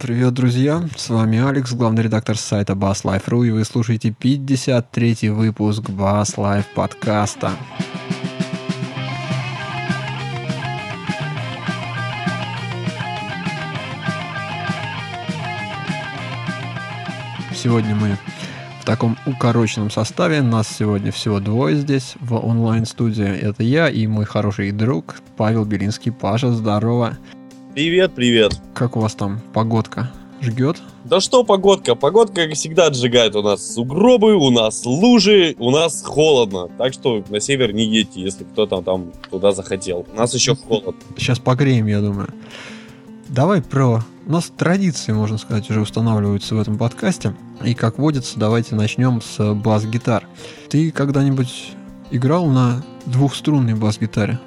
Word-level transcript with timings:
Привет, 0.00 0.32
друзья! 0.32 0.88
С 0.96 1.10
вами 1.10 1.38
Алекс, 1.46 1.70
главный 1.74 2.04
редактор 2.04 2.38
сайта 2.38 2.72
BassLife.ru, 2.72 3.46
и 3.46 3.50
вы 3.50 3.62
слушаете 3.62 4.08
53-й 4.08 5.28
выпуск 5.28 5.82
Bass 5.90 6.38
Life 6.38 6.64
подкаста. 6.74 7.50
Сегодня 17.54 17.94
мы 17.94 18.16
в 18.80 18.86
таком 18.86 19.18
укороченном 19.26 19.90
составе. 19.90 20.40
Нас 20.40 20.68
сегодня 20.68 21.12
всего 21.12 21.38
двое 21.38 21.76
здесь 21.76 22.14
в 22.18 22.34
онлайн-студии. 22.34 23.28
Это 23.28 23.62
я 23.62 23.90
и 23.90 24.06
мой 24.06 24.24
хороший 24.24 24.72
друг 24.72 25.16
Павел 25.36 25.66
Белинский. 25.66 26.12
Паша, 26.12 26.50
здорово! 26.50 27.18
Привет, 27.74 28.12
привет. 28.14 28.60
Как 28.74 28.98
у 28.98 29.00
вас 29.00 29.14
там 29.14 29.40
погодка? 29.54 30.12
Жгет? 30.42 30.76
Да 31.04 31.20
что 31.20 31.42
погодка? 31.42 31.94
Погодка, 31.94 32.44
как 32.44 32.52
всегда, 32.52 32.88
отжигает. 32.88 33.34
У 33.34 33.40
нас 33.40 33.74
сугробы, 33.74 34.34
у 34.34 34.50
нас 34.50 34.84
лужи, 34.84 35.56
у 35.58 35.70
нас 35.70 36.02
холодно. 36.02 36.68
Так 36.76 36.92
что 36.92 37.24
на 37.30 37.40
север 37.40 37.72
не 37.72 37.86
едьте, 37.86 38.20
если 38.20 38.44
кто-то 38.44 38.82
там 38.82 39.12
туда 39.30 39.52
захотел. 39.52 40.04
У 40.12 40.16
нас 40.18 40.34
еще 40.34 40.54
холодно. 40.54 41.00
Сейчас 41.16 41.38
погреем, 41.38 41.86
я 41.86 42.02
думаю. 42.02 42.28
Давай 43.28 43.62
про... 43.62 44.02
У 44.26 44.30
нас 44.30 44.52
традиции, 44.54 45.12
можно 45.12 45.38
сказать, 45.38 45.70
уже 45.70 45.80
устанавливаются 45.80 46.54
в 46.54 46.60
этом 46.60 46.76
подкасте. 46.76 47.34
И, 47.64 47.72
как 47.72 47.98
водится, 47.98 48.38
давайте 48.38 48.74
начнем 48.74 49.22
с 49.22 49.54
бас-гитар. 49.54 50.28
Ты 50.68 50.90
когда-нибудь 50.90 51.70
играл 52.10 52.48
на 52.48 52.84
двухструнной 53.06 53.74
бас-гитаре? 53.74 54.38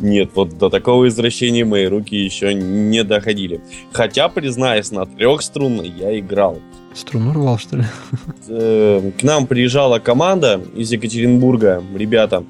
Нет, 0.00 0.30
вот 0.34 0.58
до 0.58 0.70
такого 0.70 1.08
извращения 1.08 1.64
мои 1.64 1.86
руки 1.86 2.16
еще 2.16 2.54
не 2.54 3.04
доходили. 3.04 3.60
Хотя, 3.92 4.28
признаюсь, 4.28 4.90
на 4.90 5.06
трехструнной 5.06 5.88
я 5.88 6.18
играл. 6.18 6.58
Струну 6.94 7.32
рвал, 7.32 7.58
что 7.58 7.76
ли? 7.76 7.84
Э, 8.48 9.10
к 9.18 9.22
нам 9.22 9.46
приезжала 9.46 9.98
команда 9.98 10.60
из 10.74 10.92
Екатеринбурга, 10.92 11.82
ребята. 11.94 12.44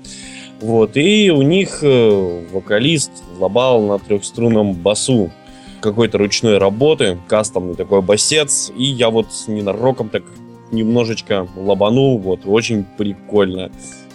Вот, 0.60 0.96
и 0.96 1.30
у 1.30 1.42
них 1.42 1.80
э, 1.82 2.46
вокалист 2.52 3.10
лобал 3.38 3.82
на 3.82 3.98
трехструнном 3.98 4.74
басу 4.74 5.30
какой-то 5.80 6.18
ручной 6.18 6.58
работы, 6.58 7.18
кастомный 7.26 7.74
такой 7.74 8.00
басец, 8.00 8.72
и 8.76 8.84
я 8.84 9.10
вот 9.10 9.26
ненароком 9.48 10.08
так 10.08 10.22
немножечко 10.70 11.46
лобанул, 11.56 12.18
вот, 12.18 12.40
очень 12.46 12.84
прикольно 12.96 13.70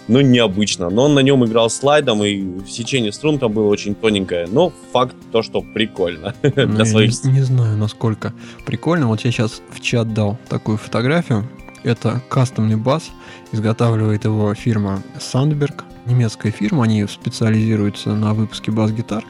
ну, 0.08 0.20
необычно. 0.22 0.90
Но 0.90 1.04
он 1.04 1.14
на 1.14 1.20
нем 1.20 1.44
играл 1.44 1.70
слайдом, 1.70 2.24
и 2.24 2.44
сечение 2.66 3.12
струн 3.12 3.38
там 3.38 3.52
было 3.52 3.68
очень 3.68 3.94
тоненькое. 3.94 4.46
Но 4.50 4.72
факт 4.92 5.14
то, 5.30 5.42
что 5.42 5.60
прикольно. 5.62 6.34
Ну, 6.42 6.66
для 6.66 6.84
своих... 6.84 7.24
не, 7.24 7.32
не 7.32 7.40
знаю, 7.42 7.76
насколько 7.76 8.32
прикольно. 8.66 9.06
Вот 9.08 9.20
я 9.20 9.30
сейчас 9.30 9.62
в 9.70 9.80
чат 9.80 10.12
дал 10.12 10.38
такую 10.48 10.78
фотографию. 10.78 11.48
Это 11.84 12.20
кастомный 12.28 12.76
бас. 12.76 13.10
Изготавливает 13.52 14.24
его 14.24 14.52
фирма 14.54 15.02
Sandberg. 15.18 15.82
Немецкая 16.06 16.50
фирма. 16.50 16.84
Они 16.84 17.06
специализируются 17.06 18.14
на 18.14 18.34
выпуске 18.34 18.72
бас-гитар. 18.72 19.24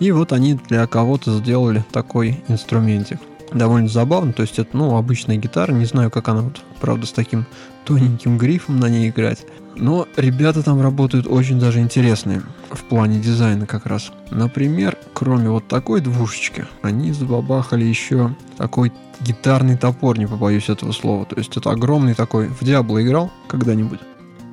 И 0.00 0.10
вот 0.10 0.32
они 0.32 0.54
для 0.68 0.86
кого-то 0.86 1.38
сделали 1.38 1.84
такой 1.92 2.42
инструментик 2.48 3.18
довольно 3.52 3.88
забавно. 3.88 4.32
То 4.32 4.42
есть 4.42 4.58
это, 4.58 4.76
ну, 4.76 4.96
обычная 4.96 5.36
гитара. 5.36 5.72
Не 5.72 5.84
знаю, 5.84 6.10
как 6.10 6.28
она 6.28 6.42
вот, 6.42 6.60
правда, 6.80 7.06
с 7.06 7.12
таким 7.12 7.46
тоненьким 7.84 8.38
грифом 8.38 8.78
на 8.78 8.88
ней 8.88 9.08
играть. 9.08 9.46
Но 9.76 10.08
ребята 10.16 10.62
там 10.62 10.80
работают 10.80 11.26
очень 11.26 11.58
даже 11.58 11.80
интересные 11.80 12.42
в 12.70 12.82
плане 12.84 13.18
дизайна 13.18 13.66
как 13.66 13.86
раз. 13.86 14.10
Например, 14.30 14.96
кроме 15.12 15.50
вот 15.50 15.68
такой 15.68 16.00
двушечки, 16.00 16.66
они 16.82 17.12
забабахали 17.12 17.84
еще 17.84 18.34
такой 18.56 18.92
гитарный 19.20 19.76
топор, 19.76 20.18
не 20.18 20.26
побоюсь 20.26 20.68
этого 20.68 20.92
слова. 20.92 21.26
То 21.26 21.36
есть 21.36 21.56
это 21.56 21.70
огромный 21.70 22.14
такой... 22.14 22.48
В 22.48 22.64
Диабло 22.64 23.02
играл 23.02 23.30
когда-нибудь? 23.48 24.00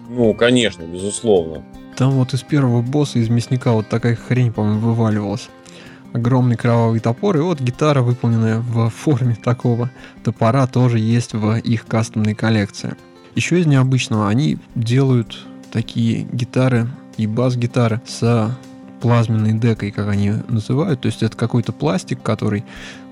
Ну, 0.10 0.34
конечно, 0.34 0.84
безусловно. 0.84 1.64
Там 1.96 2.12
вот 2.12 2.34
из 2.34 2.42
первого 2.42 2.82
босса, 2.82 3.20
из 3.20 3.30
мясника 3.30 3.72
вот 3.72 3.88
такая 3.88 4.16
хрень, 4.16 4.52
по-моему, 4.52 4.80
вываливалась. 4.80 5.50
Огромный 6.12 6.58
кровавый 6.58 7.00
топор, 7.00 7.38
и 7.38 7.40
вот 7.40 7.60
гитара, 7.60 8.02
выполненная 8.02 8.60
в 8.60 8.90
форме 8.90 9.36
такого 9.36 9.90
топора, 10.24 10.68
тоже 10.68 11.00
есть 11.00 11.34
в 11.34 11.56
их 11.58 11.86
кастомной 11.88 12.36
коллекции. 12.36 12.96
Еще 13.36 13.60
из 13.60 13.66
необычного 13.66 14.30
они 14.30 14.58
делают 14.76 15.40
такие 15.72 16.28
гитары 16.32 16.88
и 17.18 17.28
бас-гитары 17.28 18.02
с 18.06 18.56
плазменной 19.02 19.54
декой, 19.54 19.92
как 19.92 20.08
они 20.08 20.34
называют. 20.48 21.02
То 21.02 21.08
есть 21.08 21.24
это 21.24 21.36
какой-то 21.36 21.74
пластик, 21.74 22.22
который, 22.22 22.64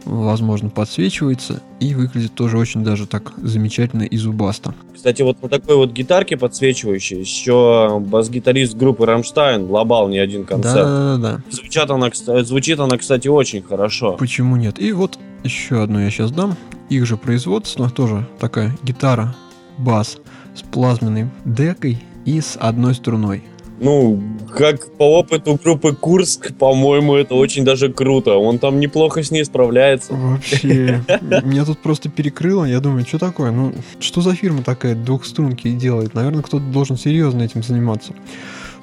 возможно, 0.06 0.70
подсвечивается 0.70 1.62
и 1.82 1.94
выглядит 1.96 2.34
тоже 2.34 2.58
очень 2.58 2.84
даже 2.84 3.08
так 3.08 3.34
замечательно 3.38 4.04
и 4.04 4.16
зубасто. 4.16 4.74
Кстати, 4.96 5.22
вот 5.22 5.42
на 5.42 5.50
такой 5.50 5.76
вот 5.76 5.92
гитарке 5.92 6.38
подсвечивающей 6.38 7.20
еще 7.20 8.00
бас-гитарист 8.00 8.76
группы 8.76 9.06
Рамштайн 9.06 9.70
лобал 9.70 10.08
не 10.08 10.20
один 10.20 10.46
концерт. 10.46 10.86
Да-да-да. 10.86 11.42
Звучит 11.50 11.90
она, 11.90 12.10
звучит 12.44 12.80
она, 12.80 12.98
кстати, 12.98 13.28
очень 13.28 13.62
хорошо. 13.62 14.14
Почему 14.14 14.56
нет? 14.56 14.80
И 14.80 14.94
вот 14.94 15.20
еще 15.44 15.84
одну 15.84 16.00
я 16.00 16.10
сейчас 16.10 16.32
дам. 16.32 16.56
Их 16.90 17.06
же 17.06 17.18
производство, 17.18 17.90
тоже 17.90 18.26
такая 18.40 18.78
гитара 18.84 19.36
бас 19.84 20.18
с 20.56 20.62
плазменной 20.62 21.30
декой 21.46 22.04
и 22.26 22.40
с 22.40 22.58
одной 22.60 22.96
струной. 22.96 23.44
Ну, 23.80 24.22
как 24.56 24.92
по 24.98 25.18
опыту 25.18 25.60
группы 25.62 25.96
Курск, 25.96 26.54
по-моему, 26.54 27.16
это 27.16 27.34
очень 27.34 27.66
даже 27.66 27.92
круто. 27.92 28.36
Он 28.36 28.60
там 28.60 28.80
неплохо 28.80 29.24
с 29.24 29.32
ней 29.32 29.44
справляется. 29.44 30.14
Вообще. 30.14 31.04
Меня 31.44 31.66
тут 31.66 31.80
просто 31.80 32.08
перекрыло. 32.08 32.66
Я 32.66 32.80
думаю, 32.80 33.08
что 33.08 33.18
такое? 33.18 33.50
Ну, 33.50 33.74
что 34.00 34.22
за 34.22 34.36
фирма 34.36 34.62
такая 34.62 34.94
двухструнки 34.94 35.72
делает? 35.72 36.14
Наверное, 36.14 36.44
кто-то 36.44 36.64
должен 36.66 36.96
серьезно 36.96 37.42
этим 37.42 37.64
заниматься. 37.64 38.14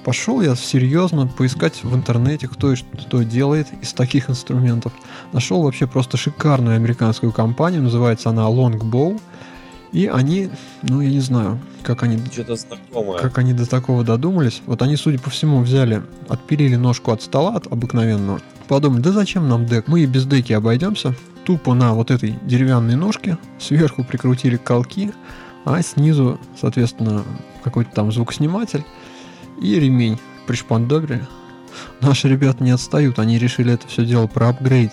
Пошел 0.05 0.41
я 0.41 0.57
серьезно 0.57 1.29
поискать 1.29 1.85
в 1.85 1.95
интернете, 1.95 2.49
кто 2.49 2.73
и 2.73 2.77
что 2.77 3.23
делает 3.23 3.69
из 3.81 3.93
таких 3.93 4.29
инструментов. 4.29 4.93
Нашел 5.33 5.63
вообще 5.63 5.87
просто 5.87 6.17
шикарную 6.17 6.75
американскую 6.75 7.31
компанию, 7.31 7.83
называется 7.83 8.31
она 8.31 8.49
Longbow. 8.49 9.21
И 9.93 10.07
они, 10.07 10.51
ну 10.83 11.01
я 11.01 11.09
не 11.11 11.21
знаю, 11.21 11.59
как 11.83 12.03
они, 12.03 12.19
Что-то 12.31 12.57
знакомое. 12.57 13.19
как 13.19 13.39
они 13.39 13.53
до 13.53 13.69
такого 13.69 14.05
додумались. 14.05 14.63
Вот 14.67 14.83
они, 14.83 14.97
судя 14.97 15.19
по 15.19 15.31
всему, 15.31 15.63
взяли, 15.63 16.03
отпилили 16.29 16.77
ножку 16.77 17.11
от 17.13 17.23
стола 17.23 17.55
от 17.57 17.67
обыкновенного. 17.73 18.41
Подумали, 18.69 19.01
да 19.01 19.13
зачем 19.13 19.49
нам 19.49 19.65
дек? 19.67 19.89
Мы 19.89 20.01
и 20.01 20.07
без 20.07 20.27
деки 20.27 20.53
обойдемся. 20.53 21.15
Тупо 21.45 21.73
на 21.73 21.95
вот 21.95 22.11
этой 22.11 22.35
деревянной 22.43 22.97
ножке 22.97 23.39
сверху 23.59 24.05
прикрутили 24.05 24.57
колки, 24.57 25.13
а 25.65 25.81
снизу, 25.81 26.39
соответственно, 26.61 27.23
какой-то 27.65 27.91
там 27.95 28.13
звукосниматель 28.13 28.85
и 29.63 29.81
ремень 29.81 30.19
пришпандобили. 30.47 31.27
Наши 32.01 32.29
ребята 32.29 32.63
не 32.63 32.71
отстают, 32.73 33.19
они 33.19 33.39
решили 33.39 33.73
это 33.73 33.87
все 33.89 34.05
дело 34.05 34.27
проапгрейдить. 34.27 34.93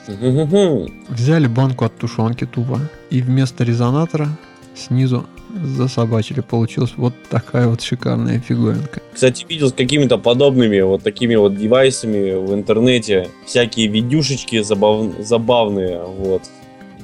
Взяли 1.10 1.48
банку 1.48 1.84
от 1.86 1.98
тушенки 1.98 2.46
тупо 2.46 2.80
и 3.10 3.22
вместо 3.22 3.64
резонатора 3.64 4.30
снизу 4.76 5.26
засобачили. 5.64 6.42
Получилась 6.42 6.94
вот 6.98 7.14
такая 7.30 7.68
вот 7.68 7.82
шикарная 7.82 8.40
фиговинка. 8.40 9.02
Кстати, 9.14 9.46
видел 9.48 9.70
с 9.70 9.74
какими-то 9.74 10.18
подобными 10.18 10.82
вот 10.82 11.04
такими 11.04 11.36
вот 11.36 11.56
девайсами 11.56 12.36
в 12.36 12.54
интернете 12.54 13.30
всякие 13.46 13.88
видюшечки 13.88 14.62
забав... 14.62 15.14
забавные, 15.20 16.02
вот. 16.04 16.44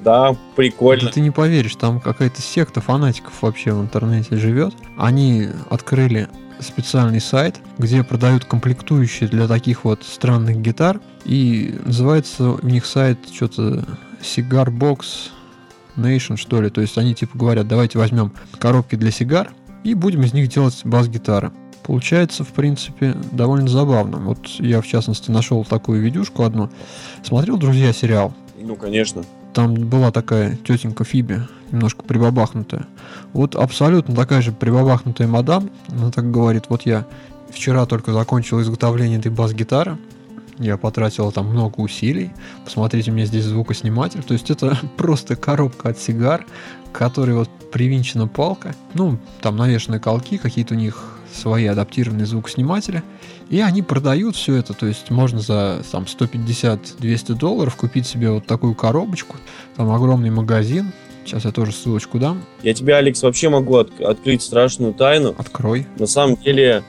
Да, 0.04 0.36
прикольно. 0.56 1.06
Да 1.06 1.12
ты 1.12 1.22
не 1.22 1.32
поверишь, 1.32 1.76
там 1.76 2.00
какая-то 2.00 2.42
секта 2.42 2.82
фанатиков 2.82 3.34
вообще 3.42 3.72
в 3.72 3.82
интернете 3.82 4.36
живет. 4.36 4.74
Они 4.98 5.48
открыли 5.70 6.28
специальный 6.60 7.22
сайт, 7.22 7.58
где 7.78 8.04
продают 8.04 8.46
комплектующие 8.46 9.30
для 9.30 9.48
таких 9.48 9.84
вот 9.84 10.04
странных 10.04 10.58
гитар. 10.58 11.00
И 11.26 11.76
называется 11.86 12.52
у 12.52 12.66
них 12.66 12.86
сайт 12.86 13.20
что-то 13.32 13.86
Cigar 14.22 14.68
Box 14.68 15.30
Nation, 15.96 16.38
что 16.38 16.62
ли. 16.62 16.70
То 16.70 16.82
есть 16.82 16.98
они 16.98 17.14
типа 17.14 17.38
говорят, 17.38 17.68
давайте 17.68 17.98
возьмем 17.98 18.32
коробки 18.60 18.96
для 18.96 19.12
сигар 19.12 19.52
и 19.84 19.94
будем 19.94 20.24
из 20.24 20.34
них 20.34 20.50
делать 20.50 20.80
бас-гитары. 20.84 21.52
Получается, 21.84 22.44
в 22.44 22.50
принципе, 22.50 23.16
довольно 23.32 23.68
забавно. 23.68 24.18
Вот 24.18 24.48
я, 24.60 24.82
в 24.82 24.88
частности, 24.88 25.32
нашел 25.32 25.66
такую 25.66 26.02
видюшку 26.02 26.44
одну. 26.44 26.70
Смотрел, 27.24 27.58
друзья, 27.58 27.92
сериал? 27.92 28.34
Ну, 28.60 28.76
конечно. 28.76 29.24
Там 29.54 29.74
была 29.74 30.12
такая 30.12 30.56
тетенька 30.58 31.04
Фиби, 31.04 31.42
немножко 31.72 32.04
прибабахнутая. 32.04 32.86
Вот 33.34 33.56
абсолютно 33.56 34.16
такая 34.16 34.42
же 34.42 34.52
прибабахнутая 34.52 35.28
мадам. 35.28 35.70
Она 35.90 36.12
так 36.12 36.30
говорит, 36.30 36.66
вот 36.70 36.84
я 36.84 37.06
вчера 37.50 37.86
только 37.86 38.14
закончил 38.14 38.62
изготовление 38.62 39.20
этой 39.20 39.32
бас-гитары. 39.32 39.98
Я 40.62 40.78
потратил 40.78 41.32
там 41.32 41.48
много 41.48 41.80
усилий. 41.80 42.32
Посмотрите, 42.64 43.12
у 43.12 43.14
меня 43.14 43.26
здесь 43.26 43.46
звукосниматель. 43.46 44.24
То 44.24 44.34
есть 44.34 44.50
это 44.50 44.78
просто 44.98 45.36
коробка 45.36 45.90
от 45.90 45.98
сигар, 46.00 46.46
к 46.92 46.98
которой 46.98 47.36
вот 47.36 47.50
привинчена 47.72 48.28
палка. 48.28 48.76
Ну, 48.94 49.18
там 49.42 49.58
навешаны 49.58 50.00
колки, 50.00 50.38
какие-то 50.38 50.76
у 50.76 50.78
них 50.78 51.18
свои 51.34 51.66
адаптированные 51.66 52.26
звукосниматели, 52.26 53.04
и 53.50 53.62
они 53.62 53.82
продают 53.82 54.36
все 54.36 54.56
это, 54.56 54.74
то 54.74 54.86
есть 54.86 55.10
можно 55.10 55.40
за 55.40 55.82
там 55.90 56.04
150-200 56.04 57.36
долларов 57.36 57.78
купить 57.78 58.06
себе 58.06 58.32
вот 58.32 58.46
такую 58.46 58.76
коробочку, 58.76 59.38
там 59.78 59.90
огромный 59.92 60.30
магазин, 60.30 60.92
Сейчас 61.24 61.46
я 61.46 61.52
тоже 61.52 61.72
ссылочку 61.72 62.18
дам. 62.18 62.44
Я 62.64 62.74
тебе, 62.74 62.96
Алекс, 62.96 63.22
вообще 63.22 63.50
могу 63.50 63.78
от- 63.78 64.02
открыть 64.02 64.42
страшную 64.42 64.94
тайну. 64.94 65.36
Открой. 65.38 65.86
На 66.00 66.08
самом 66.08 66.36
деле, 66.36 66.84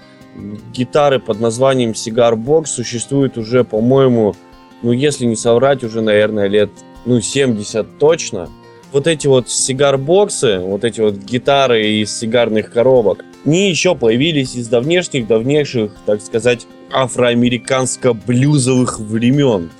гитары 0.72 1.18
под 1.18 1.40
названием 1.40 1.92
Cigar 1.92 2.34
Box 2.34 2.66
существуют 2.66 3.38
уже, 3.38 3.64
по-моему, 3.64 4.34
ну, 4.82 4.92
если 4.92 5.26
не 5.26 5.36
соврать, 5.36 5.84
уже, 5.84 6.00
наверное, 6.00 6.48
лет, 6.48 6.70
ну, 7.04 7.20
70 7.20 7.98
точно. 7.98 8.48
Вот 8.92 9.06
эти 9.06 9.26
вот 9.26 9.48
сигар-боксы, 9.48 10.58
вот 10.58 10.84
эти 10.84 11.00
вот 11.00 11.16
гитары 11.16 11.86
из 11.86 12.14
сигарных 12.16 12.70
коробок, 12.70 13.24
они 13.44 13.70
еще 13.70 13.94
появились 13.94 14.54
из 14.54 14.68
давнешних-давнейших, 14.68 15.92
так 16.04 16.20
сказать, 16.20 16.66
афроамериканско-блюзовых 16.92 19.00
времен, 19.00 19.70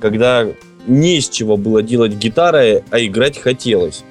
когда 0.00 0.46
не 0.86 1.18
из 1.18 1.28
чего 1.28 1.56
было 1.56 1.82
делать 1.82 2.14
гитары, 2.14 2.84
а 2.90 3.00
играть 3.00 3.38
хотелось. 3.38 4.04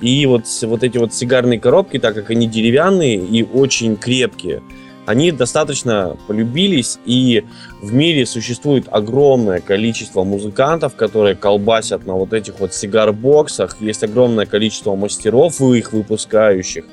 И 0.00 0.26
вот, 0.26 0.44
вот 0.62 0.82
эти 0.82 0.98
вот 0.98 1.14
сигарные 1.14 1.60
коробки, 1.60 1.98
так 1.98 2.14
как 2.14 2.30
они 2.30 2.46
деревянные 2.46 3.16
и 3.16 3.42
очень 3.42 3.96
крепкие, 3.96 4.62
они 5.06 5.30
достаточно 5.30 6.16
полюбились, 6.26 6.98
и 7.06 7.44
в 7.80 7.94
мире 7.94 8.26
существует 8.26 8.86
огромное 8.90 9.60
количество 9.60 10.24
музыкантов, 10.24 10.96
которые 10.96 11.36
колбасят 11.36 12.06
на 12.06 12.14
вот 12.14 12.32
этих 12.32 12.58
вот 12.58 12.74
сигар-боксах. 12.74 13.76
Есть 13.80 14.02
огромное 14.02 14.46
количество 14.46 14.96
мастеров 14.96 15.60
их 15.60 15.92
выпускающих. 15.92 16.84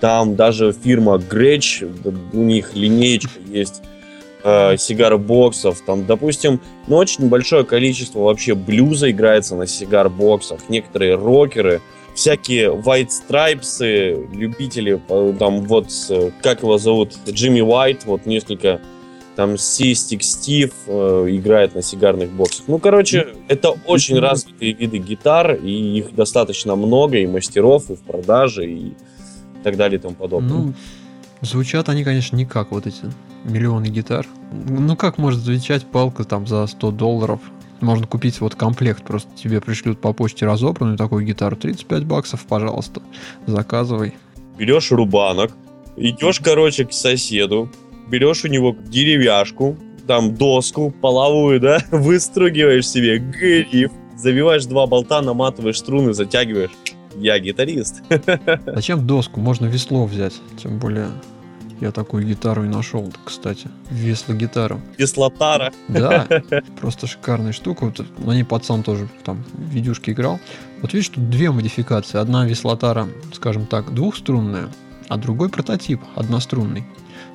Там 0.00 0.34
даже 0.34 0.72
фирма 0.72 1.16
Gretsch, 1.16 1.86
у 2.32 2.36
них 2.38 2.74
линеечка 2.74 3.38
есть 3.46 3.82
э, 4.42 4.76
сигар-боксов. 4.76 5.80
Там, 5.86 6.06
допустим, 6.06 6.60
ну, 6.88 6.96
очень 6.96 7.28
большое 7.28 7.64
количество 7.64 8.20
вообще 8.20 8.54
блюза 8.54 9.10
играется 9.12 9.54
на 9.54 9.66
сигар-боксах. 9.66 10.60
Некоторые 10.68 11.14
рокеры, 11.14 11.80
всякие 12.20 12.66
White 12.70 13.08
Stripes, 13.08 14.28
любители, 14.34 15.00
э, 15.08 15.34
там 15.38 15.62
вот, 15.62 15.88
э, 16.10 16.30
как 16.42 16.62
его 16.62 16.76
зовут, 16.76 17.16
Джимми 17.26 17.62
Уайт, 17.62 18.04
вот 18.04 18.26
несколько, 18.26 18.78
там 19.36 19.56
Систик 19.56 20.22
Стив 20.22 20.70
э, 20.86 21.26
играет 21.30 21.74
на 21.74 21.80
сигарных 21.80 22.30
боксах. 22.30 22.64
Ну, 22.68 22.78
короче, 22.78 23.28
это 23.48 23.70
очень 23.86 24.18
развитые 24.18 24.74
виды 24.74 24.98
гитар, 24.98 25.54
и 25.54 25.98
их 25.98 26.14
достаточно 26.14 26.76
много, 26.76 27.16
и 27.16 27.26
мастеров, 27.26 27.90
и 27.90 27.96
в 27.96 28.00
продаже, 28.00 28.70
и 28.70 28.92
так 29.64 29.78
далее 29.78 29.98
и 29.98 30.02
тому 30.02 30.14
подобное. 30.14 30.50
Ну, 30.50 30.74
звучат 31.40 31.88
они, 31.88 32.04
конечно, 32.04 32.36
не 32.36 32.44
как 32.44 32.70
вот 32.70 32.86
эти 32.86 33.04
миллионы 33.44 33.86
гитар. 33.86 34.26
Ну, 34.52 34.94
как 34.94 35.16
может 35.16 35.40
звучать 35.40 35.86
палка 35.86 36.24
там 36.24 36.46
за 36.46 36.66
100 36.66 36.90
долларов? 36.90 37.40
Можно 37.80 38.06
купить 38.06 38.40
вот 38.40 38.54
комплект, 38.54 39.04
просто 39.04 39.30
тебе 39.34 39.60
пришлют 39.60 40.00
по 40.00 40.12
почте 40.12 40.46
разобранную 40.46 40.98
такую 40.98 41.24
гитару, 41.24 41.56
35 41.56 42.04
баксов, 42.04 42.44
пожалуйста, 42.46 43.02
заказывай. 43.46 44.14
Берешь 44.58 44.90
рубанок, 44.92 45.52
идешь, 45.96 46.40
короче, 46.40 46.84
к 46.84 46.92
соседу, 46.92 47.70
берешь 48.08 48.44
у 48.44 48.48
него 48.48 48.76
деревяшку, 48.88 49.76
там 50.06 50.34
доску 50.34 50.90
половую, 50.90 51.60
да, 51.60 51.78
выстругиваешь 51.90 52.88
себе 52.88 53.18
гриф, 53.18 53.92
забиваешь 54.16 54.66
два 54.66 54.86
болта, 54.86 55.22
наматываешь 55.22 55.78
струны, 55.78 56.12
затягиваешь. 56.12 56.72
Я 57.16 57.38
гитарист. 57.38 58.02
Зачем 58.66 59.06
доску? 59.06 59.40
Можно 59.40 59.66
весло 59.66 60.06
взять. 60.06 60.34
Тем 60.62 60.78
более, 60.78 61.08
я 61.80 61.92
такую 61.92 62.26
гитару 62.26 62.64
и 62.64 62.68
нашел, 62.68 63.10
кстати. 63.24 63.68
Весло-гитару. 63.90 64.80
Кислотара. 64.98 65.72
Да, 65.88 66.26
просто 66.80 67.06
шикарная 67.06 67.52
штука. 67.52 67.86
Вот 67.86 68.04
на 68.18 68.32
ней 68.32 68.44
пацан 68.44 68.82
тоже 68.82 69.08
там 69.24 69.44
в 69.52 69.70
видюшке 69.70 70.12
играл. 70.12 70.38
Вот 70.82 70.92
видишь, 70.92 71.08
тут 71.08 71.30
две 71.30 71.50
модификации. 71.50 72.18
Одна 72.18 72.44
веслотара, 72.44 73.08
скажем 73.32 73.66
так, 73.66 73.94
двухструнная, 73.94 74.68
а 75.08 75.16
другой 75.16 75.48
прототип, 75.48 76.00
однострунный. 76.14 76.84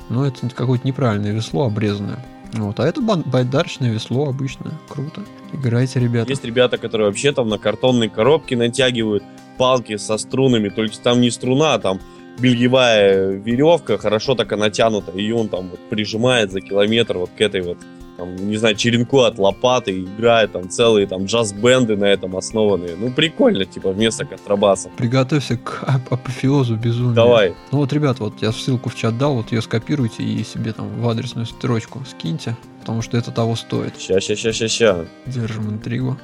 Но 0.09 0.25
это 0.25 0.47
какое-то 0.50 0.88
неправильное 0.88 1.31
весло, 1.31 1.65
обрезанное. 1.65 2.24
Вот, 2.53 2.80
а 2.80 2.88
это 2.88 3.01
байдарочное 3.01 3.92
весло 3.92 4.30
обычное. 4.30 4.74
Круто. 4.88 5.21
Играйте, 5.51 6.00
ребята. 6.00 6.30
Есть 6.30 6.45
ребята, 6.45 6.77
которые 6.77 7.07
вообще 7.07 7.31
там 7.33 7.50
на 7.50 7.57
картонной 7.57 8.09
коробке 8.09 8.56
натягивают 8.56 9.24
палки 9.57 9.97
со 9.97 10.18
струнами, 10.18 10.69
только 10.69 10.97
там 11.00 11.21
не 11.21 11.31
струна, 11.31 11.74
а 11.74 11.80
там 11.80 12.00
бельевая 12.40 13.32
веревка, 13.32 13.98
хорошо 13.98 14.36
так 14.36 14.52
натянута, 14.58 15.12
и 15.12 15.32
он 15.32 15.50
там 15.50 15.70
вот 15.70 15.80
прижимает 15.90 16.52
за 16.52 16.62
километр 16.62 17.18
вот 17.18 17.30
к 17.38 17.42
этой 17.42 17.62
вот, 17.62 17.78
там, 18.18 18.36
не 18.50 18.58
знаю, 18.58 18.76
черенку 18.76 19.20
от 19.22 19.38
лопаты, 19.40 20.02
играет 20.02 20.52
там 20.54 20.70
целые 20.70 21.08
там 21.08 21.26
джаз-бенды 21.26 21.98
на 21.98 22.06
этом 22.06 22.36
основанные. 22.38 22.96
Ну, 22.98 23.12
прикольно, 23.12 23.66
типа, 23.66 23.92
вместо 23.92 24.26
контрабаса. 24.26 24.90
Приготовься 24.98 25.58
к 25.58 25.84
ап- 25.84 26.14
апофеозу 26.14 26.76
безумия. 26.76 27.16
Давай. 27.16 27.54
Ну 27.72 27.80
вот, 27.80 27.94
ребят, 27.94 28.20
вот 28.20 28.42
я 28.42 28.52
ссылку 28.52 28.90
в 28.90 28.96
чат 28.96 29.18
дал, 29.18 29.36
вот 29.36 29.52
ее 29.52 29.62
скопируйте 29.62 30.24
и 30.24 30.44
себе 30.44 30.72
там 30.74 30.88
в 31.02 31.10
адресную 31.10 31.46
строчку 31.46 32.04
скиньте, 32.10 32.56
потому 32.80 33.02
что 33.02 33.18
это 33.18 33.31
того 33.31 33.56
стоит. 33.56 34.00
Ща, 34.00 34.20
ща, 34.20 34.36
ща, 34.36 34.54
ща, 34.54 34.68
ща. 34.68 35.06
Держим 35.26 35.70
интригу. 35.70 36.18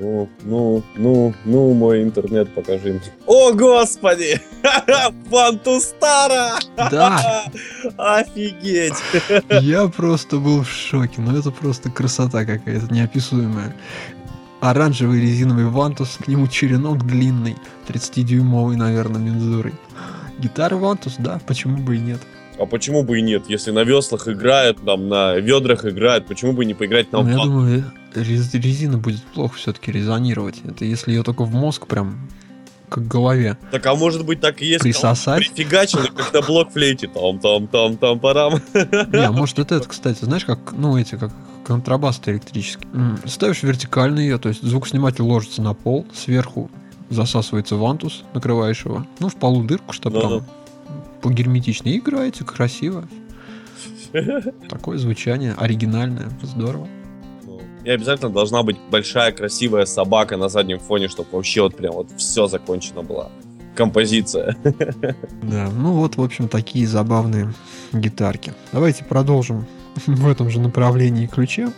Ну, 0.00 0.28
ну, 0.42 0.82
ну, 0.96 1.34
ну, 1.44 1.74
мой 1.74 2.02
интернет 2.02 2.52
покажи 2.54 2.92
мне. 2.92 3.00
О, 3.26 3.52
господи! 3.52 4.40
Фантустара! 5.30 6.52
Да, 6.76 7.44
Офигеть! 7.98 8.94
я 9.60 9.88
просто 9.88 10.38
был 10.38 10.62
в 10.62 10.70
шоке, 10.70 11.14
ну 11.18 11.36
это 11.36 11.50
просто 11.50 11.90
красота 11.90 12.44
какая-то 12.44 12.92
неописуемая. 12.92 13.76
Оранжевый 14.60 15.20
резиновый 15.20 15.66
вантус, 15.66 16.18
к 16.24 16.28
нему 16.28 16.46
черенок 16.46 17.04
длинный, 17.04 17.56
30-дюймовый, 17.88 18.76
наверное, 18.76 19.20
мензурой. 19.20 19.74
Гитара 20.38 20.76
вантус, 20.76 21.16
да, 21.18 21.40
почему 21.46 21.78
бы 21.78 21.96
и 21.96 21.98
нет. 21.98 22.20
А 22.58 22.66
почему 22.66 23.02
бы 23.02 23.18
и 23.18 23.22
нет? 23.22 23.44
Если 23.48 23.72
на 23.72 23.82
веслах 23.82 24.28
играют, 24.28 24.84
там 24.84 25.08
на 25.08 25.34
ведрах 25.34 25.84
играют, 25.84 26.26
почему 26.26 26.52
бы 26.52 26.64
не 26.64 26.74
поиграть 26.74 27.10
на 27.12 27.22
Но 27.22 27.30
я 27.30 27.36
думаю, 27.36 27.84
резина 28.14 28.98
будет 28.98 29.22
плохо 29.22 29.56
все-таки 29.56 29.92
резонировать. 29.92 30.60
Это 30.64 30.84
если 30.84 31.12
ее 31.12 31.22
только 31.22 31.44
в 31.44 31.52
мозг 31.52 31.86
прям 31.86 32.28
как 32.88 33.04
в 33.04 33.08
голове. 33.08 33.56
Так 33.70 33.86
а 33.86 33.94
может 33.94 34.24
быть 34.24 34.40
так 34.40 34.60
и 34.60 34.66
есть? 34.66 34.82
Присосать? 34.82 35.38
Прифигачено, 35.38 36.08
как 36.14 36.32
на 36.32 36.42
блокфлейте. 36.42 37.08
Там, 37.08 37.38
там, 37.38 37.66
там, 37.66 37.96
там, 37.96 38.20
парам. 38.20 38.60
Не, 38.74 39.26
а 39.26 39.32
может 39.32 39.58
это, 39.58 39.80
кстати, 39.80 40.24
знаешь, 40.24 40.44
как, 40.44 40.72
ну, 40.72 40.98
эти, 40.98 41.16
как 41.16 41.32
контрабас 41.66 42.20
электрический. 42.26 42.86
М, 42.92 43.18
Ставишь 43.24 43.62
вертикально 43.62 44.20
ее, 44.20 44.38
то 44.38 44.50
есть 44.50 44.62
звукосниматель 44.62 45.22
ложится 45.22 45.62
на 45.62 45.72
пол, 45.74 46.06
сверху 46.12 46.70
засасывается 47.08 47.76
вантус, 47.76 48.24
накрываешь 48.34 48.84
его, 48.84 49.06
ну, 49.20 49.28
в 49.28 49.36
полу 49.36 49.62
дырку, 49.62 49.92
чтобы 49.92 50.20
там 50.20 50.46
погерметично, 51.22 51.88
и 51.88 51.98
играете 51.98 52.44
красиво. 52.44 53.08
Такое 54.68 54.98
звучание 54.98 55.54
оригинальное, 55.54 56.28
здорово. 56.42 56.88
И 57.84 57.90
обязательно 57.90 58.30
должна 58.30 58.62
быть 58.62 58.76
большая 58.90 59.32
красивая 59.32 59.86
собака 59.86 60.36
на 60.36 60.48
заднем 60.48 60.78
фоне, 60.78 61.08
чтобы 61.08 61.28
вообще 61.32 61.62
вот 61.62 61.76
прям 61.76 61.94
вот 61.94 62.08
все 62.16 62.46
закончено 62.46 63.02
было. 63.02 63.30
Композиция. 63.74 64.56
Да, 65.42 65.68
ну 65.70 65.92
вот, 65.92 66.16
в 66.16 66.22
общем, 66.22 66.48
такие 66.48 66.86
забавные 66.86 67.52
гитарки. 67.92 68.54
Давайте 68.72 69.04
продолжим 69.04 69.66
в 70.06 70.28
этом 70.28 70.50
же 70.50 70.60
направлении 70.60 71.26
ключе. 71.26 71.72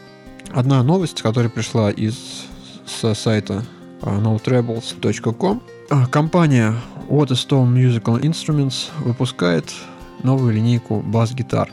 Одна 0.51 0.83
новость, 0.83 1.23
которая 1.23 1.51
пришла 1.51 1.91
из 1.91 2.47
с 2.87 3.15
сайта 3.15 3.65
а, 4.03 4.19
notrebels.com. 4.21 5.63
А, 5.91 6.07
Компания 6.07 6.75
Waterstone 7.09 7.73
Musical 7.73 8.21
Instruments 8.21 8.91
выпускает 9.01 9.73
новую 10.23 10.55
линейку 10.55 11.01
бас-гитар. 11.01 11.71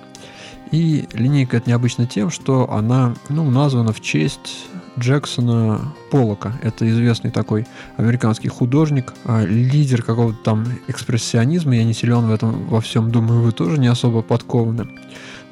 И 0.72 1.08
линейка 1.14 1.58
это 1.58 1.70
необычно 1.70 2.08
тем, 2.08 2.30
что 2.30 2.72
она 2.72 3.14
ну, 3.30 3.50
названа 3.50 3.92
в 3.92 4.00
честь 4.00 4.68
Джексона 4.98 5.94
Поллока. 6.10 6.54
Это 6.62 6.90
известный 6.90 7.32
такой 7.32 7.66
американский 7.98 8.48
художник, 8.48 9.14
а, 9.26 9.44
лидер 9.44 10.04
какого-то 10.04 10.38
там 10.44 10.66
экспрессионизма. 10.88 11.76
Я 11.76 11.84
не 11.84 11.94
силен 11.94 12.28
в 12.28 12.32
этом 12.32 12.66
во 12.68 12.82
всем, 12.82 13.12
думаю, 13.12 13.42
вы 13.42 13.52
тоже 13.52 13.80
не 13.80 13.88
особо 13.88 14.22
подкованы. 14.22 14.88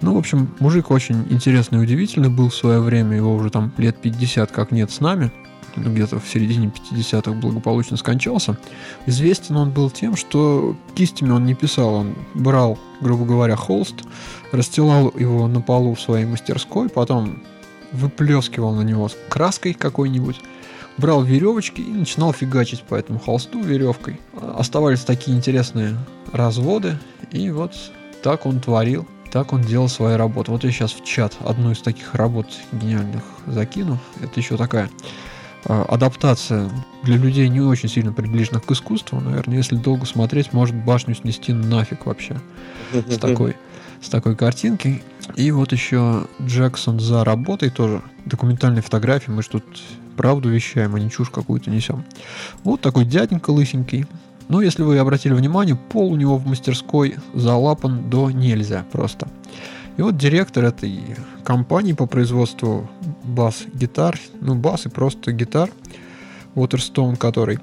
Ну, 0.01 0.15
в 0.15 0.17
общем, 0.17 0.55
мужик 0.59 0.91
очень 0.91 1.25
интересный 1.29 1.79
и 1.79 1.81
удивительный 1.81 2.29
был 2.29 2.49
в 2.49 2.55
свое 2.55 2.79
время. 2.79 3.17
Его 3.17 3.33
уже 3.33 3.49
там 3.49 3.73
лет 3.77 3.97
50 3.97 4.51
как 4.51 4.71
нет 4.71 4.91
с 4.91 5.01
нами. 5.01 5.31
Ну, 5.83 5.93
где-то 5.93 6.19
в 6.19 6.27
середине 6.27 6.67
50-х 6.67 7.31
благополучно 7.31 7.97
скончался. 7.97 8.57
Известен 9.05 9.55
он 9.55 9.71
был 9.71 9.89
тем, 9.89 10.15
что 10.15 10.75
кистями 10.95 11.31
он 11.31 11.45
не 11.45 11.53
писал. 11.53 11.93
Он 11.93 12.15
брал, 12.33 12.77
грубо 13.01 13.25
говоря, 13.25 13.55
холст, 13.55 13.95
расстилал 14.51 15.13
его 15.17 15.47
на 15.47 15.61
полу 15.61 15.95
в 15.95 16.01
своей 16.01 16.25
мастерской, 16.25 16.89
потом 16.89 17.43
выплескивал 17.91 18.73
на 18.73 18.81
него 18.81 19.09
краской 19.29 19.73
какой-нибудь, 19.73 20.41
брал 20.97 21.23
веревочки 21.23 21.81
и 21.81 21.91
начинал 21.91 22.33
фигачить 22.33 22.83
по 22.83 22.95
этому 22.95 23.19
холсту 23.19 23.61
веревкой. 23.61 24.19
Оставались 24.55 25.01
такие 25.01 25.35
интересные 25.35 25.97
разводы, 26.31 26.97
и 27.31 27.49
вот 27.51 27.73
так 28.21 28.45
он 28.45 28.59
творил, 28.59 29.07
так 29.31 29.53
он 29.53 29.61
делал 29.61 29.87
свои 29.87 30.15
работы. 30.15 30.51
Вот 30.51 30.63
я 30.63 30.71
сейчас 30.71 30.91
в 30.91 31.03
чат 31.03 31.35
одну 31.39 31.71
из 31.71 31.79
таких 31.79 32.15
работ 32.15 32.47
гениальных 32.71 33.23
закину. 33.47 33.97
Это 34.21 34.39
еще 34.39 34.57
такая 34.57 34.89
адаптация 35.65 36.69
для 37.03 37.17
людей 37.17 37.47
не 37.49 37.61
очень 37.61 37.89
сильно 37.89 38.13
приближенных 38.13 38.65
к 38.65 38.71
искусству. 38.71 39.19
Наверное, 39.19 39.57
если 39.57 39.75
долго 39.75 40.05
смотреть, 40.05 40.53
может 40.53 40.75
башню 40.75 41.15
снести 41.15 41.53
нафиг 41.53 42.05
вообще 42.05 42.39
с 42.93 43.17
такой, 43.19 43.55
с 44.01 44.09
такой 44.09 44.35
картинки. 44.35 45.03
И 45.35 45.51
вот 45.51 45.71
еще 45.71 46.27
Джексон 46.41 46.99
за 46.99 47.23
работой 47.23 47.69
тоже. 47.69 48.01
Документальные 48.25 48.81
фотографии. 48.81 49.31
Мы 49.31 49.43
же 49.43 49.49
тут 49.49 49.63
правду 50.15 50.49
вещаем, 50.49 50.95
а 50.95 50.99
не 50.99 51.09
чушь 51.09 51.29
какую-то 51.29 51.69
несем. 51.69 52.03
Вот 52.63 52.81
такой 52.81 53.05
дяденька 53.05 53.51
лысенький. 53.51 54.05
Но 54.49 54.61
если 54.61 54.81
вы 54.81 54.97
обратили 54.97 55.33
внимание, 55.33 55.75
пол 55.75 56.11
у 56.11 56.15
него 56.15 56.37
в 56.37 56.47
мастерской 56.47 57.15
залапан 57.35 58.09
до 58.09 58.31
нельзя 58.31 58.83
просто. 58.91 59.27
И 59.95 60.01
вот 60.01 60.17
директор 60.17 60.63
этой 60.63 61.01
компании 61.43 61.93
по 61.93 62.05
производству 62.05 62.89
бас-гитар, 63.29 64.19
ну 64.41 64.55
бас 64.55 64.85
и 64.85 64.89
просто 64.89 65.31
гитар, 65.31 65.69
Waterstone, 66.55 67.15
который 67.15 67.59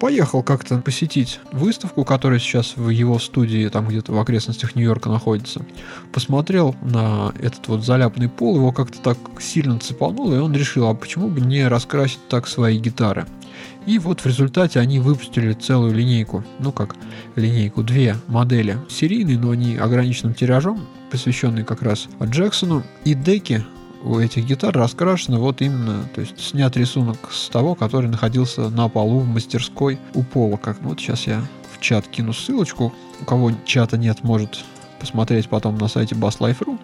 поехал 0.00 0.42
как-то 0.42 0.78
посетить 0.78 1.40
выставку, 1.52 2.04
которая 2.04 2.38
сейчас 2.38 2.76
в 2.76 2.88
его 2.88 3.18
студии, 3.18 3.68
там 3.68 3.86
где-то 3.86 4.12
в 4.12 4.18
окрестностях 4.18 4.74
Нью-Йорка 4.74 5.08
находится. 5.08 5.64
Посмотрел 6.12 6.74
на 6.82 7.32
этот 7.40 7.68
вот 7.68 7.84
заляпанный 7.84 8.28
пол, 8.28 8.56
его 8.56 8.72
как-то 8.72 8.98
так 9.00 9.18
сильно 9.40 9.78
цепануло, 9.78 10.34
и 10.34 10.38
он 10.38 10.54
решил, 10.54 10.88
а 10.88 10.94
почему 10.94 11.28
бы 11.28 11.40
не 11.40 11.66
раскрасить 11.68 12.26
так 12.28 12.48
свои 12.48 12.78
гитары. 12.78 13.26
И 13.86 13.98
вот 13.98 14.20
в 14.20 14.26
результате 14.26 14.80
они 14.80 14.98
выпустили 15.00 15.52
целую 15.52 15.94
линейку, 15.94 16.44
ну 16.58 16.72
как 16.72 16.96
линейку, 17.36 17.82
две 17.82 18.16
модели 18.26 18.78
серийные, 18.88 19.38
но 19.38 19.50
они 19.50 19.76
ограниченным 19.76 20.34
тиражом, 20.34 20.86
посвященные 21.10 21.64
как 21.64 21.82
раз 21.82 22.08
Джексону, 22.22 22.82
и 23.04 23.14
деки 23.14 23.64
у 24.02 24.18
этих 24.18 24.44
гитар 24.44 24.76
раскрашены 24.76 25.38
вот 25.38 25.60
именно, 25.60 26.08
то 26.14 26.20
есть 26.20 26.40
снят 26.40 26.76
рисунок 26.76 27.16
с 27.30 27.48
того, 27.48 27.74
который 27.74 28.08
находился 28.08 28.68
на 28.70 28.88
полу 28.88 29.20
в 29.20 29.26
мастерской 29.26 29.98
у 30.14 30.22
пола. 30.22 30.56
Как 30.56 30.80
ну, 30.80 30.90
вот 30.90 31.00
сейчас 31.00 31.26
я 31.26 31.42
в 31.74 31.80
чат 31.80 32.06
кину 32.08 32.32
ссылочку, 32.32 32.92
у 33.20 33.24
кого 33.24 33.52
чата 33.64 33.96
нет, 33.96 34.22
может 34.22 34.64
посмотреть 34.98 35.48
потом 35.48 35.78
на 35.78 35.88
сайте 35.88 36.14
basslife.ru. 36.14 36.78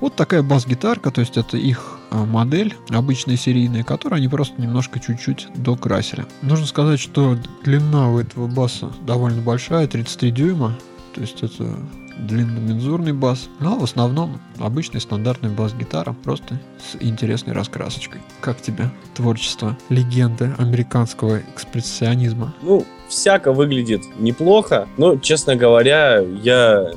Вот 0.00 0.14
такая 0.16 0.42
бас-гитарка, 0.42 1.10
то 1.10 1.20
есть 1.20 1.36
это 1.36 1.56
их 1.56 1.98
а, 2.10 2.24
модель, 2.24 2.74
обычная 2.90 3.36
серийная, 3.36 3.82
которую 3.84 4.18
они 4.18 4.28
просто 4.28 4.60
немножко 4.60 5.00
чуть-чуть 5.00 5.48
докрасили. 5.54 6.26
Нужно 6.42 6.66
сказать, 6.66 7.00
что 7.00 7.38
длина 7.64 8.10
у 8.10 8.18
этого 8.18 8.46
баса 8.46 8.92
довольно 9.06 9.40
большая, 9.40 9.86
33 9.86 10.30
дюйма, 10.30 10.78
то 11.14 11.20
есть 11.20 11.42
это 11.42 11.76
длинномензурный 12.18 13.12
бас, 13.12 13.48
но 13.60 13.78
в 13.78 13.84
основном 13.84 14.40
обычный 14.58 15.00
стандартный 15.00 15.50
бас-гитара, 15.50 16.14
просто 16.24 16.60
с 16.78 17.02
интересной 17.02 17.54
раскрасочкой. 17.54 18.20
Как 18.40 18.60
тебе 18.60 18.90
творчество 19.14 19.76
легенды 19.88 20.52
американского 20.58 21.40
экспрессионизма? 21.54 22.54
Ну, 22.62 22.84
всяко 23.08 23.52
выглядит 23.52 24.02
неплохо, 24.18 24.88
но, 24.96 25.16
честно 25.16 25.56
говоря, 25.56 26.18
я 26.18 26.90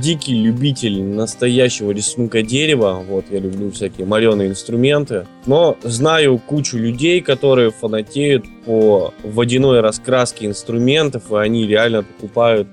дикий 0.00 0.42
любитель 0.42 1.02
настоящего 1.02 1.90
рисунка 1.90 2.42
дерева. 2.42 3.02
Вот, 3.08 3.26
я 3.30 3.38
люблю 3.38 3.70
всякие 3.70 4.06
мореные 4.06 4.48
инструменты. 4.48 5.26
Но 5.46 5.76
знаю 5.82 6.38
кучу 6.38 6.76
людей, 6.76 7.20
которые 7.20 7.70
фанатеют 7.70 8.44
по 8.64 9.14
водяной 9.22 9.80
раскраске 9.80 10.46
инструментов, 10.46 11.30
и 11.30 11.36
они 11.36 11.66
реально 11.66 12.02
покупают 12.02 12.68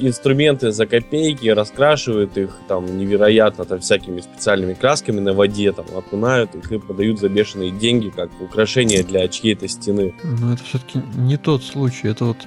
инструменты 0.00 0.72
за 0.72 0.86
копейки, 0.86 1.46
раскрашивают 1.48 2.38
их 2.38 2.58
там 2.68 2.98
невероятно 2.98 3.66
там, 3.66 3.80
всякими 3.80 4.22
специальными 4.22 4.72
красками 4.72 5.20
на 5.20 5.34
воде, 5.34 5.72
там 5.72 5.84
окунают 5.94 6.54
их 6.54 6.72
и 6.72 6.78
продают 6.78 7.20
за 7.20 7.28
бешеные 7.28 7.70
деньги, 7.70 8.08
как 8.08 8.30
украшение 8.40 9.02
для 9.02 9.28
чьей-то 9.28 9.68
стены. 9.68 10.14
Но 10.22 10.54
это 10.54 10.64
все-таки 10.64 11.02
не 11.16 11.36
тот 11.36 11.62
случай. 11.62 12.08
Это 12.08 12.24
вот 12.24 12.38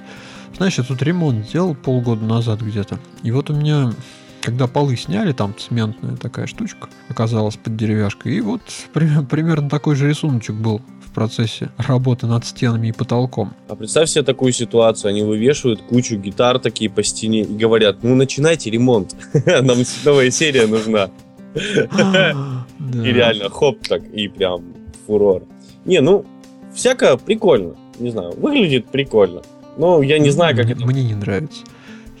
знаешь, 0.56 0.78
я 0.78 0.84
тут 0.84 1.02
ремонт 1.02 1.46
сделал 1.46 1.74
полгода 1.74 2.24
назад 2.24 2.60
где-то. 2.60 2.98
И 3.22 3.30
вот 3.30 3.50
у 3.50 3.54
меня, 3.54 3.92
когда 4.40 4.66
полы 4.66 4.96
сняли, 4.96 5.32
там 5.32 5.54
цементная 5.56 6.16
такая 6.16 6.46
штучка 6.46 6.88
оказалась 7.08 7.56
под 7.56 7.76
деревяшкой. 7.76 8.36
И 8.36 8.40
вот 8.40 8.62
примерно, 8.92 9.24
примерно 9.24 9.68
такой 9.68 9.96
же 9.96 10.08
рисуночек 10.08 10.54
был 10.56 10.80
в 11.04 11.12
процессе 11.12 11.70
работы 11.76 12.26
над 12.26 12.46
стенами 12.46 12.88
и 12.88 12.92
потолком. 12.92 13.52
А 13.68 13.76
представь 13.76 14.08
себе 14.08 14.24
такую 14.24 14.52
ситуацию. 14.52 15.10
Они 15.10 15.22
вывешивают 15.22 15.82
кучу 15.82 16.16
гитар 16.16 16.58
такие 16.58 16.90
по 16.90 17.02
стене 17.02 17.42
и 17.42 17.54
говорят, 17.54 18.02
ну 18.02 18.14
начинайте 18.14 18.70
ремонт. 18.70 19.14
Нам 19.46 19.78
новая 20.04 20.30
серия 20.30 20.66
нужна. 20.66 21.10
И 21.54 23.12
реально, 23.12 23.48
хоп 23.48 23.78
так, 23.86 24.02
и 24.12 24.28
прям 24.28 24.74
фурор. 25.06 25.44
Не, 25.86 26.00
ну, 26.00 26.26
всяко 26.74 27.16
прикольно. 27.16 27.74
Не 27.98 28.10
знаю, 28.10 28.32
выглядит 28.38 28.86
прикольно. 28.86 29.42
Ну, 29.76 30.02
я 30.02 30.18
не 30.18 30.30
знаю, 30.30 30.56
как 30.56 30.64
мне, 30.64 30.74
это... 30.74 30.86
Мне 30.86 31.04
не 31.04 31.14
нравится. 31.14 31.62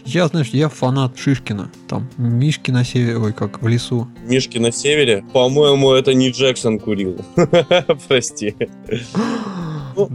Я, 0.04 0.28
знаешь, 0.28 0.48
я 0.48 0.68
фанат 0.68 1.18
Шишкина. 1.18 1.70
Там 1.88 2.08
Мишки 2.16 2.70
на 2.70 2.84
севере, 2.84 3.18
ой, 3.18 3.32
как 3.32 3.60
в 3.60 3.66
лесу. 3.66 4.06
Мишки 4.24 4.58
на 4.58 4.70
севере? 4.70 5.24
По-моему, 5.32 5.92
это 5.92 6.14
не 6.14 6.30
Джексон 6.30 6.78
курил. 6.78 7.16
Прости. 8.08 8.54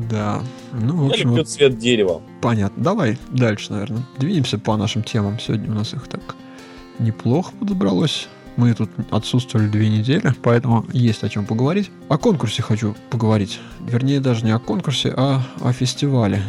Да. 0.09 0.41
Ну, 0.71 0.95
в 0.95 1.07
общем, 1.07 1.29
Я 1.29 1.29
люблю 1.29 1.43
цвет 1.43 1.77
дерева. 1.77 2.21
Понятно. 2.41 2.81
Давай 2.81 3.17
дальше, 3.31 3.73
наверное. 3.73 4.03
Двинемся 4.17 4.57
по 4.57 4.77
нашим 4.77 5.03
темам. 5.03 5.39
Сегодня 5.39 5.71
у 5.71 5.73
нас 5.73 5.93
их 5.93 6.07
так 6.07 6.35
неплохо 6.99 7.51
подобралось. 7.59 8.29
Мы 8.57 8.73
тут 8.73 8.89
отсутствовали 9.09 9.67
две 9.67 9.89
недели, 9.89 10.33
поэтому 10.43 10.85
есть 10.93 11.23
о 11.23 11.29
чем 11.29 11.45
поговорить. 11.45 11.89
О 12.09 12.17
конкурсе 12.17 12.61
хочу 12.61 12.95
поговорить. 13.09 13.59
Вернее, 13.79 14.19
даже 14.19 14.45
не 14.45 14.51
о 14.51 14.59
конкурсе, 14.59 15.13
а 15.15 15.41
о 15.61 15.73
фестивале. 15.73 16.41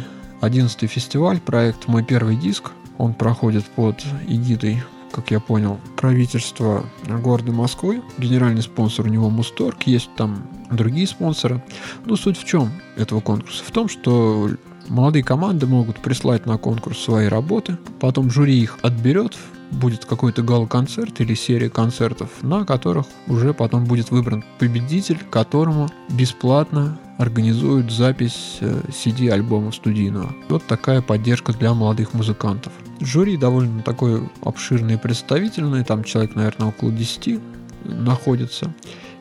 11 0.43 0.89
фестиваль, 0.89 1.39
проект 1.39 1.87
«Мой 1.87 2.03
первый 2.03 2.35
диск». 2.35 2.71
Он 2.97 3.13
проходит 3.13 3.63
под 3.63 4.03
эгидой, 4.27 4.83
как 5.13 5.31
я 5.31 5.39
понял, 5.39 5.79
правительства 5.95 6.85
города 7.07 7.53
Москвы. 7.53 8.01
Генеральный 8.17 8.61
спонсор 8.61 9.05
у 9.05 9.09
него 9.09 9.29
Мусторг, 9.29 9.83
есть 9.83 10.09
там 10.17 10.45
другие 10.69 11.07
спонсоры. 11.07 11.63
Но 12.03 12.17
суть 12.17 12.37
в 12.37 12.43
чем 12.43 12.73
этого 12.97 13.21
конкурса? 13.21 13.63
В 13.65 13.71
том, 13.71 13.87
что 13.87 14.49
молодые 14.89 15.23
команды 15.23 15.65
могут 15.65 15.99
прислать 15.99 16.45
на 16.45 16.57
конкурс 16.57 16.99
свои 16.99 17.27
работы, 17.27 17.77
потом 18.01 18.29
жюри 18.29 18.59
их 18.59 18.79
отберет, 18.81 19.37
будет 19.71 20.03
какой-то 20.03 20.41
гал-концерт 20.41 21.21
или 21.21 21.35
серия 21.35 21.69
концертов, 21.69 22.29
на 22.41 22.65
которых 22.65 23.05
уже 23.27 23.53
потом 23.53 23.85
будет 23.85 24.11
выбран 24.11 24.43
победитель, 24.59 25.19
которому 25.31 25.89
бесплатно 26.09 26.99
организуют 27.17 27.91
запись 27.91 28.59
CD-альбома 28.61 29.69
э, 29.69 29.71
студийного. 29.71 30.33
Вот 30.49 30.63
такая 30.65 31.01
поддержка 31.01 31.53
для 31.53 31.73
молодых 31.73 32.13
музыкантов. 32.13 32.73
Жюри 32.99 33.37
довольно 33.37 33.81
такое 33.81 34.29
обширное 34.43 34.95
и 34.95 34.99
представительное, 34.99 35.83
там 35.83 36.03
человек, 36.03 36.35
наверное, 36.35 36.69
около 36.69 36.91
10 36.91 37.39
находится. 37.83 38.73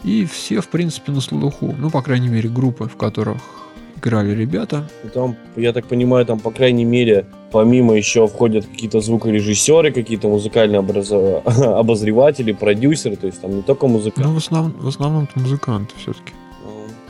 И 0.05 0.25
все, 0.27 0.61
в 0.61 0.69
принципе, 0.69 1.13
на 1.13 1.21
слуху. 1.21 1.75
Ну, 1.79 1.91
по 1.91 2.03
крайней 2.03 2.29
мере, 2.29 2.49
группы, 2.49 2.89
в 2.89 2.97
которых 2.97 3.39
играли 3.97 4.35
ребята. 4.35 4.89
Там, 5.15 5.37
я 5.57 5.73
так 5.73 5.87
понимаю, 5.87 6.27
там, 6.27 6.41
по 6.41 6.51
крайней 6.51 6.85
мере, 6.85 7.27
помимо 7.53 7.95
еще 7.95 8.27
входят 8.27 8.67
какие-то 8.67 9.01
звукорежиссеры, 9.01 9.93
какие-то 9.93 10.29
музыкальные 10.29 10.81
образ... 10.81 11.13
обозреватели, 11.47 12.53
продюсеры, 12.53 13.17
то 13.17 13.27
есть 13.27 13.41
там 13.41 13.57
не 13.57 13.63
только 13.63 13.87
музыканты. 13.87 14.29
Ну, 14.29 14.35
в 14.35 14.39
основном, 14.39 14.73
в 14.79 14.89
основном 14.89 15.29
музыканты 15.37 15.95
все-таки. 15.99 16.33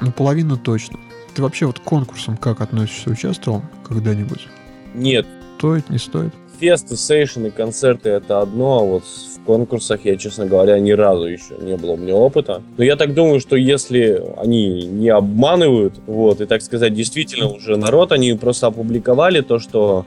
Ну, 0.02 0.10
половину 0.10 0.56
точно. 0.56 0.98
Ты 1.34 1.42
вообще 1.42 1.66
вот 1.66 1.78
к 1.78 1.82
конкурсам 1.82 2.36
как 2.36 2.60
относишься? 2.60 3.10
Участвовал 3.10 3.62
когда-нибудь? 3.88 4.48
Нет. 4.94 5.26
Стоит, 5.58 5.88
не 5.90 5.98
стоит? 5.98 6.34
Фесты, 6.58 6.96
сейшены, 6.96 7.52
концерты 7.52 8.10
это 8.10 8.40
одно, 8.40 8.80
а 8.80 8.82
вот 8.82 9.04
в 9.04 9.44
конкурсах 9.44 10.00
я, 10.04 10.16
честно 10.16 10.46
говоря, 10.46 10.80
ни 10.80 10.90
разу 10.90 11.26
еще 11.26 11.54
не 11.60 11.76
было 11.76 11.92
у 11.92 11.96
меня 11.96 12.16
опыта. 12.16 12.62
Но 12.76 12.82
я 12.82 12.96
так 12.96 13.14
думаю, 13.14 13.38
что 13.38 13.54
если 13.54 14.20
они 14.38 14.86
не 14.86 15.08
обманывают, 15.08 16.00
вот, 16.06 16.40
и, 16.40 16.46
так 16.46 16.62
сказать, 16.62 16.94
действительно 16.94 17.48
уже 17.48 17.76
народ, 17.76 18.10
они 18.10 18.32
просто 18.34 18.66
опубликовали 18.66 19.40
то, 19.40 19.60
что 19.60 20.04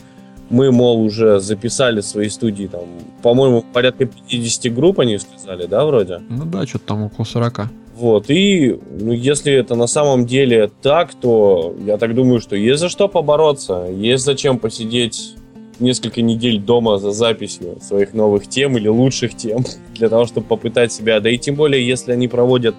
мы, 0.50 0.72
мол, 0.74 1.02
уже 1.02 1.40
записали 1.40 2.02
свои 2.02 2.28
студии, 2.28 2.68
там, 2.68 2.84
по-моему, 3.22 3.64
порядка 3.74 4.06
50 4.06 4.74
групп 4.74 5.00
они 5.00 5.18
сказали, 5.18 5.68
да, 5.68 5.86
вроде? 5.86 6.20
Ну 6.30 6.44
да, 6.44 6.68
что-то 6.68 6.86
там 6.86 7.04
около 7.04 7.24
40. 7.24 7.70
Вот, 7.96 8.30
и 8.30 8.78
ну, 9.00 9.14
если 9.14 9.54
это 9.54 9.76
на 9.76 9.88
самом 9.88 10.26
деле 10.26 10.70
так, 10.82 11.14
то 11.14 11.74
я 11.86 11.98
так 11.98 12.14
думаю, 12.14 12.42
что 12.42 12.58
есть 12.58 12.82
за 12.82 12.90
что 12.90 13.08
побороться, 13.08 13.88
есть 13.90 14.26
зачем 14.26 14.60
посидеть 14.60 15.36
несколько 15.80 16.22
недель 16.22 16.60
дома 16.60 16.98
за 16.98 17.12
записью 17.12 17.78
своих 17.82 18.14
новых 18.14 18.48
тем 18.48 18.78
или 18.78 18.90
лучших 18.90 19.36
тем, 19.36 19.64
для 19.96 20.10
того, 20.10 20.26
чтобы 20.26 20.46
попытать 20.46 20.92
себя. 20.92 21.22
Да 21.22 21.30
и 21.30 21.38
тем 21.38 21.56
более, 21.56 21.88
если 21.88 22.12
они 22.12 22.28
проводят 22.28 22.76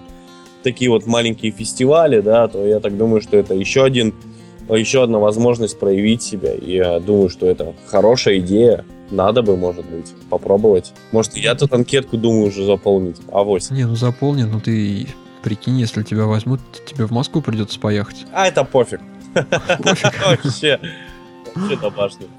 такие 0.61 0.91
вот 0.91 1.07
маленькие 1.07 1.51
фестивали, 1.51 2.21
да, 2.21 2.47
то 2.47 2.63
я 2.63 2.79
так 2.79 2.95
думаю, 2.95 3.21
что 3.21 3.37
это 3.37 3.55
еще 3.55 3.83
один 3.83 4.13
еще 4.69 5.01
одна 5.01 5.17
возможность 5.17 5.79
проявить 5.79 6.21
себя. 6.21 6.53
Я 6.53 6.99
думаю, 6.99 7.29
что 7.29 7.47
это 7.47 7.73
хорошая 7.87 8.39
идея. 8.39 8.85
Надо 9.11 9.41
бы, 9.41 9.55
может 9.55 9.85
быть, 9.85 10.13
попробовать. 10.29 10.93
Может, 11.11 11.37
я 11.37 11.55
тут 11.55 11.73
анкетку 11.73 12.17
думаю 12.17 12.47
уже 12.47 12.65
заполнить. 12.65 13.17
Авось. 13.31 13.71
Не, 13.71 13.85
ну 13.85 13.95
заполни, 13.95 14.43
ну 14.43 14.59
ты 14.59 15.07
прикинь, 15.43 15.77
если 15.79 16.03
тебя 16.03 16.25
возьмут, 16.25 16.59
тебе 16.85 17.05
в 17.05 17.11
Москву 17.11 17.41
придется 17.41 17.79
поехать. 17.79 18.25
А 18.33 18.47
это 18.47 18.63
пофиг. 18.63 18.99
Вообще. 19.79 20.79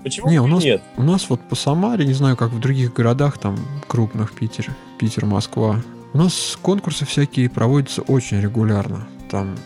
Почему 0.02 0.28
Не, 0.28 0.40
у 0.40 0.46
нас, 0.46 0.62
нет? 0.62 0.82
у 0.96 1.02
нас 1.02 1.28
вот 1.28 1.40
по 1.40 1.56
Самаре, 1.56 2.04
не 2.06 2.12
знаю, 2.12 2.36
как 2.36 2.50
в 2.50 2.60
других 2.60 2.92
городах, 2.92 3.38
там, 3.38 3.58
крупных, 3.86 4.32
Питер, 4.32 4.74
Питер, 4.98 5.26
Москва, 5.26 5.82
у 6.12 6.18
нас 6.18 6.56
конкурсы 6.60 7.04
всякие 7.04 7.50
проводятся 7.50 8.02
очень 8.02 8.40
регулярно. 8.40 9.08
Там, 9.30 9.56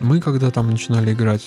мы 0.00 0.20
когда 0.20 0.50
там 0.50 0.70
начинали 0.70 1.12
играть 1.12 1.42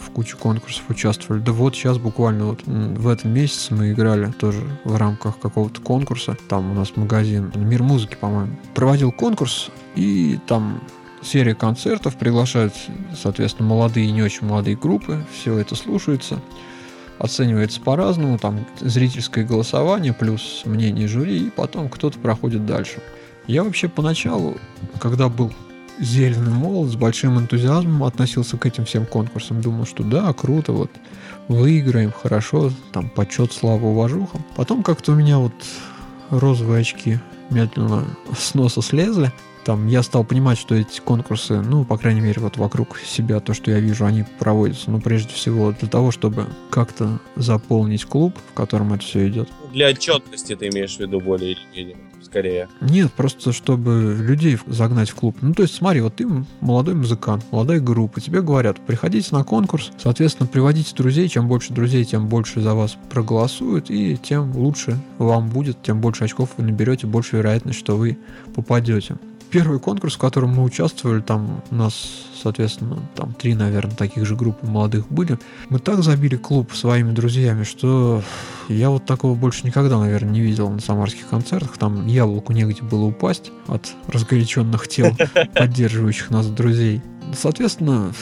в 0.00 0.10
кучу 0.10 0.36
конкурсов 0.36 0.84
участвовали. 0.88 1.40
Да 1.40 1.52
вот 1.52 1.74
сейчас 1.74 1.98
буквально 1.98 2.46
вот 2.46 2.62
в 2.64 3.08
этом 3.08 3.32
месяце 3.32 3.74
мы 3.74 3.92
играли 3.92 4.32
тоже 4.32 4.62
в 4.84 4.96
рамках 4.96 5.38
какого-то 5.38 5.80
конкурса. 5.80 6.36
Там 6.48 6.70
у 6.70 6.74
нас 6.74 6.96
магазин 6.96 7.52
Мир 7.54 7.82
музыки, 7.82 8.16
по-моему. 8.20 8.56
Проводил 8.74 9.12
конкурс, 9.12 9.70
и 9.94 10.38
там 10.46 10.80
серия 11.22 11.54
концертов, 11.54 12.16
приглашают, 12.16 12.74
соответственно, 13.20 13.68
молодые 13.68 14.06
и 14.06 14.12
не 14.12 14.22
очень 14.22 14.46
молодые 14.46 14.76
группы, 14.76 15.24
все 15.32 15.58
это 15.58 15.74
слушается, 15.74 16.40
оценивается 17.18 17.80
по-разному, 17.80 18.38
там 18.38 18.66
зрительское 18.80 19.44
голосование 19.44 20.14
плюс 20.14 20.62
мнение 20.64 21.06
жюри, 21.08 21.46
и 21.46 21.50
потом 21.50 21.88
кто-то 21.90 22.18
проходит 22.18 22.64
дальше. 22.64 23.02
Я 23.46 23.64
вообще 23.64 23.88
поначалу, 23.88 24.56
когда 25.00 25.28
был 25.28 25.52
зеленый 26.00 26.52
молод, 26.52 26.90
с 26.90 26.96
большим 26.96 27.38
энтузиазмом 27.38 28.04
относился 28.04 28.56
к 28.56 28.66
этим 28.66 28.84
всем 28.84 29.06
конкурсам. 29.06 29.60
Думал, 29.60 29.86
что 29.86 30.02
да, 30.02 30.32
круто, 30.32 30.72
вот 30.72 30.90
выиграем, 31.48 32.12
хорошо, 32.12 32.72
там 32.92 33.08
почет, 33.08 33.52
слава, 33.52 33.86
уважуха. 33.86 34.38
Потом 34.56 34.82
как-то 34.82 35.12
у 35.12 35.14
меня 35.14 35.38
вот 35.38 35.52
розовые 36.30 36.80
очки 36.80 37.18
медленно 37.50 38.06
с 38.36 38.54
носа 38.54 38.82
слезли. 38.82 39.32
Там 39.64 39.86
я 39.86 40.02
стал 40.02 40.24
понимать, 40.24 40.58
что 40.58 40.74
эти 40.74 41.00
конкурсы, 41.00 41.60
ну, 41.60 41.84
по 41.84 41.98
крайней 41.98 42.20
мере, 42.20 42.40
вот 42.40 42.56
вокруг 42.56 42.98
себя, 42.98 43.40
то, 43.40 43.54
что 43.54 43.70
я 43.70 43.80
вижу, 43.80 44.06
они 44.06 44.24
проводятся, 44.38 44.90
ну, 44.90 45.00
прежде 45.00 45.34
всего, 45.34 45.72
для 45.72 45.88
того, 45.88 46.10
чтобы 46.10 46.46
как-то 46.70 47.20
заполнить 47.36 48.04
клуб, 48.04 48.36
в 48.50 48.54
котором 48.54 48.92
это 48.92 49.04
все 49.04 49.28
идет. 49.28 49.48
Для 49.72 49.88
отчетности 49.88 50.56
ты 50.56 50.68
имеешь 50.68 50.96
в 50.96 51.00
виду 51.00 51.20
более 51.20 51.52
или 51.52 51.60
менее 51.74 52.10
скорее. 52.30 52.68
Нет, 52.80 53.12
просто 53.12 53.52
чтобы 53.52 54.16
людей 54.18 54.58
загнать 54.66 55.10
в 55.10 55.14
клуб. 55.14 55.36
Ну, 55.40 55.52
то 55.52 55.62
есть, 55.62 55.74
смотри, 55.74 56.00
вот 56.00 56.16
ты 56.16 56.26
молодой 56.60 56.94
музыкант, 56.94 57.44
молодая 57.50 57.80
группа, 57.80 58.20
тебе 58.20 58.40
говорят, 58.40 58.78
приходите 58.86 59.34
на 59.34 59.44
конкурс, 59.44 59.90
соответственно, 59.98 60.46
приводите 60.46 60.94
друзей, 60.94 61.28
чем 61.28 61.48
больше 61.48 61.72
друзей, 61.72 62.04
тем 62.04 62.28
больше 62.28 62.60
за 62.60 62.74
вас 62.74 62.96
проголосуют, 63.10 63.90
и 63.90 64.16
тем 64.16 64.56
лучше 64.56 64.98
вам 65.18 65.48
будет, 65.48 65.82
тем 65.82 66.00
больше 66.00 66.24
очков 66.24 66.50
вы 66.56 66.64
наберете, 66.64 67.06
больше 67.06 67.36
вероятность, 67.36 67.78
что 67.78 67.96
вы 67.96 68.18
попадете 68.54 69.16
первый 69.50 69.78
конкурс, 69.80 70.14
в 70.14 70.18
котором 70.18 70.50
мы 70.50 70.62
участвовали, 70.62 71.20
там 71.20 71.62
у 71.70 71.74
нас, 71.74 71.94
соответственно, 72.40 72.98
там 73.14 73.34
три, 73.34 73.54
наверное, 73.54 73.96
таких 73.96 74.24
же 74.26 74.36
группы 74.36 74.66
молодых 74.66 75.08
были. 75.08 75.38
Мы 75.68 75.78
так 75.78 76.02
забили 76.02 76.36
клуб 76.36 76.72
своими 76.72 77.12
друзьями, 77.12 77.64
что 77.64 78.22
я 78.68 78.90
вот 78.90 79.06
такого 79.06 79.34
больше 79.34 79.66
никогда, 79.66 79.98
наверное, 79.98 80.30
не 80.30 80.40
видел 80.40 80.70
на 80.70 80.80
самарских 80.80 81.28
концертах. 81.28 81.76
Там 81.78 82.06
яблоку 82.06 82.52
негде 82.52 82.82
было 82.82 83.04
упасть 83.04 83.50
от 83.66 83.90
разгоряченных 84.08 84.88
тел, 84.88 85.16
поддерживающих 85.54 86.30
нас 86.30 86.46
друзей. 86.46 87.02
Соответственно, 87.36 88.12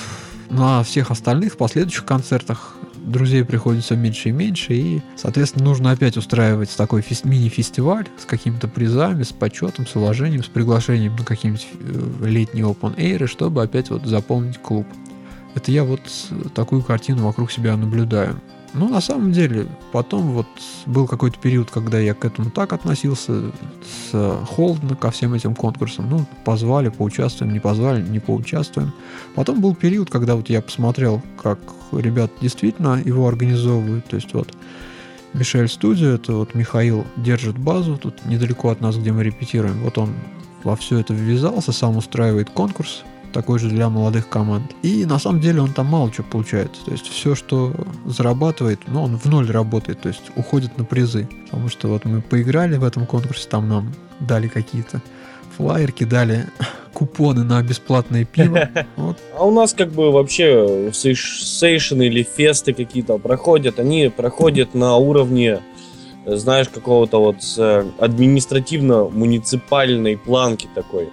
на 0.50 0.82
всех 0.82 1.10
остальных 1.10 1.56
последующих 1.56 2.04
концертах 2.04 2.74
друзей 3.10 3.44
приходит 3.44 3.84
все 3.84 3.96
меньше 3.96 4.28
и 4.28 4.32
меньше, 4.32 4.74
и, 4.74 5.02
соответственно, 5.16 5.64
нужно 5.64 5.90
опять 5.90 6.16
устраивать 6.16 6.74
такой 6.76 7.02
фест- 7.02 7.24
мини-фестиваль 7.24 8.06
с 8.18 8.24
какими-то 8.24 8.68
призами, 8.68 9.22
с 9.22 9.32
почетом, 9.32 9.86
с 9.86 9.96
уважением, 9.96 10.44
с 10.44 10.48
приглашением 10.48 11.16
на 11.16 11.24
какие-нибудь 11.24 11.66
э, 11.72 12.26
летние 12.26 12.64
open 12.64 12.96
air, 12.96 13.26
чтобы 13.26 13.62
опять 13.62 13.90
вот 13.90 14.04
заполнить 14.06 14.58
клуб. 14.58 14.86
Это 15.54 15.72
я 15.72 15.84
вот 15.84 16.00
такую 16.54 16.82
картину 16.82 17.24
вокруг 17.24 17.50
себя 17.50 17.76
наблюдаю. 17.76 18.40
Ну, 18.74 18.88
на 18.88 19.00
самом 19.00 19.32
деле, 19.32 19.66
потом 19.92 20.32
вот 20.32 20.46
был 20.86 21.06
какой-то 21.06 21.38
период, 21.38 21.70
когда 21.70 21.98
я 21.98 22.14
к 22.14 22.24
этому 22.24 22.50
так 22.50 22.72
относился, 22.72 23.50
с 24.12 24.40
холодно 24.46 24.94
ко 24.94 25.10
всем 25.10 25.34
этим 25.34 25.54
конкурсам. 25.54 26.08
Ну, 26.10 26.26
позвали, 26.44 26.90
поучаствуем, 26.90 27.52
не 27.52 27.60
позвали, 27.60 28.02
не 28.02 28.20
поучаствуем. 28.20 28.92
Потом 29.34 29.60
был 29.60 29.74
период, 29.74 30.10
когда 30.10 30.34
вот 30.36 30.50
я 30.50 30.60
посмотрел, 30.60 31.22
как 31.42 31.58
ребят 31.92 32.30
действительно 32.40 33.00
его 33.02 33.26
организовывают. 33.26 34.06
То 34.06 34.16
есть 34.16 34.34
вот 34.34 34.52
Мишель 35.32 35.68
Студио, 35.68 36.08
это 36.08 36.34
вот 36.34 36.54
Михаил 36.54 37.06
держит 37.16 37.58
базу 37.58 37.96
тут 37.96 38.24
недалеко 38.26 38.70
от 38.70 38.80
нас, 38.80 38.96
где 38.96 39.12
мы 39.12 39.24
репетируем. 39.24 39.82
Вот 39.82 39.98
он 39.98 40.14
во 40.62 40.76
все 40.76 40.98
это 40.98 41.14
ввязался, 41.14 41.72
сам 41.72 41.96
устраивает 41.96 42.50
конкурс, 42.50 43.04
такой 43.32 43.58
же 43.58 43.68
для 43.68 43.88
молодых 43.88 44.28
команд. 44.28 44.72
И 44.82 45.04
на 45.04 45.18
самом 45.18 45.40
деле 45.40 45.60
он 45.60 45.72
там 45.72 45.86
мало 45.86 46.10
чего 46.10 46.26
получает. 46.30 46.72
То 46.84 46.92
есть 46.92 47.08
все, 47.08 47.34
что 47.34 47.72
зарабатывает, 48.06 48.80
ну, 48.86 49.02
он 49.02 49.16
в 49.16 49.26
ноль 49.26 49.50
работает, 49.50 50.00
то 50.00 50.08
есть 50.08 50.30
уходит 50.36 50.78
на 50.78 50.84
призы. 50.84 51.28
Потому 51.44 51.68
что 51.68 51.88
вот 51.88 52.04
мы 52.04 52.20
поиграли 52.20 52.76
в 52.76 52.84
этом 52.84 53.06
конкурсе, 53.06 53.48
там 53.48 53.68
нам 53.68 53.94
дали 54.20 54.48
какие-то 54.48 55.02
флайерки, 55.56 56.04
дали 56.04 56.46
купоны 56.92 57.44
на 57.44 57.62
бесплатное 57.62 58.24
пиво. 58.24 58.68
Вот. 58.96 59.18
А 59.36 59.44
у 59.44 59.50
нас 59.50 59.74
как 59.74 59.92
бы 59.92 60.10
вообще 60.10 60.90
сейшены 60.92 62.06
или 62.06 62.22
фесты 62.22 62.72
какие-то 62.72 63.18
проходят, 63.18 63.78
они 63.78 64.10
проходят 64.14 64.74
на 64.74 64.96
уровне 64.96 65.60
знаешь, 66.36 66.68
какого-то 66.68 67.20
вот 67.20 67.36
административно-муниципальной 67.98 70.18
планки 70.18 70.68
такой 70.74 71.08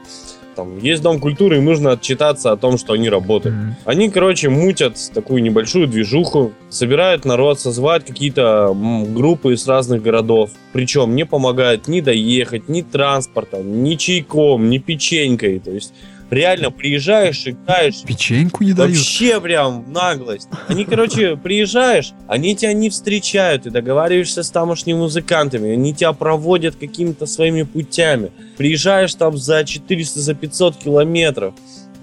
там 0.55 0.77
есть 0.79 1.01
дом 1.01 1.19
культуры, 1.19 1.57
и 1.57 1.61
нужно 1.61 1.91
отчитаться 1.91 2.51
о 2.51 2.57
том, 2.57 2.77
что 2.77 2.93
они 2.93 3.09
работают. 3.09 3.55
Mm-hmm. 3.55 3.73
Они, 3.85 4.09
короче, 4.09 4.49
мутят 4.49 4.97
такую 5.13 5.43
небольшую 5.43 5.87
движуху, 5.87 6.53
собирают 6.69 7.25
народ, 7.25 7.59
созвать 7.59 8.05
какие-то 8.05 8.75
группы 9.13 9.53
из 9.53 9.67
разных 9.67 10.01
городов. 10.01 10.51
Причем 10.73 11.15
не 11.15 11.25
помогает 11.25 11.87
ни 11.87 12.01
доехать, 12.01 12.69
ни 12.69 12.81
транспортом, 12.81 13.83
ни 13.83 13.95
чайком, 13.95 14.69
ни 14.69 14.77
печенькой. 14.77 15.59
То 15.59 15.71
есть 15.71 15.93
реально 16.29 16.71
приезжаешь, 16.71 17.47
играешь. 17.47 18.01
Печеньку 18.03 18.63
не 18.63 18.73
дают. 18.73 18.95
Вообще 18.95 19.39
прям 19.41 19.91
наглость. 19.91 20.49
Они, 20.67 20.85
короче, 20.85 21.35
приезжаешь, 21.43 22.13
они 22.27 22.55
тебя 22.55 22.73
не 22.73 22.89
встречают, 22.89 23.63
ты 23.63 23.71
договариваешься 23.71 24.43
с 24.43 24.49
тамошними 24.49 24.97
музыкантами, 24.97 25.71
они 25.71 25.93
тебя 25.93 26.13
проводят 26.13 26.75
какими-то 26.75 27.25
своими 27.25 27.63
путями. 27.63 28.31
Приезжаешь 28.57 29.13
там 29.15 29.37
за 29.37 29.63
400, 29.63 30.19
за 30.19 30.33
500 30.33 30.77
километров, 30.77 31.53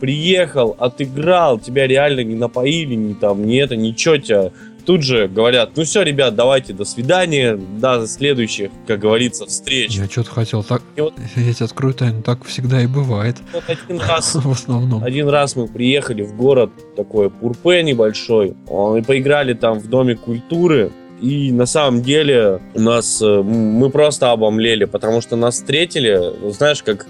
приехал, 0.00 0.76
отыграл, 0.80 1.60
тебя 1.60 1.86
реально 1.86 2.24
не 2.24 2.34
напоили, 2.34 2.94
ни 2.94 3.14
там, 3.14 3.46
ни 3.46 3.56
это, 3.58 3.76
ничего 3.76 4.16
тебя 4.16 4.50
тут 4.84 5.02
же 5.02 5.28
говорят, 5.28 5.70
ну 5.76 5.84
все, 5.84 6.02
ребят, 6.02 6.34
давайте, 6.34 6.72
до 6.72 6.84
свидания, 6.84 7.56
до 7.56 8.06
следующих, 8.06 8.70
как 8.86 9.00
говорится, 9.00 9.46
встреч. 9.46 9.92
Я 9.92 10.06
что-то 10.06 10.30
хотел 10.30 10.62
так, 10.62 10.82
и 10.96 11.00
вот, 11.00 11.14
я 11.36 11.52
тебе 11.52 11.66
открою 11.66 11.94
тайну, 11.94 12.22
так 12.22 12.44
всегда 12.44 12.82
и 12.82 12.86
бывает. 12.86 13.36
Вот 13.52 13.64
один 13.68 14.00
раз, 14.00 14.34
в 14.42 14.50
основном. 14.50 15.04
Один 15.04 15.28
раз 15.28 15.56
мы 15.56 15.68
приехали 15.68 16.22
в 16.22 16.36
город, 16.36 16.70
такой 16.96 17.30
Пурпе 17.30 17.82
небольшой, 17.82 18.54
мы 18.68 19.02
поиграли 19.02 19.54
там 19.54 19.78
в 19.78 19.88
Доме 19.88 20.16
культуры, 20.16 20.90
и 21.20 21.52
на 21.52 21.66
самом 21.66 22.02
деле 22.02 22.60
у 22.74 22.80
нас 22.80 23.22
э, 23.22 23.42
мы 23.42 23.90
просто 23.90 24.32
обомлели, 24.32 24.86
потому 24.86 25.20
что 25.20 25.36
нас 25.36 25.54
встретили, 25.54 26.50
знаешь, 26.50 26.82
как 26.82 27.06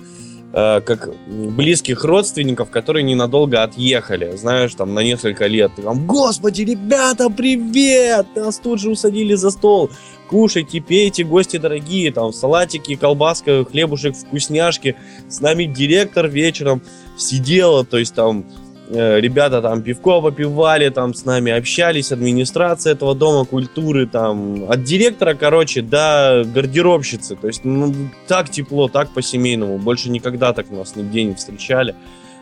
как 0.53 1.11
близких 1.27 2.05
родственников, 2.05 2.71
которые 2.71 3.03
ненадолго 3.03 3.63
отъехали, 3.63 4.37
знаешь, 4.37 4.75
там 4.75 4.93
на 4.95 5.01
несколько 5.01 5.47
лет. 5.47 5.73
Ты 5.77 5.83
там, 5.83 6.07
господи, 6.07 6.63
ребята, 6.63 7.31
привет! 7.31 8.27
Нас 8.37 8.59
тут 8.59 8.81
же 8.81 8.91
усадили 8.91 9.35
за 9.35 9.51
стол. 9.51 9.91
Кушайте, 10.29 10.81
пейте, 10.81 11.25
гости 11.25 11.57
дорогие, 11.57 12.13
там 12.13 12.33
салатики, 12.33 12.97
колбаска, 12.97 13.65
хлебушек, 13.65 14.15
вкусняшки. 14.15 14.97
С 15.29 15.41
нами 15.41 15.65
директор 15.65 16.29
вечером 16.29 16.83
сидела, 17.17 17.85
то 17.85 17.99
есть 17.99 18.15
там 18.15 18.45
Э, 18.45 18.62
ребята 18.93 19.63
там 19.63 19.83
пивко 19.83 20.21
попивали, 20.21 20.89
там 20.91 21.15
с 21.15 21.25
нами 21.25 21.51
общались, 21.53 22.13
администрация 22.13 22.93
этого 22.93 23.15
дома 23.15 23.45
культуры, 23.45 24.07
там, 24.07 24.71
от 24.71 24.85
директора, 24.85 25.35
короче, 25.35 25.83
до 25.83 26.45
гардеробщицы. 26.47 27.37
То 27.37 27.47
есть, 27.47 27.65
ну, 27.65 27.95
так 28.29 28.51
тепло, 28.51 28.89
так 28.89 29.11
по-семейному. 29.11 29.79
Больше 29.79 30.11
никогда 30.11 30.53
так 30.53 30.71
нас 30.71 30.97
нигде 30.97 31.25
не 31.25 31.35
встречали. 31.35 31.95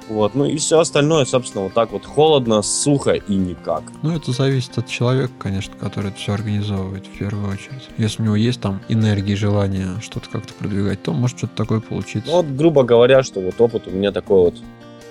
Вот, 0.09 0.35
ну 0.35 0.45
и 0.45 0.57
все 0.57 0.81
остальное, 0.81 1.25
собственно, 1.25 1.65
вот 1.65 1.75
так 1.75 1.93
вот 1.93 2.05
холодно, 2.05 2.63
сухо 2.63 3.13
и 3.13 3.35
никак. 3.35 3.85
Ну, 4.03 4.17
это 4.17 4.33
зависит 4.33 4.77
от 4.77 4.89
человека, 4.89 5.33
конечно, 5.39 5.75
который 5.79 6.09
это 6.09 6.19
все 6.19 6.33
организовывает 6.33 7.07
в 7.07 7.17
первую 7.17 7.53
очередь. 7.53 7.89
Если 7.97 8.21
у 8.23 8.25
него 8.25 8.35
есть 8.35 8.61
там 8.61 8.81
энергия 8.89 9.35
и 9.35 9.37
желание 9.37 9.87
что-то 10.03 10.29
как-то 10.29 10.53
продвигать, 10.55 11.01
то 11.05 11.13
может 11.13 11.39
что-то 11.39 11.55
такое 11.55 11.79
получиться. 11.79 12.29
Ну, 12.29 12.39
вот, 12.39 12.47
грубо 12.47 12.83
говоря, 12.83 13.23
что 13.23 13.41
вот 13.41 13.61
опыт 13.61 13.87
у 13.87 13.93
меня 13.93 14.11
такой 14.11 14.41
вот 14.47 14.57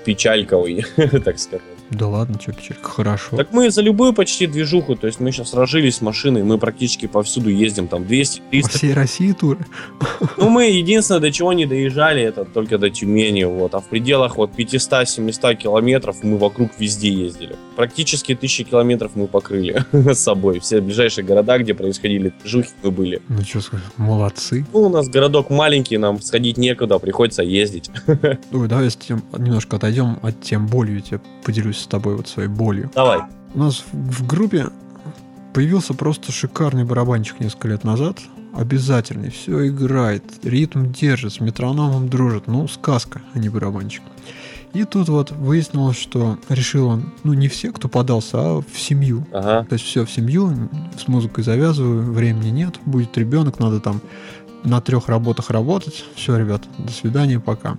печальковый, 0.04 0.86
так 1.24 1.40
сказать. 1.40 1.79
Да 1.92 2.08
ладно, 2.08 2.38
печаль, 2.38 2.78
хорошо. 2.82 3.36
Так 3.36 3.52
мы 3.52 3.72
за 3.72 3.82
любую 3.82 4.14
почти 4.14 4.48
движуху, 4.48 4.96
то 4.96 5.08
есть 5.08 5.20
мы 5.20 5.32
сейчас 5.32 5.50
сражались 5.50 5.96
с 5.98 6.02
машиной, 6.02 6.44
мы 6.44 6.58
практически 6.58 7.08
повсюду 7.08 7.50
ездим, 7.50 7.88
там 7.88 8.06
200 8.06 8.42
300 8.52 8.72
По 8.72 8.78
всей 8.78 8.94
России 8.94 9.32
туры. 9.32 9.66
Ну, 10.38 10.50
мы 10.50 10.66
единственное, 10.70 11.22
до 11.22 11.32
чего 11.32 11.54
не 11.54 11.66
доезжали, 11.66 12.22
это 12.22 12.46
только 12.46 12.78
до 12.78 12.90
Тюмени, 12.90 13.44
вот. 13.44 13.74
А 13.74 13.80
в 13.80 13.88
пределах 13.88 14.38
вот 14.38 14.52
500-700 14.58 15.56
километров 15.56 16.18
мы 16.24 16.38
вокруг 16.38 16.72
везде 16.78 17.10
ездили. 17.10 17.56
Практически 17.76 18.36
тысячи 18.36 18.64
километров 18.64 19.12
мы 19.16 19.28
покрыли 19.28 19.84
с 19.92 20.20
собой. 20.20 20.60
Все 20.60 20.82
ближайшие 20.82 21.26
города, 21.26 21.58
где 21.58 21.74
происходили 21.74 22.34
движухи, 22.42 22.70
мы 22.84 22.92
были. 22.92 23.22
Ну 23.30 23.42
что 23.42 23.62
сказать, 23.62 23.86
молодцы. 23.98 24.66
Ну, 24.74 24.82
у 24.82 24.90
нас 24.90 25.08
городок 25.08 25.50
маленький, 25.50 25.98
нам 25.98 26.22
сходить 26.22 26.58
некуда, 26.58 27.00
приходится 27.00 27.42
ездить. 27.44 27.90
Ой, 28.52 28.68
давай 28.68 28.90
немножко 29.38 29.78
отойдем 29.78 30.20
от 30.22 30.42
тем 30.42 30.68
болью, 30.68 30.96
я 30.98 31.02
тебе 31.02 31.22
поделюсь 31.44 31.79
с 31.80 31.88
тобой 31.88 32.16
вот 32.16 32.28
своей 32.28 32.50
болью. 32.50 32.92
Давай. 32.94 33.22
У 33.54 33.60
нас 33.60 33.84
в 33.92 34.10
в 34.10 34.28
группе 34.28 34.68
появился 35.54 35.94
просто 35.94 36.32
шикарный 36.32 36.84
барабанчик 36.84 37.40
несколько 37.40 37.68
лет 37.70 37.84
назад. 37.84 38.20
Обязательный, 38.54 39.30
все 39.30 39.68
играет, 39.68 40.24
ритм 40.44 40.92
держит, 40.92 41.34
с 41.34 41.40
метрономом 41.40 42.10
дружит. 42.10 42.48
Ну, 42.48 42.68
сказка, 42.68 43.22
а 43.34 43.40
не 43.40 43.50
барабанчик. 43.50 44.04
И 44.74 44.84
тут 44.84 45.10
вот 45.10 45.32
выяснилось, 45.32 45.98
что 45.98 46.38
решил 46.48 46.88
он, 46.88 47.14
ну, 47.24 47.34
не 47.34 47.48
все, 47.48 47.72
кто 47.72 47.88
подался, 47.88 48.38
а 48.38 48.62
в 48.62 48.80
семью. 48.80 49.26
Ага. 49.34 49.66
То 49.68 49.74
есть 49.74 49.86
все 49.86 50.06
в 50.06 50.12
семью, 50.12 50.70
с 50.98 51.08
музыкой 51.08 51.44
завязываю, 51.44 52.12
времени 52.12 52.50
нет, 52.50 52.76
будет 52.86 53.18
ребенок, 53.18 53.60
надо 53.60 53.80
там 53.80 54.02
на 54.64 54.82
трех 54.82 55.10
работах 55.10 55.50
работать. 55.50 56.06
Все, 56.16 56.38
ребят, 56.38 56.64
до 56.78 56.92
свидания, 56.92 57.40
пока. 57.40 57.78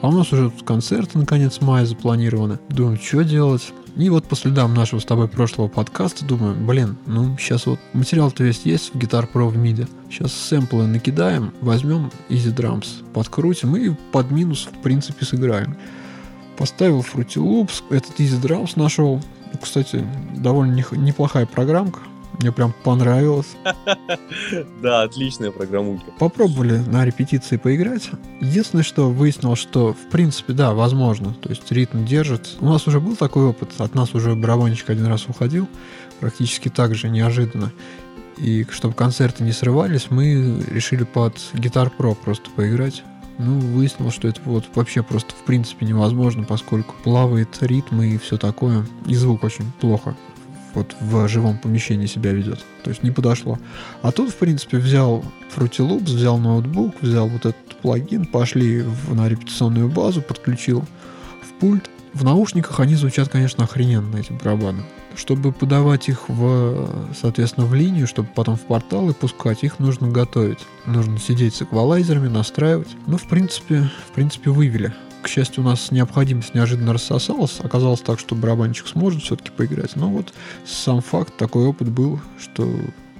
А 0.00 0.08
у 0.08 0.12
нас 0.12 0.32
уже 0.32 0.50
тут 0.50 0.62
концерты 0.62 1.18
на 1.18 1.26
конец 1.26 1.60
мая 1.60 1.84
запланированы. 1.84 2.58
Думаю, 2.68 2.98
что 2.98 3.24
делать? 3.24 3.72
И 3.96 4.10
вот 4.10 4.24
по 4.26 4.36
следам 4.36 4.74
нашего 4.74 5.00
с 5.00 5.04
тобой 5.04 5.26
прошлого 5.26 5.66
подкаста 5.66 6.24
думаю, 6.24 6.54
блин, 6.54 6.96
ну 7.06 7.36
сейчас 7.36 7.66
вот 7.66 7.80
материал-то 7.94 8.44
весь 8.44 8.60
есть 8.62 8.94
в 8.94 8.96
Guitar 8.96 9.28
Pro 9.30 9.48
в 9.48 9.56
MIDI. 9.56 9.88
Сейчас 10.08 10.32
сэмплы 10.32 10.86
накидаем, 10.86 11.52
возьмем 11.60 12.12
Easy 12.28 12.54
Drums, 12.54 13.04
подкрутим 13.12 13.74
и 13.74 13.90
под 14.12 14.30
минус 14.30 14.68
в 14.72 14.82
принципе 14.82 15.24
сыграем. 15.24 15.76
Поставил 16.56 17.00
Fruity 17.00 17.42
Loops, 17.42 17.82
этот 17.90 18.20
Easy 18.20 18.40
Drums 18.40 18.74
нашел. 18.76 19.20
Ну, 19.52 19.58
Кстати, 19.60 20.06
довольно 20.36 20.74
неплохая 20.92 21.46
программка. 21.46 21.98
Мне 22.38 22.52
прям 22.52 22.72
понравилось. 22.84 23.56
Да, 24.82 25.02
отличная 25.02 25.50
программулька. 25.50 26.12
Попробовали 26.18 26.78
на 26.78 27.04
репетиции 27.04 27.56
поиграть. 27.56 28.10
Единственное, 28.40 28.84
что 28.84 29.10
выяснил, 29.10 29.56
что 29.56 29.92
в 29.92 30.10
принципе, 30.10 30.52
да, 30.52 30.72
возможно. 30.72 31.34
То 31.34 31.50
есть 31.50 31.70
ритм 31.72 32.04
держит. 32.04 32.56
У 32.60 32.66
нас 32.66 32.86
уже 32.86 33.00
был 33.00 33.16
такой 33.16 33.44
опыт. 33.44 33.70
От 33.78 33.94
нас 33.94 34.14
уже 34.14 34.34
барабанщик 34.34 34.90
один 34.90 35.06
раз 35.06 35.26
уходил. 35.28 35.68
Практически 36.20 36.68
так 36.68 36.94
же, 36.94 37.08
неожиданно. 37.08 37.72
И 38.36 38.64
чтобы 38.70 38.94
концерты 38.94 39.42
не 39.42 39.52
срывались, 39.52 40.10
мы 40.10 40.62
решили 40.70 41.04
под 41.04 41.36
Guitar 41.54 41.90
Pro 41.96 42.14
просто 42.14 42.50
поиграть. 42.50 43.02
Ну, 43.38 43.58
выяснилось, 43.58 44.14
что 44.14 44.28
это 44.28 44.40
вот 44.44 44.64
вообще 44.74 45.02
просто 45.02 45.32
в 45.32 45.44
принципе 45.44 45.86
невозможно, 45.86 46.44
поскольку 46.44 46.94
плавает 47.02 47.58
ритм 47.60 48.02
и 48.02 48.16
все 48.18 48.36
такое. 48.36 48.86
И 49.06 49.14
звук 49.14 49.44
очень 49.44 49.70
плохо 49.80 50.16
вот 50.74 50.94
в 51.00 51.28
живом 51.28 51.58
помещении 51.58 52.06
себя 52.06 52.32
ведет. 52.32 52.64
То 52.84 52.90
есть 52.90 53.02
не 53.02 53.10
подошло. 53.10 53.58
А 54.02 54.12
тут, 54.12 54.30
в 54.30 54.36
принципе, 54.36 54.78
взял 54.78 55.24
Fruity 55.56 55.86
Loops, 55.88 56.04
взял 56.14 56.38
ноутбук, 56.38 56.94
взял 57.00 57.28
вот 57.28 57.46
этот 57.46 57.76
плагин, 57.82 58.26
пошли 58.26 58.82
в- 58.82 59.14
на 59.14 59.28
репетиционную 59.28 59.88
базу, 59.88 60.22
подключил 60.22 60.84
в 61.42 61.60
пульт. 61.60 61.88
В 62.14 62.24
наушниках 62.24 62.80
они 62.80 62.94
звучат, 62.94 63.28
конечно, 63.28 63.64
охрененно, 63.64 64.16
эти 64.16 64.32
барабаны. 64.32 64.82
Чтобы 65.14 65.52
подавать 65.52 66.08
их 66.08 66.28
в, 66.28 66.88
соответственно, 67.20 67.66
в 67.66 67.74
линию, 67.74 68.06
чтобы 68.06 68.28
потом 68.34 68.56
в 68.56 68.60
порталы 68.62 69.12
пускать, 69.14 69.62
их 69.64 69.78
нужно 69.78 70.08
готовить. 70.08 70.60
Нужно 70.86 71.18
сидеть 71.18 71.54
с 71.54 71.62
эквалайзерами, 71.62 72.28
настраивать. 72.28 72.88
Ну, 73.06 73.16
в 73.18 73.26
принципе, 73.28 73.90
в 74.10 74.14
принципе, 74.14 74.50
вывели. 74.50 74.92
К 75.22 75.28
счастью, 75.28 75.62
у 75.62 75.66
нас 75.66 75.90
необходимость 75.90 76.54
неожиданно 76.54 76.92
рассосалась. 76.92 77.58
Оказалось 77.60 78.00
так, 78.00 78.18
что 78.18 78.34
барабанщик 78.34 78.86
сможет 78.86 79.22
все-таки 79.22 79.50
поиграть. 79.50 79.96
Но 79.96 80.08
вот 80.08 80.32
сам 80.64 81.00
факт, 81.00 81.36
такой 81.36 81.66
опыт 81.66 81.88
был, 81.88 82.20
что 82.38 82.72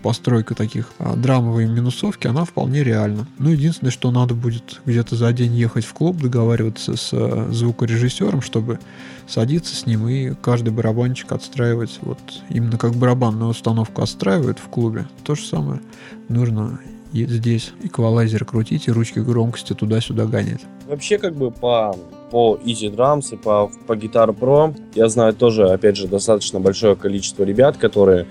постройка 0.03 0.55
таких 0.55 0.93
а, 0.99 1.17
драмовой 1.17 1.67
минусовки, 1.67 2.27
она 2.27 2.45
вполне 2.45 2.83
реальна. 2.83 3.27
Ну, 3.39 3.51
единственное, 3.51 3.91
что 3.91 4.11
надо 4.11 4.35
будет 4.35 4.81
где-то 4.85 5.17
за 5.17 5.33
день 5.33 5.55
ехать 5.55 5.85
в 5.85 5.93
клуб, 5.93 6.19
договариваться 6.19 6.97
с 6.97 7.11
а, 7.13 7.49
звукорежиссером, 7.53 8.41
чтобы 8.41 8.79
садиться 9.27 9.75
с 9.75 9.87
ним 9.87 10.09
и 10.09 10.35
каждый 10.41 10.71
барабанчик 10.71 11.33
отстраивать, 11.33 11.99
вот 12.01 12.19
именно 12.49 12.79
как 12.79 12.95
барабанную 12.95 13.51
установку 13.51 14.03
отстраивают 14.03 14.59
в 14.59 14.69
клубе. 14.69 15.07
То 15.25 15.35
же 15.35 15.45
самое 15.45 15.81
нужно 16.29 16.81
и 17.13 17.27
здесь 17.27 17.73
эквалайзер 17.83 18.45
крутить 18.45 18.89
и 18.89 18.93
ручки 18.93 19.19
громкости 19.19 19.73
туда-сюда 19.73 20.27
гонять. 20.27 20.61
Вообще, 20.87 21.19
как 21.19 21.35
бы 21.35 21.51
по, 21.51 21.97
по 22.31 22.59
Easy 22.65 22.95
Drums 22.95 23.33
и 23.33 23.37
по, 23.37 23.71
по 23.87 23.93
Guitar 23.93 24.37
Pro, 24.37 24.75
я 24.95 25.09
знаю 25.09 25.35
тоже, 25.35 25.69
опять 25.71 25.97
же, 25.97 26.09
достаточно 26.09 26.61
большое 26.61 26.97
количество 26.97 27.45
ребят, 27.45 27.77
которые, 27.77 28.27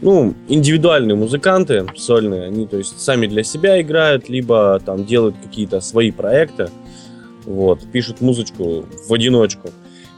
ну, 0.00 0.34
индивидуальные 0.48 1.16
музыканты 1.16 1.86
сольные, 1.96 2.44
они, 2.44 2.66
то 2.66 2.78
есть, 2.78 3.00
сами 3.00 3.26
для 3.26 3.42
себя 3.42 3.80
играют, 3.80 4.28
либо 4.28 4.80
там 4.84 5.04
делают 5.04 5.36
какие-то 5.42 5.80
свои 5.80 6.10
проекты, 6.10 6.70
вот, 7.44 7.80
пишут 7.92 8.20
музычку 8.20 8.84
в 9.08 9.12
одиночку. 9.12 9.70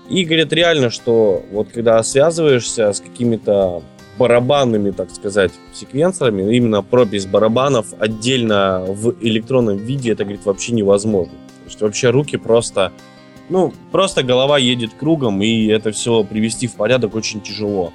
И 0.09 0.25
говорят 0.25 0.53
реально, 0.53 0.91
что 0.91 1.43
вот 1.51 1.69
когда 1.73 2.03
связываешься 2.03 2.93
с 2.93 3.01
какими-то 3.01 3.83
барабанными, 4.19 4.91
так 4.91 5.11
сказать, 5.11 5.53
секвенсорами, 5.73 6.55
именно 6.55 6.83
пропись 6.83 7.27
барабанов 7.27 7.87
отдельно 7.99 8.85
в 8.89 9.15
электронном 9.21 9.77
виде, 9.77 10.13
это, 10.13 10.25
говорит, 10.25 10.45
вообще 10.45 10.73
невозможно. 10.73 11.33
То 11.33 11.65
есть 11.67 11.81
вообще 11.81 12.11
руки 12.11 12.37
просто, 12.37 12.93
ну, 13.49 13.73
просто 13.93 14.23
голова 14.23 14.59
едет 14.59 14.91
кругом, 14.99 15.43
и 15.43 15.67
это 15.67 15.93
все 15.93 16.25
привести 16.25 16.67
в 16.67 16.75
порядок 16.75 17.15
очень 17.15 17.41
тяжело. 17.41 17.93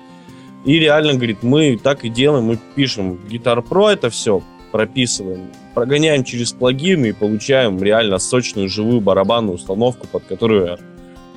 И 0.65 0.77
реально, 0.77 1.13
говорит, 1.13 1.41
мы 1.41 1.79
так 1.81 2.03
и 2.03 2.09
делаем, 2.09 2.45
мы 2.45 2.59
пишем 2.75 3.19
Guitar 3.29 3.65
Pro 3.65 3.87
это 3.87 4.09
все, 4.09 4.41
прописываем, 4.71 5.49
прогоняем 5.73 6.23
через 6.23 6.51
плагины 6.51 7.07
и 7.07 7.13
получаем 7.13 7.81
реально 7.81 8.19
сочную 8.19 8.67
живую 8.67 8.99
барабанную 8.99 9.55
установку, 9.55 10.07
под 10.07 10.25
которую 10.25 10.77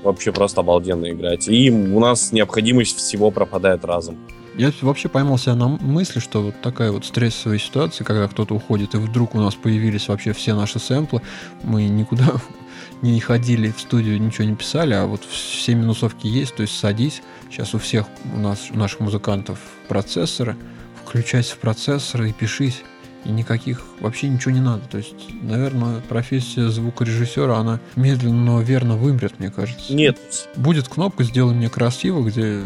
вообще 0.03 0.33
просто 0.33 0.61
обалденно 0.61 1.11
играть. 1.11 1.49
И 1.49 1.71
у 1.71 2.01
нас 2.01 2.33
необходимость 2.33 2.97
всего 2.97 3.31
пропадает 3.31 3.85
разом. 3.85 4.19
Я 4.57 4.71
вообще 4.83 5.09
поймал 5.09 5.39
себя 5.39 5.55
на 5.55 5.69
мысли, 5.69 6.21
что 6.21 6.43
вот 6.43 6.61
такая 6.61 6.93
вот 6.93 7.05
стрессовая 7.05 7.59
ситуация, 7.59 8.05
когда 8.05 8.29
кто-то 8.29 8.55
уходит, 8.55 8.95
и 8.95 8.99
вдруг 8.99 9.35
у 9.35 9.39
нас 9.39 9.55
появились 9.55 10.09
вообще 10.09 10.33
все 10.33 10.55
наши 10.55 10.79
сэмплы, 10.79 11.23
мы 11.63 11.85
никуда 11.85 12.35
не 13.03 13.19
ходили 13.21 13.71
в 13.71 13.81
студию, 13.81 14.21
ничего 14.21 14.45
не 14.45 14.55
писали, 14.55 14.93
а 14.95 15.07
вот 15.07 15.23
все 15.25 15.75
минусовки 15.75 16.27
есть, 16.27 16.55
то 16.57 16.63
есть 16.63 16.79
садись, 16.79 17.23
сейчас 17.51 17.75
у 17.75 17.79
всех 17.79 18.07
у 18.35 18.39
нас, 18.39 18.71
у 18.71 18.77
наших 18.77 19.01
музыкантов 19.01 19.59
процессоры, 19.89 20.57
включайся 21.03 21.55
в 21.55 21.59
процессор 21.59 22.23
и 22.25 22.33
пишись, 22.33 22.83
и 23.25 23.31
никаких, 23.31 23.83
вообще 24.01 24.29
ничего 24.29 24.51
не 24.51 24.61
надо. 24.61 24.83
То 24.89 24.99
есть, 24.99 25.33
наверное, 25.43 26.01
профессия 26.01 26.69
звукорежиссера, 26.69 27.57
она 27.57 27.81
медленно, 27.95 28.43
но 28.43 28.61
верно 28.61 28.97
вымрет, 28.97 29.39
мне 29.39 29.51
кажется. 29.51 29.95
Нет, 29.95 30.49
Будет 30.57 30.89
кнопка 30.89 31.23
«Сделай 31.23 31.55
мне 31.55 31.69
красиво», 31.69 32.23
где 32.23 32.63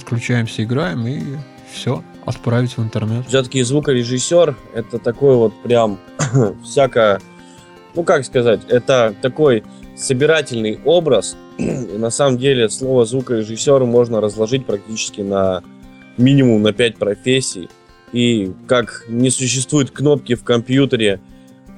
подключаемся, 0.00 0.62
играем 0.62 1.06
и 1.06 1.22
все, 1.72 2.04
отправить 2.24 2.76
в 2.76 2.82
интернет. 2.82 3.26
все-таки 3.26 3.62
звукорежиссер 3.62 4.56
это 4.74 4.98
такой 4.98 5.36
вот 5.36 5.54
прям 5.62 5.98
всяко, 6.64 7.20
ну 7.94 8.02
как 8.04 8.24
сказать, 8.24 8.60
это 8.68 9.14
такой 9.22 9.64
собирательный 9.96 10.78
образ. 10.84 11.36
И 11.58 11.96
на 11.96 12.10
самом 12.10 12.38
деле 12.38 12.68
слово 12.68 13.06
звукорежиссер 13.06 13.84
можно 13.84 14.20
разложить 14.20 14.66
практически 14.66 15.22
на 15.22 15.62
минимум 16.18 16.62
на 16.62 16.72
5 16.72 16.96
профессий. 16.96 17.70
И 18.12 18.52
как 18.66 19.04
не 19.08 19.30
существует 19.30 19.90
кнопки 19.90 20.34
в 20.34 20.44
компьютере, 20.44 21.20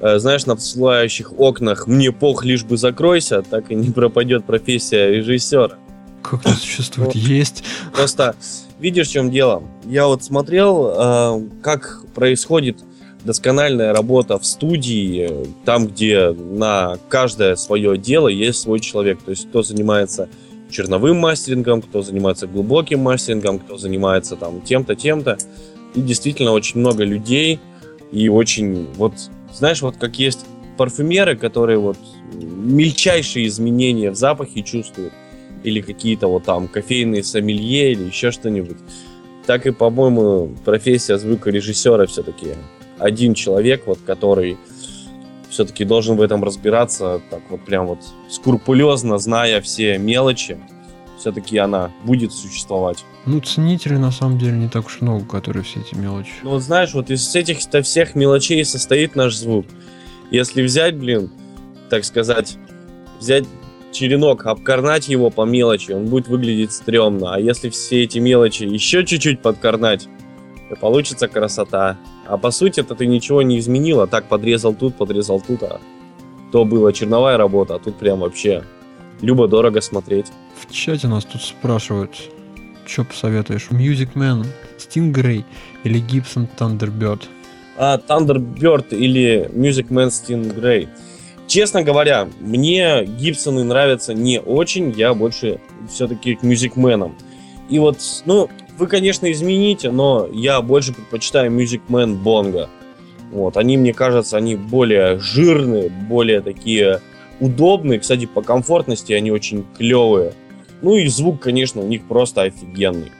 э, 0.00 0.18
знаешь, 0.18 0.46
на 0.46 0.56
всылающих 0.56 1.38
окнах 1.38 1.86
«мне 1.86 2.12
пох, 2.12 2.44
лишь 2.44 2.64
бы 2.64 2.76
закройся», 2.76 3.42
так 3.42 3.70
и 3.70 3.74
не 3.74 3.90
пропадет 3.90 4.44
профессия 4.44 5.10
режиссера. 5.10 5.78
Как 6.22 6.40
это 6.40 6.54
существует? 6.54 7.14
Вот. 7.14 7.16
Есть. 7.16 7.64
Просто 7.92 8.34
видишь, 8.78 9.08
в 9.08 9.12
чем 9.12 9.30
дело? 9.30 9.62
Я 9.84 10.06
вот 10.06 10.22
смотрел, 10.22 10.92
э, 10.94 11.40
как 11.62 12.04
происходит 12.14 12.78
доскональная 13.24 13.92
работа 13.92 14.38
в 14.38 14.46
студии, 14.46 15.30
там, 15.64 15.86
где 15.86 16.30
на 16.30 16.98
каждое 17.08 17.56
свое 17.56 17.98
дело 17.98 18.28
есть 18.28 18.60
свой 18.60 18.80
человек. 18.80 19.22
То 19.22 19.32
есть 19.32 19.48
кто 19.48 19.62
занимается 19.62 20.28
черновым 20.70 21.18
мастерингом, 21.18 21.82
кто 21.82 22.02
занимается 22.02 22.46
глубоким 22.46 23.00
мастерингом, 23.00 23.58
кто 23.58 23.76
занимается 23.76 24.36
там 24.36 24.60
тем-то, 24.60 24.94
тем-то. 24.94 25.38
И 25.94 26.00
действительно 26.00 26.52
очень 26.52 26.80
много 26.80 27.04
людей 27.04 27.58
и 28.12 28.28
очень 28.28 28.86
вот, 28.94 29.12
знаешь, 29.52 29.82
вот 29.82 29.96
как 29.96 30.18
есть 30.18 30.40
парфюмеры, 30.76 31.36
которые 31.36 31.78
вот 31.78 31.98
мельчайшие 32.34 33.46
изменения 33.48 34.10
в 34.10 34.14
запахе 34.14 34.62
чувствуют. 34.62 35.12
Или 35.64 35.80
какие-то 35.80 36.28
вот 36.28 36.44
там 36.44 36.68
кофейные 36.68 37.22
сомелье 37.22 37.92
или 37.92 38.04
еще 38.04 38.30
что-нибудь. 38.30 38.78
Так 39.46 39.66
и, 39.66 39.70
по-моему, 39.70 40.54
профессия 40.64 41.18
звукорежиссера 41.18 42.06
все-таки 42.06 42.54
один 42.98 43.34
человек, 43.34 43.86
вот, 43.86 43.98
который 44.04 44.58
все-таки 45.48 45.84
должен 45.84 46.16
в 46.16 46.20
этом 46.20 46.44
разбираться, 46.44 47.22
так 47.30 47.40
вот 47.48 47.64
прям 47.64 47.86
вот 47.86 48.00
скрупулезно, 48.28 49.18
зная 49.18 49.60
все 49.60 49.98
мелочи, 49.98 50.58
все-таки 51.18 51.58
она 51.58 51.90
будет 52.04 52.32
существовать. 52.32 53.04
Ну, 53.26 53.40
ценителей 53.40 53.98
на 53.98 54.12
самом 54.12 54.38
деле 54.38 54.52
не 54.52 54.68
так 54.68 54.86
уж 54.86 55.00
много, 55.00 55.24
которые 55.24 55.64
все 55.64 55.80
эти 55.80 55.94
мелочи. 55.94 56.32
Ну, 56.42 56.50
вот 56.50 56.62
знаешь, 56.62 56.94
вот 56.94 57.10
из 57.10 57.34
этих-то 57.34 57.82
всех 57.82 58.14
мелочей 58.14 58.64
состоит 58.64 59.16
наш 59.16 59.34
звук. 59.34 59.66
Если 60.30 60.62
взять, 60.62 60.96
блин, 60.96 61.30
так 61.90 62.04
сказать, 62.04 62.56
взять 63.18 63.44
черенок, 63.92 64.46
обкорнать 64.46 65.08
его 65.08 65.30
по 65.30 65.44
мелочи, 65.44 65.92
он 65.92 66.06
будет 66.06 66.28
выглядеть 66.28 66.72
стрёмно. 66.72 67.34
А 67.34 67.40
если 67.40 67.68
все 67.70 68.04
эти 68.04 68.18
мелочи 68.18 68.64
еще 68.64 69.04
чуть-чуть 69.04 69.40
подкорнать, 69.40 70.08
то 70.68 70.76
получится 70.76 71.28
красота. 71.28 71.96
А 72.26 72.36
по 72.36 72.50
сути 72.50 72.80
это 72.80 72.94
ты 72.94 73.06
ничего 73.06 73.42
не 73.42 73.58
изменила. 73.58 74.06
Так 74.06 74.24
подрезал 74.24 74.74
тут, 74.74 74.96
подрезал 74.96 75.40
тут, 75.40 75.62
а 75.62 75.80
то 76.52 76.64
была 76.64 76.92
черновая 76.92 77.36
работа, 77.36 77.74
а 77.74 77.78
тут 77.78 77.96
прям 77.96 78.20
вообще 78.20 78.64
любо-дорого 79.20 79.80
смотреть. 79.80 80.26
В 80.56 80.72
чате 80.72 81.08
нас 81.08 81.24
тут 81.24 81.42
спрашивают, 81.42 82.10
что 82.86 83.04
посоветуешь? 83.04 83.68
Music 83.70 84.14
Man, 84.14 84.46
Stingray 84.78 85.44
или 85.84 86.00
Gibson 86.00 86.48
Thunderbird? 86.58 87.22
А, 87.76 87.98
Thunderbird 87.98 88.96
или 88.96 89.50
Music 89.52 89.88
Man 89.88 90.08
Stingray. 90.08 90.88
Честно 91.48 91.82
говоря, 91.82 92.28
мне 92.40 93.06
Гибсоны 93.06 93.64
нравятся 93.64 94.12
не 94.12 94.38
очень, 94.38 94.90
я 94.90 95.14
больше 95.14 95.60
все-таки 95.90 96.34
к 96.34 96.42
мюзикменам. 96.42 97.16
И 97.70 97.78
вот, 97.78 97.98
ну, 98.26 98.50
вы, 98.76 98.86
конечно, 98.86 99.32
измените, 99.32 99.90
но 99.90 100.28
я 100.30 100.60
больше 100.60 100.92
предпочитаю 100.92 101.50
Man 101.50 102.22
Bongo. 102.22 102.68
Вот, 103.32 103.56
они, 103.56 103.78
мне 103.78 103.94
кажется, 103.94 104.36
они 104.36 104.56
более 104.56 105.18
жирные, 105.18 105.88
более 105.88 106.42
такие 106.42 107.00
удобные. 107.40 107.98
Кстати, 107.98 108.26
по 108.26 108.42
комфортности 108.42 109.14
они 109.14 109.30
очень 109.30 109.64
клевые. 109.78 110.34
Ну 110.82 110.96
и 110.96 111.08
звук, 111.08 111.40
конечно, 111.40 111.80
у 111.80 111.86
них 111.86 112.06
просто 112.06 112.42
офигенный. 112.42 113.10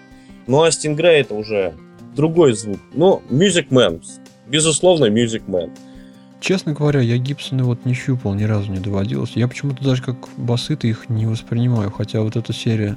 Ну 0.47 0.63
а 0.63 0.69
Stingray 0.69 1.21
это 1.21 1.35
уже 1.35 1.75
другой 2.15 2.53
звук. 2.53 2.79
Но 2.93 3.23
Music 3.31 3.69
Man, 3.71 4.03
безусловно, 4.47 5.07
Music 5.07 5.45
Man. 5.47 5.71
Честно 6.41 6.73
говоря, 6.73 7.01
я 7.01 7.19
Гибсоны 7.19 7.65
вот 7.65 7.85
не 7.85 7.95
щупал, 7.95 8.35
ни 8.35 8.45
разу 8.45 8.71
не 8.71 8.79
доводилось. 8.79 9.33
Я 9.35 9.49
почему-то 9.49 9.83
даже 9.83 10.03
как 10.03 10.17
басы-то 10.37 10.87
их 10.87 11.09
не 11.09 11.27
воспринимаю, 11.27 11.91
хотя 11.91 12.21
вот 12.21 12.37
эта 12.37 12.53
серия 12.53 12.97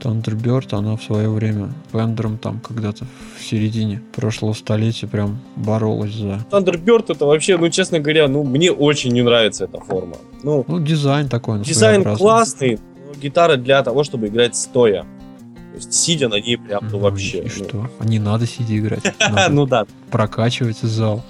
Thunderbird, 0.00 0.76
она 0.76 0.96
в 0.96 1.02
свое 1.02 1.28
время 1.30 1.72
Вендером 1.92 2.36
там 2.38 2.60
когда-то 2.60 3.06
в 3.38 3.42
середине 3.42 4.02
прошлого 4.14 4.52
столетия 4.52 5.06
прям 5.06 5.38
боролась 5.56 6.12
за... 6.12 6.44
Thunderbird 6.50 7.06
это 7.08 7.24
вообще, 7.24 7.56
ну, 7.56 7.70
честно 7.70 7.98
говоря, 7.98 8.28
ну, 8.28 8.44
мне 8.44 8.70
очень 8.70 9.12
не 9.12 9.22
нравится 9.22 9.64
эта 9.64 9.80
форма. 9.80 10.16
Ну, 10.42 10.64
ну 10.68 10.78
дизайн 10.78 11.28
такой. 11.28 11.60
Дизайн 11.60 12.04
классный, 12.04 12.78
но 13.06 13.14
гитара 13.14 13.56
для 13.56 13.82
того, 13.82 14.04
чтобы 14.04 14.28
играть 14.28 14.54
стоя. 14.54 15.02
То 15.02 15.76
есть 15.76 15.92
сидя 15.92 16.28
на 16.28 16.40
ней 16.40 16.56
прям, 16.56 16.84
ну, 16.84 16.90
ну 16.92 16.98
вообще. 17.00 17.38
И 17.38 17.42
ну. 17.42 17.48
что? 17.48 17.90
А 17.98 18.04
не 18.04 18.18
надо 18.18 18.46
сидя 18.46 18.78
играть. 18.78 19.02
ну 19.50 19.66
да. 19.66 19.86
Прокачивать 20.10 20.78
зал. 20.78 21.24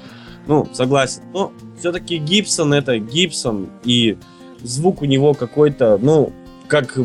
Ну, 0.46 0.68
согласен. 0.72 1.22
Но 1.32 1.52
все-таки 1.78 2.18
Гибсон 2.18 2.72
это 2.72 2.98
Гибсон, 2.98 3.68
и 3.84 4.16
звук 4.62 5.02
у 5.02 5.04
него 5.04 5.34
какой-то, 5.34 5.98
ну, 6.00 6.32
как, 6.68 6.98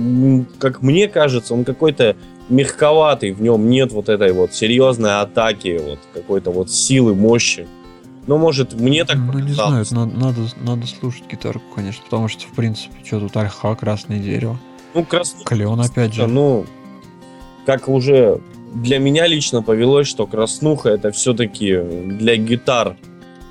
как 0.60 0.82
мне 0.82 1.08
кажется, 1.08 1.54
он 1.54 1.64
какой-то 1.64 2.16
мягковатый, 2.50 3.32
в 3.32 3.42
нем 3.42 3.70
нет 3.70 3.92
вот 3.92 4.10
этой 4.10 4.32
вот 4.34 4.54
серьезной 4.54 5.22
атаки, 5.22 5.80
вот 5.84 6.00
какой-то 6.14 6.52
вот 6.52 6.72
силы, 6.72 7.16
мощи. 7.16 7.68
Ну, 8.28 8.38
может, 8.38 8.74
мне 8.74 9.04
так 9.04 9.18
Ну, 9.18 9.40
не 9.40 9.52
знаю, 9.52 9.86
надо, 9.92 10.16
надо, 10.16 10.42
надо 10.62 10.88
слушать 10.88 11.24
гитарку, 11.30 11.64
конечно, 11.74 12.04
потому 12.04 12.28
что, 12.28 12.46
в 12.46 12.52
принципе, 12.52 12.94
что 13.04 13.20
тут 13.20 13.36
ольха, 13.36 13.74
красное 13.76 14.20
дерево. 14.20 14.60
Ну, 14.94 15.04
краснуха. 15.04 15.46
Клен, 15.46 15.80
опять 15.80 16.14
же. 16.14 16.28
Ну, 16.28 16.66
как 17.66 17.88
уже 17.88 18.42
для 18.74 19.00
меня 19.00 19.28
лично 19.28 19.62
повелось, 19.62 20.08
что 20.08 20.28
краснуха 20.28 20.90
это 20.90 21.12
все-таки 21.12 21.78
для 21.78 22.36
гитар 22.38 22.96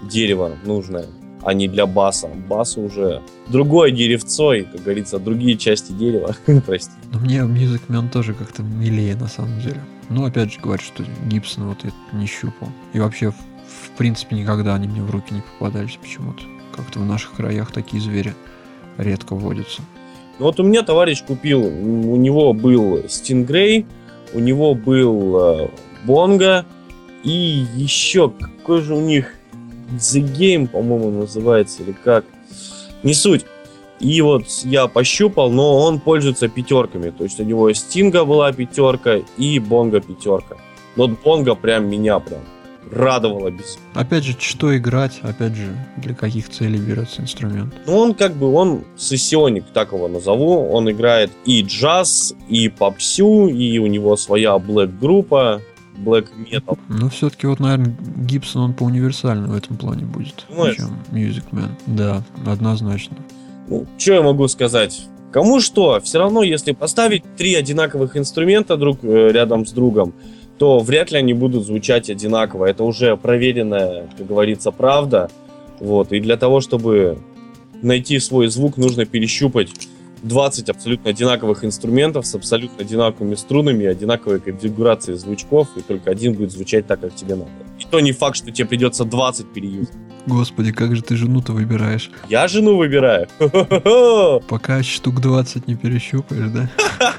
дерево 0.03 0.57
нужное, 0.65 1.07
а 1.43 1.55
не 1.55 1.69
для 1.69 1.87
баса. 1.87 2.29
Бас 2.49 2.77
уже 2.77 3.23
другое 3.49 3.91
деревцо 3.91 4.55
и, 4.55 4.63
как 4.63 4.83
говорится, 4.83 5.19
другие 5.19 5.57
части 5.57 5.93
дерева. 5.93 6.35
Прости. 6.67 6.93
Но 7.13 7.21
мне 7.21 7.39
Music 7.39 7.83
Man 7.89 8.11
тоже 8.11 8.35
как-то 8.35 8.63
милее 8.63 9.17
на 9.17 9.29
самом 9.29 9.61
деле. 9.61 9.81
Но 10.09 10.25
опять 10.25 10.53
же 10.53 10.61
говорят, 10.61 10.85
что 10.85 11.05
Гибсон 11.27 11.69
вот 11.69 11.79
я 11.85 11.93
не 12.19 12.27
щупал. 12.27 12.69
И 12.93 12.99
вообще, 12.99 13.31
в, 13.31 13.35
в 13.35 13.91
принципе, 13.97 14.37
никогда 14.37 14.75
они 14.75 14.89
мне 14.89 15.03
в 15.03 15.11
руки 15.11 15.33
не 15.33 15.43
попадались 15.43 15.99
почему-то. 16.01 16.43
Как-то 16.75 16.99
в 16.99 17.07
наших 17.07 17.33
краях 17.33 17.73
такие 17.73 18.03
звери 18.03 18.35
редко 18.99 19.35
водятся. 19.35 19.83
Ну 20.39 20.47
вот 20.47 20.59
у 20.59 20.63
меня 20.63 20.83
товарищ 20.83 21.23
купил, 21.23 21.63
у 21.63 22.17
него 22.17 22.55
был 22.55 22.99
Stingray, 23.01 23.85
у 24.33 24.39
него 24.39 24.75
был 24.75 25.37
э, 25.39 25.69
Бонго, 26.07 26.65
и 27.23 27.67
еще 27.77 28.31
какой 28.31 28.81
же 28.81 28.95
у 28.95 29.01
них 29.01 29.35
The 29.93 30.23
Game, 30.23 30.67
по-моему, 30.67 31.11
называется, 31.11 31.83
или 31.83 31.93
как. 31.93 32.25
Не 33.03 33.15
суть. 33.15 33.45
И 34.01 34.21
вот 34.23 34.47
я 34.65 34.87
пощупал, 34.87 35.51
но 35.51 35.79
он 35.79 36.01
пользуется 36.01 36.49
пятерками. 36.49 37.11
То 37.11 37.25
есть 37.25 37.39
у 37.39 37.45
него 37.45 37.73
Стинга 37.73 38.25
была 38.25 38.53
пятерка 38.53 39.19
и 39.37 39.59
Бонга 39.59 40.01
пятерка. 40.01 40.57
Но 40.97 41.09
Бонга 41.09 41.55
прям 41.55 41.89
меня 41.89 42.19
прям 42.19 42.41
радовало 42.91 43.51
без. 43.51 43.79
Опять 43.95 44.25
же, 44.25 44.37
что 44.39 44.77
играть, 44.77 45.21
опять 45.23 45.55
же, 45.55 45.77
для 45.97 46.15
каких 46.15 46.49
целей 46.49 46.79
берется 46.79 47.23
инструмент? 47.23 47.75
Ну, 47.87 47.97
он 47.97 48.15
как 48.15 48.35
бы, 48.35 48.53
он 48.53 48.85
сессионник, 48.97 49.65
так 49.73 49.93
его 49.93 50.09
назову. 50.09 50.69
Он 50.71 50.91
играет 50.91 51.31
и 51.45 51.63
джаз, 51.63 52.35
и 52.49 52.69
попсю, 52.69 53.49
и 53.49 53.79
у 53.79 53.87
него 53.87 54.17
своя 54.17 54.59
блэк-группа 54.59 55.63
black 56.05 56.29
metal. 56.51 56.79
Ну, 56.89 57.09
все-таки 57.09 57.47
вот, 57.47 57.61
наверное, 57.61 57.95
Гибсон, 58.17 58.63
он 58.63 58.75
по 58.75 58.85
универсальному 58.85 59.53
в 59.53 59.57
этом 59.57 59.77
плане 59.77 60.05
будет, 60.05 60.47
Думаешь? 60.49 60.77
чем 60.77 60.99
Music 61.13 61.45
Man. 61.53 61.71
Да, 61.87 62.23
однозначно. 62.47 63.17
Ну, 63.69 63.87
что 63.99 64.15
я 64.15 64.23
могу 64.23 64.49
сказать? 64.49 65.07
Кому 65.33 65.61
что, 65.61 66.01
все 66.01 66.19
равно, 66.19 66.43
если 66.43 66.73
поставить 66.73 67.23
три 67.37 67.55
одинаковых 67.55 68.17
инструмента 68.17 68.77
друг 68.77 68.99
э, 69.05 69.31
рядом 69.31 69.65
с 69.65 69.71
другом, 69.71 70.13
то 70.59 70.81
вряд 70.81 71.13
ли 71.13 71.19
они 71.19 71.33
будут 71.33 71.65
звучать 71.65 72.11
одинаково. 72.11 72.67
Это 72.67 72.85
уже 72.85 73.17
проверенная, 73.17 74.09
как 74.17 74.27
говорится, 74.27 74.73
правда. 74.73 75.31
Вот. 75.79 76.13
И 76.13 76.21
для 76.21 76.37
того, 76.37 76.61
чтобы 76.61 77.19
найти 77.81 78.19
свой 78.19 78.49
звук, 78.49 78.77
нужно 78.77 79.07
перещупать 79.07 79.71
20 80.23 80.69
абсолютно 80.69 81.11
одинаковых 81.11 81.65
инструментов 81.65 82.27
с 82.27 82.35
абсолютно 82.35 82.83
одинаковыми 82.83 83.35
струнами, 83.35 83.87
одинаковой 83.87 84.41
конфигурацией 84.41 85.19
звучков, 85.19 85.69
и 85.77 85.81
только 85.81 86.11
один 86.11 86.35
будет 86.35 86.53
звучать 86.53 86.87
так, 86.87 87.01
как 87.01 87.15
тебе 87.15 87.35
надо. 87.35 87.51
И 87.79 87.85
то 87.91 88.01
не 88.01 88.13
факт, 88.13 88.37
что 88.37 88.51
тебе 88.51 88.67
придется 88.69 89.05
20 89.05 89.53
переюзать. 89.53 89.95
Господи, 90.27 90.71
как 90.71 90.95
же 90.95 91.03
ты 91.03 91.17
жену-то 91.17 91.53
выбираешь? 91.53 92.11
Я 92.29 92.47
жену 92.47 92.77
выбираю. 92.77 93.27
Пока 94.49 94.83
штук 94.83 95.21
20 95.21 95.67
не 95.67 95.77
перещупаешь, 95.77 96.51
да? 96.51 96.71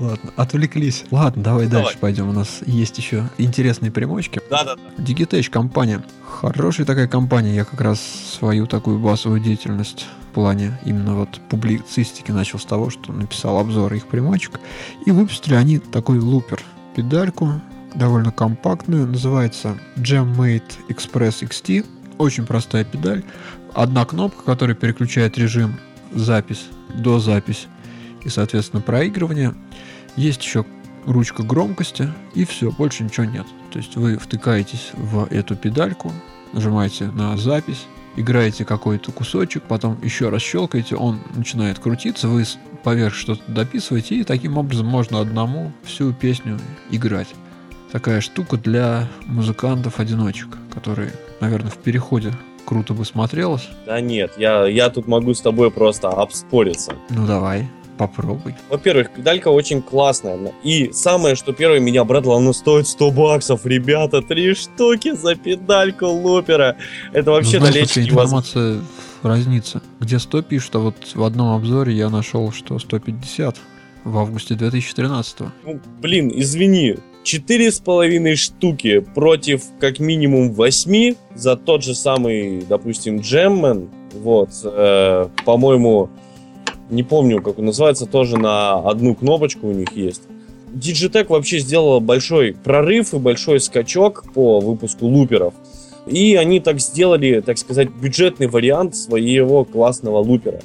Ладно, 0.00 0.32
отвлеклись. 0.36 1.04
Ладно, 1.10 1.42
давай, 1.42 1.66
давай 1.66 1.84
дальше 1.84 1.98
пойдем. 1.98 2.28
У 2.28 2.32
нас 2.32 2.60
есть 2.66 2.98
еще 2.98 3.28
интересные 3.38 3.92
примочки. 3.92 4.40
Да-да-да. 4.50 5.02
Digitech 5.02 5.48
компания. 5.48 6.02
Хорошая 6.24 6.86
такая 6.86 7.06
компания. 7.06 7.54
Я 7.54 7.64
как 7.64 7.80
раз 7.80 8.00
свою 8.00 8.66
такую 8.66 8.98
басовую 8.98 9.40
деятельность 9.40 10.06
плане 10.30 10.78
именно 10.84 11.14
вот 11.14 11.40
публицистики 11.48 12.30
начал 12.30 12.58
с 12.58 12.64
того, 12.64 12.90
что 12.90 13.12
написал 13.12 13.58
обзор 13.58 13.92
их 13.94 14.06
примочек. 14.06 14.60
И 15.06 15.10
выпустили 15.10 15.54
они 15.54 15.78
такой 15.78 16.18
лупер. 16.18 16.62
Педальку 16.94 17.60
довольно 17.94 18.32
компактную. 18.32 19.06
Называется 19.06 19.78
Jammate 19.96 20.72
Express 20.88 21.42
XT 21.42 21.86
очень 22.20 22.46
простая 22.46 22.84
педаль. 22.84 23.24
Одна 23.74 24.04
кнопка, 24.04 24.44
которая 24.44 24.76
переключает 24.76 25.38
режим 25.38 25.76
запись 26.12 26.66
до 26.94 27.18
запись 27.18 27.66
и, 28.22 28.28
соответственно, 28.28 28.82
проигрывание. 28.82 29.54
Есть 30.16 30.42
еще 30.42 30.66
ручка 31.06 31.42
громкости 31.42 32.12
и 32.34 32.44
все, 32.44 32.70
больше 32.70 33.04
ничего 33.04 33.24
нет. 33.24 33.46
То 33.70 33.78
есть 33.78 33.96
вы 33.96 34.18
втыкаетесь 34.18 34.90
в 34.94 35.26
эту 35.30 35.56
педальку, 35.56 36.12
нажимаете 36.52 37.06
на 37.06 37.36
запись, 37.36 37.86
играете 38.16 38.64
какой-то 38.64 39.12
кусочек, 39.12 39.62
потом 39.62 39.98
еще 40.02 40.28
раз 40.28 40.42
щелкаете, 40.42 40.96
он 40.96 41.20
начинает 41.34 41.78
крутиться, 41.78 42.28
вы 42.28 42.44
поверх 42.82 43.14
что-то 43.14 43.42
дописываете, 43.46 44.16
и 44.16 44.24
таким 44.24 44.58
образом 44.58 44.86
можно 44.86 45.20
одному 45.20 45.72
всю 45.84 46.12
песню 46.12 46.58
играть. 46.90 47.28
Такая 47.92 48.20
штука 48.20 48.56
для 48.56 49.08
музыкантов-одиночек, 49.26 50.48
которые 50.72 51.12
наверное, 51.40 51.70
в 51.70 51.78
переходе 51.78 52.32
круто 52.64 52.94
бы 52.94 53.04
смотрелось. 53.04 53.68
Да 53.86 54.00
нет, 54.00 54.34
я, 54.36 54.66
я 54.66 54.90
тут 54.90 55.08
могу 55.08 55.34
с 55.34 55.40
тобой 55.40 55.70
просто 55.70 56.08
обспориться. 56.08 56.92
Ну 57.08 57.26
давай, 57.26 57.68
Попробуй. 58.00 58.54
Во-первых, 58.70 59.10
педалька 59.10 59.48
очень 59.48 59.82
классная. 59.82 60.54
И 60.62 60.90
самое, 60.90 61.34
что 61.34 61.52
первое 61.52 61.80
меня 61.80 62.00
обрадовало, 62.00 62.38
она 62.38 62.54
стоит 62.54 62.86
100 62.88 63.10
баксов. 63.10 63.66
Ребята, 63.66 64.22
три 64.22 64.54
штуки 64.54 65.14
за 65.14 65.34
педальку 65.34 66.06
лупера. 66.06 66.78
Это 67.12 67.30
вообще 67.30 67.58
ну, 67.58 67.66
налечь 67.66 67.96
невозможно. 67.96 68.82
разница. 69.22 69.82
Где 70.00 70.18
100 70.18 70.42
пишут, 70.44 70.76
а 70.76 70.78
вот 70.78 70.94
в 71.14 71.22
одном 71.22 71.54
обзоре 71.54 71.92
я 71.92 72.08
нашел, 72.08 72.50
что 72.52 72.78
150 72.78 73.58
в 74.04 74.16
августе 74.16 74.54
2013. 74.54 75.40
Ну, 75.66 75.80
блин, 76.00 76.32
извини, 76.34 76.96
четыре 77.22 77.70
с 77.70 77.80
половиной 77.80 78.36
штуки 78.36 79.00
против 79.00 79.62
как 79.78 79.98
минимум 79.98 80.54
восьми 80.54 81.16
за 81.34 81.54
тот 81.54 81.84
же 81.84 81.94
самый, 81.94 82.62
допустим, 82.66 83.20
Джеммен. 83.20 83.90
Вот, 84.14 84.48
э, 84.64 85.28
по-моему, 85.44 86.08
не 86.90 87.02
помню, 87.02 87.42
как 87.42 87.58
он 87.58 87.66
называется, 87.66 88.06
тоже 88.06 88.36
на 88.36 88.74
одну 88.78 89.14
кнопочку 89.14 89.68
у 89.68 89.72
них 89.72 89.92
есть. 89.92 90.22
Digitech 90.72 91.26
вообще 91.28 91.58
сделала 91.58 92.00
большой 92.00 92.52
прорыв 92.52 93.14
и 93.14 93.18
большой 93.18 93.60
скачок 93.60 94.24
по 94.34 94.60
выпуску 94.60 95.06
луперов. 95.06 95.54
И 96.06 96.34
они 96.34 96.60
так 96.60 96.80
сделали, 96.80 97.40
так 97.40 97.58
сказать, 97.58 97.90
бюджетный 97.90 98.46
вариант 98.46 98.96
своего 98.96 99.64
классного 99.64 100.18
лупера. 100.18 100.60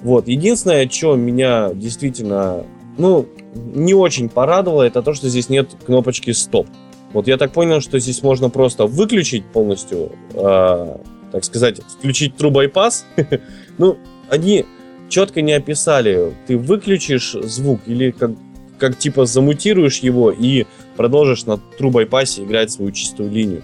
Вот. 0.00 0.26
Единственное, 0.26 0.88
что 0.88 1.16
меня 1.16 1.70
действительно, 1.74 2.64
ну, 2.98 3.26
не 3.54 3.94
очень 3.94 4.28
порадовало, 4.28 4.82
это 4.82 5.02
то, 5.02 5.14
что 5.14 5.28
здесь 5.28 5.48
нет 5.48 5.68
кнопочки 5.86 6.32
стоп. 6.32 6.66
Вот 7.12 7.28
я 7.28 7.36
так 7.36 7.52
понял, 7.52 7.80
что 7.80 7.98
здесь 7.98 8.22
можно 8.22 8.48
просто 8.48 8.86
выключить 8.86 9.44
полностью, 9.44 10.12
э, 10.34 10.96
так 11.30 11.44
сказать, 11.44 11.80
включить 11.82 12.34
bypass. 12.34 13.04
ну, 13.78 13.98
они 14.30 14.64
четко 15.12 15.42
не 15.42 15.52
описали, 15.52 16.32
ты 16.46 16.56
выключишь 16.56 17.32
звук 17.32 17.80
или 17.86 18.10
как, 18.10 18.30
как 18.78 18.98
типа 18.98 19.26
замутируешь 19.26 19.98
его 19.98 20.30
и 20.30 20.64
продолжишь 20.96 21.44
на 21.44 21.60
bypass 21.78 22.42
играть 22.42 22.72
свою 22.72 22.92
чистую 22.92 23.30
линию. 23.30 23.62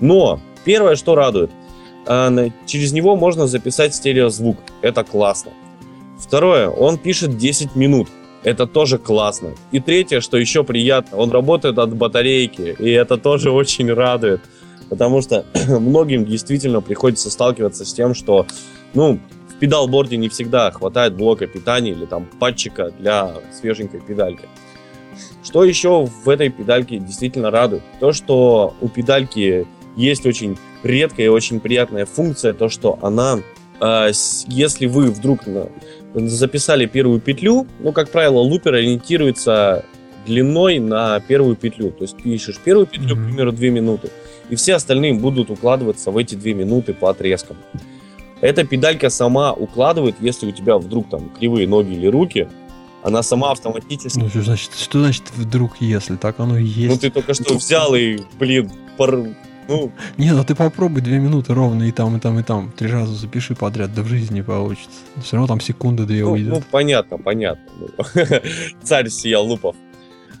Но 0.00 0.38
первое, 0.66 0.96
что 0.96 1.14
радует, 1.14 1.50
э, 2.06 2.50
через 2.66 2.92
него 2.92 3.16
можно 3.16 3.46
записать 3.46 3.94
стереозвук. 3.94 4.58
Это 4.82 5.02
классно. 5.02 5.52
Второе, 6.18 6.68
он 6.68 6.98
пишет 6.98 7.38
10 7.38 7.74
минут. 7.74 8.08
Это 8.44 8.66
тоже 8.66 8.98
классно. 8.98 9.52
И 9.72 9.80
третье, 9.80 10.20
что 10.20 10.36
еще 10.36 10.62
приятно, 10.62 11.16
он 11.16 11.30
работает 11.30 11.78
от 11.78 11.96
батарейки, 11.96 12.76
и 12.78 12.90
это 12.90 13.16
тоже 13.16 13.50
очень 13.50 13.90
радует. 13.92 14.42
Потому 14.90 15.22
что 15.22 15.46
многим 15.68 16.26
действительно 16.26 16.82
приходится 16.82 17.30
сталкиваться 17.30 17.86
с 17.86 17.94
тем, 17.94 18.14
что, 18.14 18.46
ну, 18.92 19.18
в 19.56 19.58
педалборде 19.58 20.18
не 20.18 20.28
всегда 20.28 20.70
хватает 20.70 21.14
блока 21.14 21.46
питания 21.46 21.92
или 21.92 22.04
там 22.04 22.26
патчика 22.38 22.90
для 22.98 23.32
свеженькой 23.58 24.00
педальки. 24.00 24.46
Что 25.42 25.64
еще 25.64 26.04
в 26.04 26.28
этой 26.28 26.50
педальке 26.50 26.98
действительно 26.98 27.50
радует? 27.50 27.82
То, 28.00 28.12
что 28.12 28.74
у 28.80 28.88
педальки 28.88 29.66
есть 29.96 30.26
очень 30.26 30.58
редкая 30.82 31.26
и 31.26 31.30
очень 31.30 31.60
приятная 31.60 32.04
функция, 32.04 32.52
то, 32.52 32.68
что 32.68 32.98
она, 33.00 33.38
э, 33.80 34.10
если 34.46 34.86
вы 34.86 35.10
вдруг 35.10 35.46
на, 35.46 35.68
записали 36.14 36.84
первую 36.84 37.20
петлю, 37.20 37.66
ну, 37.80 37.92
как 37.92 38.10
правило, 38.10 38.38
лупер 38.38 38.74
ориентируется 38.74 39.86
длиной 40.26 40.80
на 40.80 41.20
первую 41.20 41.56
петлю. 41.56 41.92
То 41.92 42.02
есть 42.02 42.16
пишешь 42.16 42.58
первую 42.62 42.86
петлю, 42.86 43.16
mm-hmm. 43.16 43.22
к 43.22 43.28
примеру, 43.28 43.52
2 43.52 43.66
минуты, 43.68 44.10
и 44.50 44.56
все 44.56 44.74
остальные 44.74 45.14
будут 45.14 45.50
укладываться 45.50 46.10
в 46.10 46.18
эти 46.18 46.34
2 46.34 46.52
минуты 46.52 46.92
по 46.92 47.08
отрезкам. 47.08 47.56
Эта 48.40 48.64
педалька 48.64 49.08
сама 49.08 49.52
укладывает, 49.52 50.16
если 50.20 50.46
у 50.46 50.52
тебя 50.52 50.78
вдруг 50.78 51.08
там 51.08 51.30
кривые 51.30 51.66
ноги 51.66 51.94
или 51.94 52.06
руки, 52.06 52.48
она 53.02 53.22
сама 53.22 53.52
автоматически... 53.52 54.18
Ну, 54.18 54.28
что 54.28 54.42
значит, 54.42 54.74
что 54.74 55.00
значит 55.00 55.24
вдруг 55.36 55.76
если? 55.80 56.16
Так 56.16 56.40
оно 56.40 56.58
и 56.58 56.64
есть. 56.64 56.94
Ну, 56.94 56.98
ты 56.98 57.10
только 57.10 57.34
что 57.34 57.54
взял 57.54 57.94
и, 57.94 58.18
блин, 58.38 58.70
пор... 58.96 59.28
Ну... 59.68 59.92
Не, 60.16 60.32
ну 60.32 60.44
ты 60.44 60.54
попробуй 60.54 61.02
две 61.02 61.18
минуты 61.18 61.54
ровно 61.54 61.84
и 61.84 61.92
там, 61.92 62.16
и 62.16 62.20
там, 62.20 62.38
и 62.38 62.42
там. 62.42 62.72
Три 62.76 62.88
раза 62.88 63.14
запиши 63.14 63.54
подряд, 63.54 63.94
да 63.94 64.02
в 64.02 64.06
жизни 64.06 64.36
не 64.36 64.42
получится. 64.42 64.90
Все 65.22 65.36
равно 65.36 65.46
там 65.46 65.60
секунды 65.60 66.04
две 66.04 66.24
ну, 66.24 66.32
уйдет. 66.32 66.52
Ну, 66.52 66.62
понятно, 66.70 67.18
понятно. 67.18 67.62
Царь 68.82 69.08
сиял 69.08 69.46
лупов. 69.46 69.76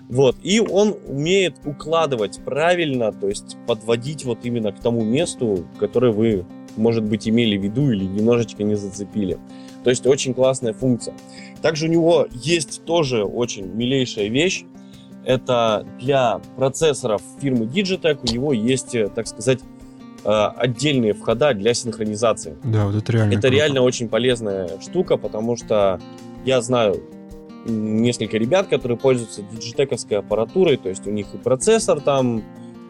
Вот, 0.08 0.36
и 0.42 0.60
он 0.60 0.96
умеет 1.06 1.56
укладывать 1.64 2.40
правильно, 2.44 3.12
то 3.12 3.28
есть 3.28 3.56
подводить 3.66 4.24
вот 4.24 4.40
именно 4.44 4.70
к 4.70 4.80
тому 4.80 5.04
месту, 5.04 5.66
которое 5.80 6.12
вы, 6.12 6.44
может 6.76 7.04
быть, 7.04 7.28
имели 7.28 7.56
в 7.56 7.62
виду 7.62 7.90
или 7.90 8.04
немножечко 8.04 8.62
не 8.62 8.74
зацепили. 8.74 9.38
То 9.84 9.90
есть 9.90 10.06
очень 10.06 10.34
классная 10.34 10.72
функция. 10.72 11.14
Также 11.62 11.86
у 11.86 11.90
него 11.90 12.26
есть 12.32 12.84
тоже 12.84 13.24
очень 13.24 13.66
милейшая 13.66 14.28
вещь 14.28 14.64
это 15.26 15.84
для 15.98 16.40
процессоров 16.56 17.20
фирмы 17.40 17.66
Digitech 17.66 18.20
у 18.22 18.32
него 18.32 18.52
есть, 18.52 18.94
э, 18.94 19.08
так 19.08 19.26
сказать, 19.26 19.58
э, 20.24 20.28
отдельные 20.28 21.14
входа 21.14 21.52
для 21.52 21.74
синхронизации. 21.74 22.56
Да, 22.62 22.86
вот 22.86 22.94
это 22.94 23.12
реально. 23.12 23.32
Это 23.32 23.40
круто. 23.42 23.54
реально 23.54 23.82
очень 23.82 24.08
полезная 24.08 24.80
штука, 24.80 25.16
потому 25.16 25.56
что 25.56 26.00
я 26.44 26.62
знаю 26.62 27.02
несколько 27.66 28.38
ребят, 28.38 28.68
которые 28.68 28.96
пользуются 28.96 29.42
диджитековской 29.42 30.18
аппаратурой, 30.18 30.76
то 30.76 30.88
есть 30.88 31.04
у 31.08 31.10
них 31.10 31.26
и 31.34 31.38
процессор 31.38 32.00
там, 32.00 32.44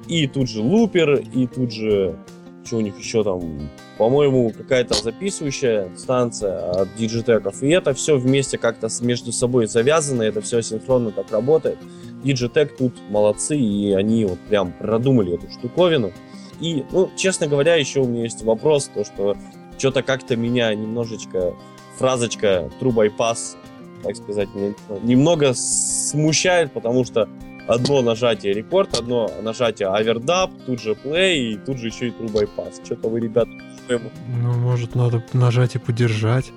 и 0.06 0.26
тут 0.26 0.50
же 0.50 0.60
лупер, 0.60 1.14
и 1.14 1.46
тут 1.46 1.72
же 1.72 2.18
что 2.66 2.76
у 2.76 2.80
них 2.80 2.98
еще 2.98 3.24
там, 3.24 3.70
по-моему, 3.96 4.50
какая-то 4.50 4.94
записывающая 4.94 5.88
станция 5.96 6.70
от 6.70 6.88
Digitech, 6.98 7.54
и 7.60 7.70
это 7.70 7.94
все 7.94 8.18
вместе 8.18 8.58
как-то 8.58 8.88
между 9.00 9.32
собой 9.32 9.66
завязано, 9.66 10.22
это 10.22 10.40
все 10.40 10.60
синхронно 10.62 11.12
так 11.12 11.30
работает. 11.30 11.78
Digitech 12.24 12.76
тут 12.76 12.94
молодцы, 13.08 13.56
и 13.56 13.92
они 13.92 14.24
вот 14.24 14.38
прям 14.40 14.72
продумали 14.72 15.34
эту 15.34 15.50
штуковину. 15.50 16.12
И, 16.60 16.84
ну, 16.90 17.10
честно 17.16 17.46
говоря, 17.46 17.74
еще 17.76 18.00
у 18.00 18.06
меня 18.06 18.22
есть 18.22 18.42
вопрос, 18.42 18.90
то, 18.92 19.04
что 19.04 19.36
что-то 19.78 20.02
как-то 20.02 20.36
меня 20.36 20.74
немножечко 20.74 21.54
фразочка 21.98 22.70
Bypass, 22.80 23.56
так 24.02 24.16
сказать, 24.16 24.48
немного 25.02 25.52
смущает, 25.54 26.72
потому 26.72 27.04
что 27.04 27.28
одно 27.66 28.02
нажатие 28.02 28.52
рекорд, 28.52 28.94
одно 28.98 29.30
нажатие 29.42 29.88
овердап, 29.88 30.50
тут 30.66 30.80
же 30.80 30.92
play 30.92 31.34
и 31.34 31.56
тут 31.56 31.78
же 31.78 31.88
еще 31.88 32.08
и 32.08 32.10
True 32.10 32.32
Bypass. 32.32 32.84
Что-то 32.84 33.08
вы, 33.08 33.20
ребят, 33.20 33.48
ну, 33.88 34.52
может, 34.54 34.94
надо 34.94 35.22
нажать 35.32 35.76
и 35.76 35.78
подержать. 35.78 36.52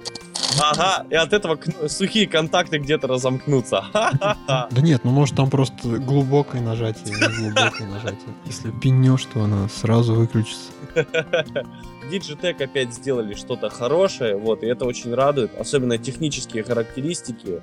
Ага, 0.60 1.06
и 1.10 1.16
от 1.16 1.32
этого 1.32 1.60
сухие 1.88 2.28
контакты 2.28 2.80
где-то 2.80 3.08
разомкнутся. 3.08 3.86
Да 4.72 4.82
нет, 4.82 5.02
ну 5.04 5.12
может 5.12 5.36
там 5.36 5.50
просто 5.50 5.88
глубокое 5.88 6.62
нажатие, 6.62 7.16
не 7.16 7.52
глубокое 7.52 7.88
нажатие. 7.88 8.34
Если 8.46 8.72
пинешь, 8.72 9.26
то 9.26 9.44
она 9.44 9.70
сразу 9.70 10.14
выключится. 10.16 10.72
Digitech 12.12 12.64
опять 12.64 12.94
сделали 12.94 13.36
что-то 13.36 13.70
хорошее, 13.70 14.38
вот, 14.38 14.64
и 14.64 14.68
это 14.68 14.86
очень 14.86 15.14
радует. 15.14 15.52
Особенно 15.60 15.98
технические 15.98 16.64
характеристики 16.64 17.62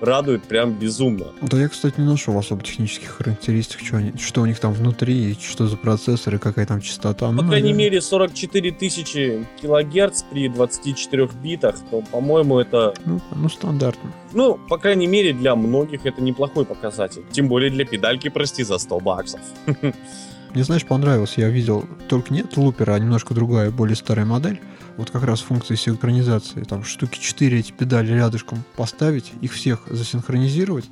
радует 0.00 0.44
прям 0.44 0.72
безумно. 0.72 1.26
Да 1.42 1.58
я, 1.60 1.68
кстати, 1.68 2.00
не 2.00 2.06
нашел 2.06 2.36
особо 2.38 2.62
технических 2.62 3.10
характеристик, 3.10 3.80
что, 3.84 3.96
они, 3.96 4.12
что 4.18 4.42
у 4.42 4.46
них 4.46 4.58
там 4.58 4.72
внутри, 4.72 5.36
что 5.40 5.66
за 5.66 5.76
процессоры, 5.76 6.38
какая 6.38 6.66
там 6.66 6.80
частота. 6.80 7.26
По 7.26 7.32
ну, 7.32 7.38
крайней 7.38 7.72
наверное. 7.72 7.78
мере, 7.78 8.00
44 8.00 8.70
тысячи 8.72 9.46
килогерц 9.60 10.22
при 10.30 10.48
24 10.48 11.28
битах, 11.42 11.76
то, 11.90 12.02
по-моему, 12.02 12.58
это... 12.58 12.94
Ну, 13.04 13.20
ну, 13.34 13.48
стандартно. 13.48 14.12
Ну, 14.32 14.58
по 14.68 14.78
крайней 14.78 15.06
мере, 15.06 15.32
для 15.32 15.54
многих 15.54 16.06
это 16.06 16.22
неплохой 16.22 16.64
показатель. 16.64 17.24
Тем 17.30 17.48
более 17.48 17.70
для 17.70 17.84
педальки, 17.84 18.28
прости, 18.28 18.64
за 18.64 18.78
100 18.78 19.00
баксов. 19.00 19.40
Мне, 20.54 20.64
знаешь, 20.64 20.86
понравилось. 20.86 21.34
Я 21.36 21.48
видел, 21.48 21.84
только 22.08 22.32
нет 22.32 22.56
лупера, 22.56 22.94
а 22.94 22.98
немножко 22.98 23.34
другая, 23.34 23.70
более 23.70 23.96
старая 23.96 24.24
модель 24.24 24.60
вот 24.96 25.10
как 25.10 25.24
раз 25.24 25.40
функции 25.40 25.74
синхронизации, 25.74 26.62
там 26.62 26.84
штуки 26.84 27.18
4 27.18 27.58
эти 27.58 27.72
педали 27.72 28.12
рядышком 28.12 28.62
поставить, 28.76 29.32
их 29.40 29.52
всех 29.52 29.82
засинхронизировать, 29.86 30.88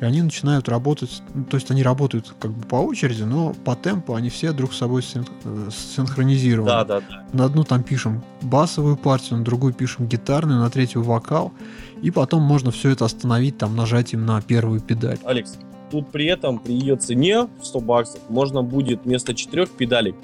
и 0.00 0.04
они 0.04 0.22
начинают 0.22 0.68
работать, 0.68 1.22
ну, 1.34 1.44
то 1.44 1.56
есть 1.56 1.70
они 1.70 1.82
работают 1.82 2.34
как 2.40 2.50
бы 2.50 2.66
по 2.66 2.76
очереди, 2.76 3.22
но 3.22 3.52
по 3.52 3.76
темпу 3.76 4.14
они 4.14 4.30
все 4.30 4.52
друг 4.52 4.72
с 4.72 4.78
собой 4.78 5.04
э, 5.14 5.68
синхронизированы. 5.70 6.70
Да, 6.70 6.84
да, 6.84 7.00
да. 7.00 7.24
На 7.32 7.44
одну 7.44 7.64
там 7.64 7.82
пишем 7.82 8.24
басовую 8.40 8.96
партию, 8.96 9.38
на 9.38 9.44
другую 9.44 9.74
пишем 9.74 10.06
гитарную, 10.06 10.60
на 10.60 10.70
третью 10.70 11.02
вокал, 11.02 11.52
и 12.00 12.10
потом 12.10 12.42
можно 12.42 12.70
все 12.70 12.90
это 12.90 13.04
остановить 13.04 13.58
там 13.58 13.76
нажатием 13.76 14.26
на 14.26 14.40
первую 14.40 14.80
педаль. 14.80 15.18
Алекс, 15.24 15.56
тут 15.92 16.10
при 16.10 16.26
этом 16.26 16.58
при 16.58 16.72
ее 16.72 16.96
цене 16.96 17.48
в 17.60 17.64
100 17.64 17.80
баксов 17.80 18.20
можно 18.28 18.62
будет 18.62 19.04
вместо 19.04 19.34
четырех 19.34 19.70
педалей 19.70 20.14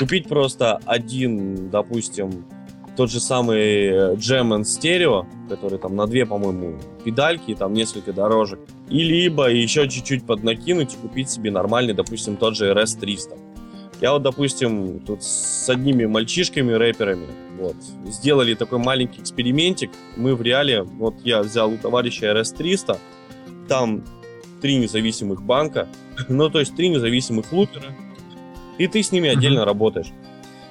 купить 0.00 0.28
просто 0.28 0.80
один, 0.86 1.68
допустим, 1.68 2.46
тот 2.96 3.10
же 3.10 3.20
самый 3.20 4.14
Gem 4.16 4.62
Stereo, 4.62 5.26
который 5.48 5.78
там 5.78 5.94
на 5.94 6.06
две, 6.06 6.24
по-моему, 6.24 6.78
педальки, 7.04 7.54
там 7.54 7.74
несколько 7.74 8.12
дорожек. 8.12 8.58
И 8.88 9.02
либо 9.02 9.50
еще 9.50 9.88
чуть-чуть 9.88 10.24
поднакинуть 10.24 10.94
и 10.94 10.96
купить 10.96 11.30
себе 11.30 11.50
нормальный, 11.50 11.92
допустим, 11.92 12.36
тот 12.36 12.56
же 12.56 12.72
RS 12.72 12.98
300. 12.98 13.36
Я 14.00 14.12
вот, 14.12 14.22
допустим, 14.22 15.00
тут 15.00 15.22
с 15.22 15.68
одними 15.68 16.06
мальчишками, 16.06 16.72
рэперами 16.72 17.26
Вот. 17.58 17.76
Сделали 18.06 18.54
такой 18.54 18.78
маленький 18.78 19.20
экспериментик. 19.20 19.90
Мы 20.16 20.34
в 20.34 20.40
реале, 20.40 20.82
вот 20.82 21.14
я 21.24 21.42
взял 21.42 21.70
у 21.70 21.76
товарища 21.76 22.32
RS300, 22.32 22.96
там 23.68 24.02
три 24.60 24.76
независимых 24.76 25.42
банка, 25.42 25.88
ну, 26.28 26.50
то 26.50 26.60
есть 26.60 26.76
три 26.76 26.88
независимых 26.88 27.52
лупера, 27.52 27.94
и 28.78 28.86
ты 28.86 29.02
с 29.02 29.12
ними 29.12 29.28
отдельно 29.28 29.60
mm-hmm. 29.60 29.64
работаешь. 29.64 30.12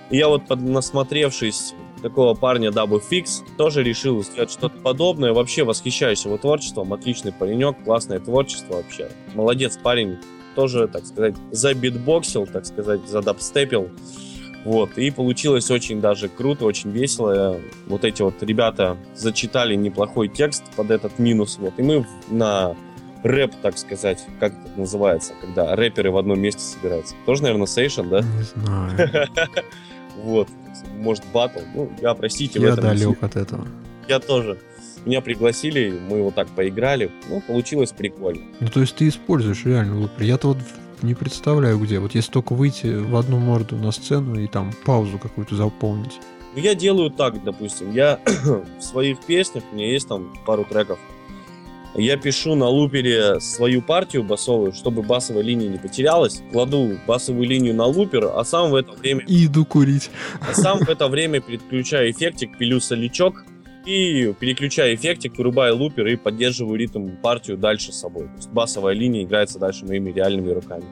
И 0.09 0.17
я 0.17 0.27
вот, 0.27 0.49
насмотревшись 0.49 1.75
такого 2.01 2.33
парня 2.33 2.69
Double 2.69 3.01
Fix, 3.07 3.43
тоже 3.57 3.83
решил 3.83 4.23
сделать 4.23 4.51
что-то 4.51 4.77
подобное. 4.79 5.33
Вообще 5.33 5.63
восхищаюсь 5.63 6.25
его 6.25 6.37
творчеством. 6.37 6.93
Отличный 6.93 7.31
паренек, 7.31 7.83
классное 7.83 8.19
творчество 8.19 8.75
вообще. 8.75 9.09
Молодец 9.35 9.77
парень. 9.81 10.17
Тоже, 10.55 10.87
так 10.87 11.05
сказать, 11.05 11.35
забитбоксил, 11.51 12.47
так 12.47 12.65
сказать, 12.65 13.07
задабстепил. 13.07 13.89
Вот, 14.65 14.97
и 14.97 15.09
получилось 15.09 15.71
очень 15.71 16.01
даже 16.01 16.27
круто, 16.27 16.65
очень 16.65 16.89
весело. 16.89 17.57
Вот 17.87 18.03
эти 18.03 18.21
вот 18.21 18.41
ребята 18.43 18.97
зачитали 19.15 19.75
неплохой 19.75 20.27
текст 20.27 20.63
под 20.75 20.91
этот 20.91 21.17
минус. 21.17 21.57
Вот, 21.59 21.73
и 21.77 21.83
мы 21.83 22.05
на 22.29 22.75
рэп, 23.24 23.53
так 23.61 23.78
сказать, 23.78 24.26
как 24.39 24.53
это 24.53 24.80
называется, 24.80 25.34
когда 25.41 25.76
рэперы 25.76 26.11
в 26.11 26.17
одном 26.17 26.39
месте 26.39 26.61
собираются. 26.61 27.15
Тоже, 27.26 27.43
наверное, 27.43 27.67
сейшн, 27.67 28.07
да? 28.09 28.22
Не 28.22 28.43
знаю. 28.43 29.28
Вот, 30.24 30.49
может, 30.97 31.24
батл. 31.34 31.59
Ну, 31.74 31.89
я, 32.01 32.13
простите, 32.13 32.59
я 32.59 32.72
в 32.72 32.74
этом... 32.74 32.84
далек 32.84 33.24
от 33.24 33.38
этого. 33.38 33.65
Я 34.09 34.20
тоже. 34.20 34.59
Меня 35.05 35.22
пригласили, 35.22 35.97
мы 36.09 36.22
вот 36.22 36.36
так 36.36 36.49
поиграли. 36.49 37.09
Ну, 37.30 37.41
получилось 37.41 37.91
прикольно. 37.91 38.41
Ну, 38.59 38.67
то 38.67 38.82
есть 38.82 38.95
ты 38.95 39.07
используешь 39.07 39.63
реально 39.63 39.97
лупер. 39.97 40.24
Я-то 40.24 40.49
вот 40.49 40.57
не 41.01 41.13
представляю 41.13 41.80
где. 41.80 41.99
Вот 41.99 42.15
если 42.15 42.32
только 42.32 42.53
выйти 42.53 42.88
в 42.88 43.15
одну 43.15 43.38
морду 43.38 43.78
на 43.78 43.91
сцену 43.91 44.38
и 44.38 44.47
там 44.47 44.74
паузу 44.86 45.17
какую-то 45.20 45.55
заполнить. 45.55 46.20
Ну, 46.55 46.61
я 46.61 46.76
делаю 46.76 47.11
так, 47.11 47.41
допустим. 47.43 47.91
Я 47.91 48.20
в 48.80 48.82
своих 48.82 49.20
песнях, 49.22 49.63
у 49.72 49.76
меня 49.76 49.91
есть 49.91 50.07
там 50.07 50.34
пару 50.45 50.65
треков, 50.65 50.99
я 51.95 52.17
пишу 52.17 52.55
на 52.55 52.67
лупере 52.67 53.39
свою 53.39 53.81
партию 53.81 54.23
басовую, 54.23 54.73
чтобы 54.73 55.01
басовая 55.01 55.43
линия 55.43 55.67
не 55.67 55.77
потерялась. 55.77 56.41
Кладу 56.51 56.97
басовую 57.07 57.47
линию 57.47 57.75
на 57.75 57.85
лупер, 57.85 58.31
а 58.33 58.43
сам 58.43 58.71
в 58.71 58.75
это 58.75 58.91
время... 58.91 59.23
И 59.25 59.45
иду 59.45 59.65
курить. 59.65 60.09
А 60.39 60.53
сам 60.53 60.79
в 60.79 60.89
это 60.89 61.07
время 61.07 61.41
переключаю 61.41 62.11
эффектик, 62.11 62.57
пилю 62.57 62.79
солячок 62.79 63.43
и 63.85 64.33
переключаю 64.39 64.95
эффектик, 64.95 65.37
вырубаю 65.37 65.75
лупер 65.75 66.07
и 66.07 66.15
поддерживаю 66.15 66.77
ритм 66.77 67.09
партию 67.21 67.57
дальше 67.57 67.91
с 67.91 67.99
собой. 67.99 68.25
То 68.25 68.35
есть 68.35 68.49
басовая 68.49 68.93
линия 68.93 69.23
играется 69.23 69.57
дальше 69.57 69.85
моими 69.85 70.11
реальными 70.11 70.51
руками. 70.51 70.85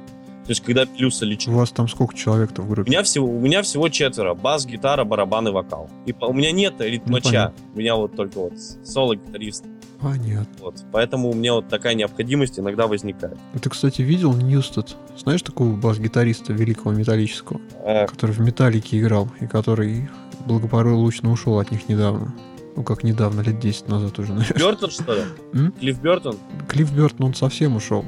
То 0.48 0.52
есть, 0.52 0.62
когда 0.62 0.86
пилю 0.86 1.12
солячок. 1.12 1.54
У 1.54 1.58
вас 1.58 1.72
там 1.72 1.90
сколько 1.90 2.16
человек-то 2.16 2.62
в 2.62 2.70
группе? 2.70 2.90
У 2.90 2.92
меня 2.92 3.04
всего, 3.04 3.28
у 3.28 3.40
меня 3.40 3.62
всего 3.64 3.90
четверо. 3.90 4.34
Бас, 4.34 4.66
гитара, 4.66 5.04
барабан 5.04 5.50
и 5.50 5.52
вокал. 5.52 5.90
И 6.06 6.16
у 6.22 6.32
меня 6.32 6.54
нет 6.54 6.76
ритмача. 6.80 7.54
Ну, 7.58 7.74
у 7.76 7.80
меня 7.80 7.96
вот 7.98 8.16
только 8.16 8.40
вот 8.40 8.54
соло-гитарист. 8.86 9.66
Понятно. 10.00 10.48
Вот. 10.60 10.84
Поэтому 10.92 11.30
у 11.30 11.34
меня 11.34 11.54
вот 11.54 11.68
такая 11.70 11.96
необходимость 11.96 12.60
иногда 12.60 12.88
возникает. 12.88 13.38
Ты, 13.60 13.70
кстати, 13.70 14.02
видел 14.02 14.34
Ньюстед? 14.34 14.96
Знаешь 15.18 15.42
такого 15.42 15.76
бас-гитариста 15.76 16.54
великого 16.54 16.94
металлического? 16.94 17.60
А... 17.84 18.06
Который 18.06 18.32
в 18.32 18.40
Металлике 18.40 19.00
играл 19.00 19.30
и 19.40 19.48
который 19.48 20.10
благополучно 20.46 21.32
ушел 21.32 21.60
от 21.60 21.72
них 21.72 21.90
недавно. 21.90 22.34
Ну, 22.76 22.84
как 22.84 23.04
недавно, 23.04 23.42
лет 23.42 23.60
10 23.60 23.88
назад 23.88 24.20
уже, 24.20 24.34
наверное. 24.34 24.60
Бертон, 24.60 24.92
что 24.92 25.16
ли? 25.16 25.22
М? 25.54 25.72
Клифф 25.72 26.00
Бертон? 26.00 26.38
Клифф 26.68 26.92
Бертон, 26.92 27.28
он 27.28 27.34
совсем 27.34 27.76
ушел. 27.76 28.06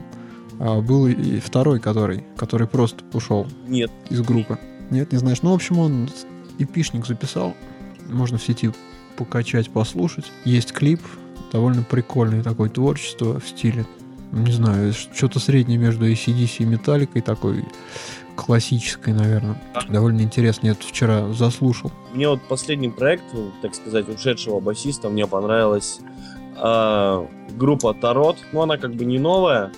А 0.59 0.79
был 0.81 1.07
и 1.07 1.39
второй, 1.39 1.79
который, 1.79 2.23
который 2.37 2.67
просто 2.67 3.03
ушел. 3.13 3.47
Нет. 3.67 3.91
Из 4.09 4.21
группы. 4.21 4.59
Нет, 4.91 5.11
не 5.11 5.17
знаешь. 5.17 5.41
Ну, 5.41 5.51
в 5.51 5.55
общем, 5.55 5.79
он 5.79 6.09
эпишник 6.59 7.07
записал. 7.07 7.55
Можно 8.07 8.37
в 8.37 8.43
сети 8.43 8.71
покачать, 9.17 9.69
послушать. 9.71 10.31
Есть 10.45 10.71
клип, 10.71 11.01
довольно 11.51 11.83
прикольное 11.83 12.43
такое 12.43 12.69
творчество 12.69 13.39
в 13.39 13.47
стиле, 13.47 13.85
не 14.31 14.51
знаю, 14.51 14.93
что-то 14.93 15.39
среднее 15.39 15.77
между 15.77 16.09
ACDC 16.09 16.57
и 16.59 16.65
Металликой, 16.65 17.21
такой 17.21 17.65
классической, 18.35 19.13
наверное. 19.13 19.61
Довольно 19.89 20.21
интересно, 20.21 20.67
я 20.67 20.71
это 20.73 20.85
вчера 20.85 21.31
заслушал. 21.33 21.91
Мне 22.13 22.29
вот 22.29 22.41
последний 22.47 22.89
проект, 22.89 23.23
так 23.61 23.75
сказать, 23.75 24.07
ушедшего 24.07 24.59
басиста, 24.59 25.09
мне 25.09 25.27
понравилась 25.27 25.99
э, 26.55 27.27
группа 27.57 27.93
Тарот. 27.93 28.37
Ну, 28.53 28.61
она 28.61 28.77
как 28.77 28.95
бы 28.95 29.05
не 29.05 29.19
новая. 29.19 29.71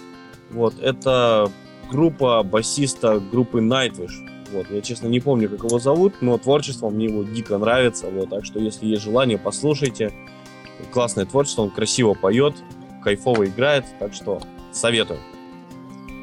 Вот, 0.51 0.75
это 0.79 1.49
группа 1.89 2.43
басиста 2.43 3.19
группы 3.19 3.59
Nightwish. 3.59 4.29
Вот, 4.51 4.69
я, 4.69 4.81
честно, 4.81 5.07
не 5.07 5.21
помню, 5.21 5.49
как 5.49 5.63
его 5.63 5.79
зовут, 5.79 6.15
но 6.21 6.37
творчество 6.37 6.89
мне 6.89 7.05
его 7.05 7.23
дико 7.23 7.57
нравится. 7.57 8.09
Вот, 8.09 8.29
так 8.29 8.45
что, 8.45 8.59
если 8.59 8.85
есть 8.85 9.01
желание, 9.01 9.37
послушайте 9.37 10.11
классное 10.91 11.25
творчество, 11.25 11.63
он 11.63 11.69
красиво 11.69 12.13
поет, 12.13 12.55
кайфово 13.03 13.45
играет, 13.45 13.85
так 13.99 14.13
что 14.13 14.41
советую. 14.71 15.19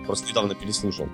Просто 0.06 0.26
недавно 0.26 0.54
переслушал. 0.54 1.06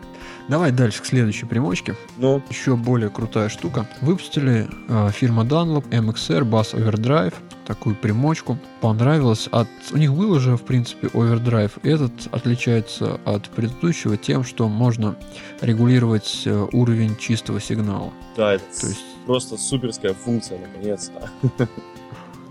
Давай 0.49 0.71
дальше 0.71 1.03
к 1.03 1.07
следующей 1.07 1.47
примочке. 1.47 1.97
Ну? 2.17 2.41
Еще 2.49 2.77
более 2.77 3.11
крутая 3.11 3.49
штука. 3.49 3.89
Выпустили 4.01 4.69
э, 4.89 5.11
фирма 5.11 5.43
Dunlop 5.43 5.89
MXR 5.89 6.43
Bass 6.49 6.75
Overdrive 6.75 7.35
такую 7.67 7.97
примочку. 7.97 8.57
Понравилось. 8.81 9.49
От... 9.51 9.69
У 9.91 9.97
них 9.97 10.15
был 10.15 10.31
уже, 10.31 10.57
в 10.57 10.63
принципе, 10.63 11.09
Overdrive. 11.09 11.73
Этот 11.83 12.13
отличается 12.31 13.19
от 13.25 13.49
предыдущего 13.51 14.17
тем, 14.17 14.45
что 14.45 14.69
можно 14.69 15.17
регулировать 15.61 16.43
э, 16.45 16.69
уровень 16.73 17.17
чистого 17.17 17.61
сигнала. 17.61 18.13
Да, 18.37 18.55
это 18.55 18.65
То 18.81 18.87
есть... 18.87 19.05
просто 19.27 19.57
суперская 19.57 20.15
функция, 20.15 20.61
наконец-то. 20.61 21.31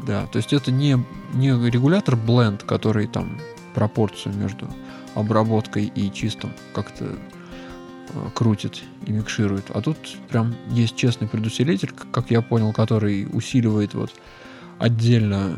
Да, 0.06 0.28
то 0.28 0.38
есть 0.38 0.51
это 0.51 0.72
не, 0.72 0.97
не 1.34 1.49
регулятор 1.70 2.16
Blend, 2.16 2.66
который 2.66 3.08
там 3.08 3.39
пропорцию 3.74 4.36
между 4.36 4.68
обработкой 5.16 5.86
и 5.86 6.12
чистым 6.12 6.51
как-то 6.74 7.06
э, 7.06 8.30
крутит 8.34 8.82
и 9.06 9.12
микширует. 9.12 9.66
А 9.70 9.82
тут 9.82 9.97
прям 10.30 10.56
есть 10.72 10.95
честный 10.95 11.28
предусилитель, 11.28 11.91
как 12.12 12.32
я 12.32 12.41
понял, 12.41 12.74
который 12.74 13.28
усиливает 13.32 13.93
вот 13.93 14.12
отдельно 14.78 15.58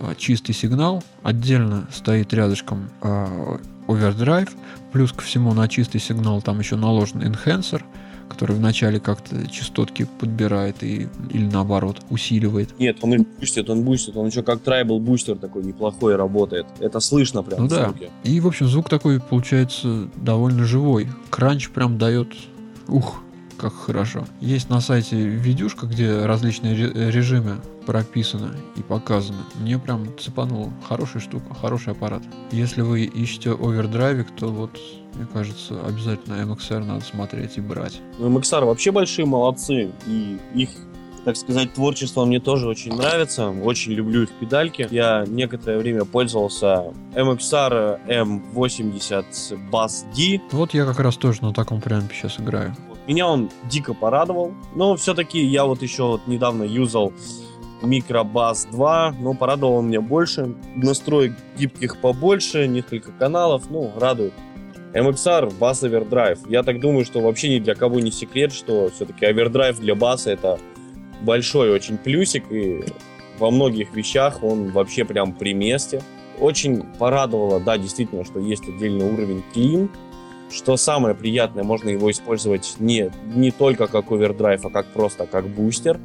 э, 0.00 0.14
чистый 0.16 0.54
сигнал, 0.54 1.04
отдельно 1.22 1.86
стоит 1.92 2.32
рядышком 2.34 2.90
э, 3.02 3.58
overdrive, 3.86 4.50
плюс 4.92 5.12
ко 5.12 5.22
всему 5.22 5.54
на 5.54 5.68
чистый 5.68 6.00
сигнал 6.00 6.42
там 6.42 6.58
еще 6.58 6.76
наложен 6.76 7.22
enhancer– 7.22 7.82
который 8.28 8.56
вначале 8.56 9.00
как-то 9.00 9.46
частотки 9.48 10.06
подбирает 10.18 10.82
и, 10.82 11.08
или 11.30 11.46
наоборот 11.46 12.00
усиливает. 12.10 12.78
Нет, 12.78 12.98
он 13.02 13.14
их 13.14 13.28
бустит, 13.38 13.70
он 13.70 13.82
бустит, 13.82 14.16
он 14.16 14.26
еще 14.26 14.42
как 14.42 14.60
treble 14.60 14.98
booster 14.98 15.36
такой 15.36 15.64
неплохой 15.64 16.16
работает. 16.16 16.66
Это 16.80 17.00
слышно 17.00 17.42
прям 17.42 17.62
ну, 17.62 17.68
да. 17.68 17.86
звуке. 17.86 18.10
И, 18.24 18.40
в 18.40 18.46
общем, 18.46 18.66
звук 18.66 18.88
такой 18.88 19.20
получается 19.20 20.08
довольно 20.16 20.64
живой. 20.64 21.08
Crunch 21.30 21.70
прям 21.70 21.98
дает 21.98 22.28
ух, 22.88 23.22
как 23.56 23.74
хорошо. 23.74 24.24
Есть 24.40 24.68
на 24.70 24.80
сайте 24.80 25.16
видюшка, 25.16 25.86
где 25.86 26.24
различные 26.24 26.74
режимы 26.74 27.60
прописаны 27.86 28.56
и 28.76 28.82
показаны. 28.82 29.38
Мне 29.60 29.78
прям 29.78 30.06
цепануло. 30.18 30.72
Хорошая 30.88 31.22
штука, 31.22 31.54
хороший 31.54 31.92
аппарат. 31.92 32.22
Если 32.50 32.80
вы 32.80 33.04
ищете 33.04 33.52
овердрайвик, 33.52 34.30
то 34.30 34.48
вот 34.48 34.78
мне 35.14 35.26
кажется, 35.32 35.80
обязательно 35.86 36.34
MXR 36.34 36.84
надо 36.84 37.04
смотреть 37.04 37.56
и 37.56 37.60
брать. 37.60 38.00
Ну, 38.18 38.28
MXR 38.28 38.64
вообще 38.64 38.90
большие 38.90 39.26
молодцы, 39.26 39.90
и 40.06 40.38
их 40.54 40.70
так 41.24 41.36
сказать, 41.36 41.72
творчество 41.72 42.24
мне 42.26 42.38
тоже 42.38 42.68
очень 42.68 42.94
нравится. 42.94 43.48
Очень 43.48 43.92
люблю 43.92 44.24
их 44.24 44.32
педальки. 44.32 44.86
Я 44.90 45.24
некоторое 45.26 45.78
время 45.78 46.04
пользовался 46.04 46.92
MXR 47.14 48.06
M80 48.06 49.24
Bass 49.72 50.04
D. 50.14 50.40
Вот 50.52 50.74
я 50.74 50.84
как 50.84 51.00
раз 51.00 51.16
тоже 51.16 51.42
на 51.42 51.54
таком 51.54 51.80
прямпе 51.80 52.14
сейчас 52.14 52.38
играю. 52.38 52.76
Меня 53.06 53.26
он 53.26 53.50
дико 53.70 53.94
порадовал. 53.94 54.52
Но 54.74 54.96
все-таки 54.96 55.42
я 55.42 55.64
вот 55.64 55.80
еще 55.80 56.04
вот 56.04 56.26
недавно 56.26 56.62
юзал 56.62 57.12
Microbus 57.80 58.70
2, 58.70 59.14
но 59.18 59.34
порадовал 59.34 59.76
он 59.76 59.88
меня 59.88 60.00
больше. 60.00 60.54
Настроек 60.76 61.34
гибких 61.56 61.98
побольше, 61.98 62.66
несколько 62.66 63.12
каналов, 63.12 63.70
ну, 63.70 63.92
радует. 63.96 64.34
MXR, 64.94 65.52
бас 65.58 65.82
овердрайв. 65.82 66.38
Я 66.48 66.62
так 66.62 66.80
думаю, 66.80 67.04
что 67.04 67.20
вообще 67.20 67.48
ни 67.48 67.58
для 67.58 67.74
кого 67.74 67.98
не 68.00 68.12
секрет, 68.12 68.52
что 68.52 68.90
все-таки 68.94 69.26
овердрайв 69.26 69.78
для 69.80 69.94
баса 69.94 70.30
это 70.30 70.58
большой 71.20 71.70
очень 71.70 71.98
плюсик, 71.98 72.50
и 72.50 72.84
во 73.38 73.50
многих 73.50 73.92
вещах 73.94 74.42
он 74.42 74.70
вообще 74.70 75.04
прям 75.04 75.32
при 75.32 75.52
месте. 75.52 76.00
Очень 76.38 76.82
порадовало, 76.98 77.60
да, 77.60 77.76
действительно, 77.76 78.24
что 78.24 78.38
есть 78.38 78.68
отдельный 78.68 79.04
уровень 79.04 79.42
клин, 79.52 79.90
что 80.50 80.76
самое 80.76 81.14
приятное, 81.14 81.64
можно 81.64 81.88
его 81.88 82.10
использовать 82.10 82.76
не, 82.78 83.10
не 83.34 83.50
только 83.50 83.88
как 83.88 84.12
овердрайв, 84.12 84.64
а 84.64 84.70
как 84.70 84.86
просто 84.86 85.26
как 85.26 85.48
бустер. 85.48 85.98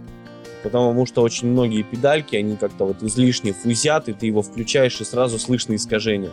Потому 0.63 1.05
что 1.05 1.21
очень 1.21 1.47
многие 1.47 1.83
педальки, 1.83 2.35
они 2.35 2.57
как-то 2.57 2.85
вот 2.85 3.01
излишне 3.01 3.53
фузят, 3.53 4.09
и 4.09 4.13
ты 4.13 4.25
его 4.25 4.41
включаешь, 4.41 4.99
и 4.99 5.05
сразу 5.05 5.39
слышно 5.39 5.75
искажение. 5.75 6.31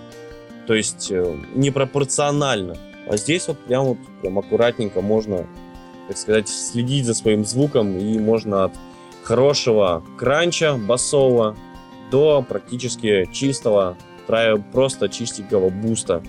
То 0.67 0.75
есть 0.75 1.11
э, 1.11 1.37
непропорционально. 1.55 2.77
А 3.09 3.17
здесь 3.17 3.47
вот 3.49 3.59
прям 3.61 3.85
вот 3.87 3.99
прям 4.21 4.39
аккуратненько 4.39 5.01
можно, 5.01 5.47
так 6.09 6.17
сказать, 6.17 6.49
следить 6.49 7.07
за 7.07 7.15
своим 7.15 7.45
звуком 7.45 7.97
и 7.97 8.19
можно 8.19 8.65
от 8.65 8.73
хорошего 9.23 10.05
кранча 10.19 10.75
басового 10.75 11.57
до 12.11 12.45
практически 12.49 13.29
чистого, 13.33 13.97
просто 14.73 15.09
чистенького 15.09 15.71
буста. 15.71 16.23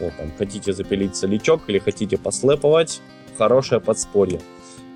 Вот 0.00 0.16
там 0.16 0.32
хотите 0.36 0.72
запилить 0.72 1.16
солячок 1.16 1.62
или 1.68 1.78
хотите 1.78 2.18
послэповать, 2.18 3.00
хорошее 3.38 3.80
подспорье. 3.80 4.40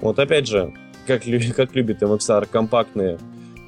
Вот 0.00 0.18
опять 0.18 0.46
же, 0.46 0.72
как, 1.06 1.22
как 1.56 1.74
любит 1.74 2.02
MXR, 2.02 2.48
компактные 2.50 3.18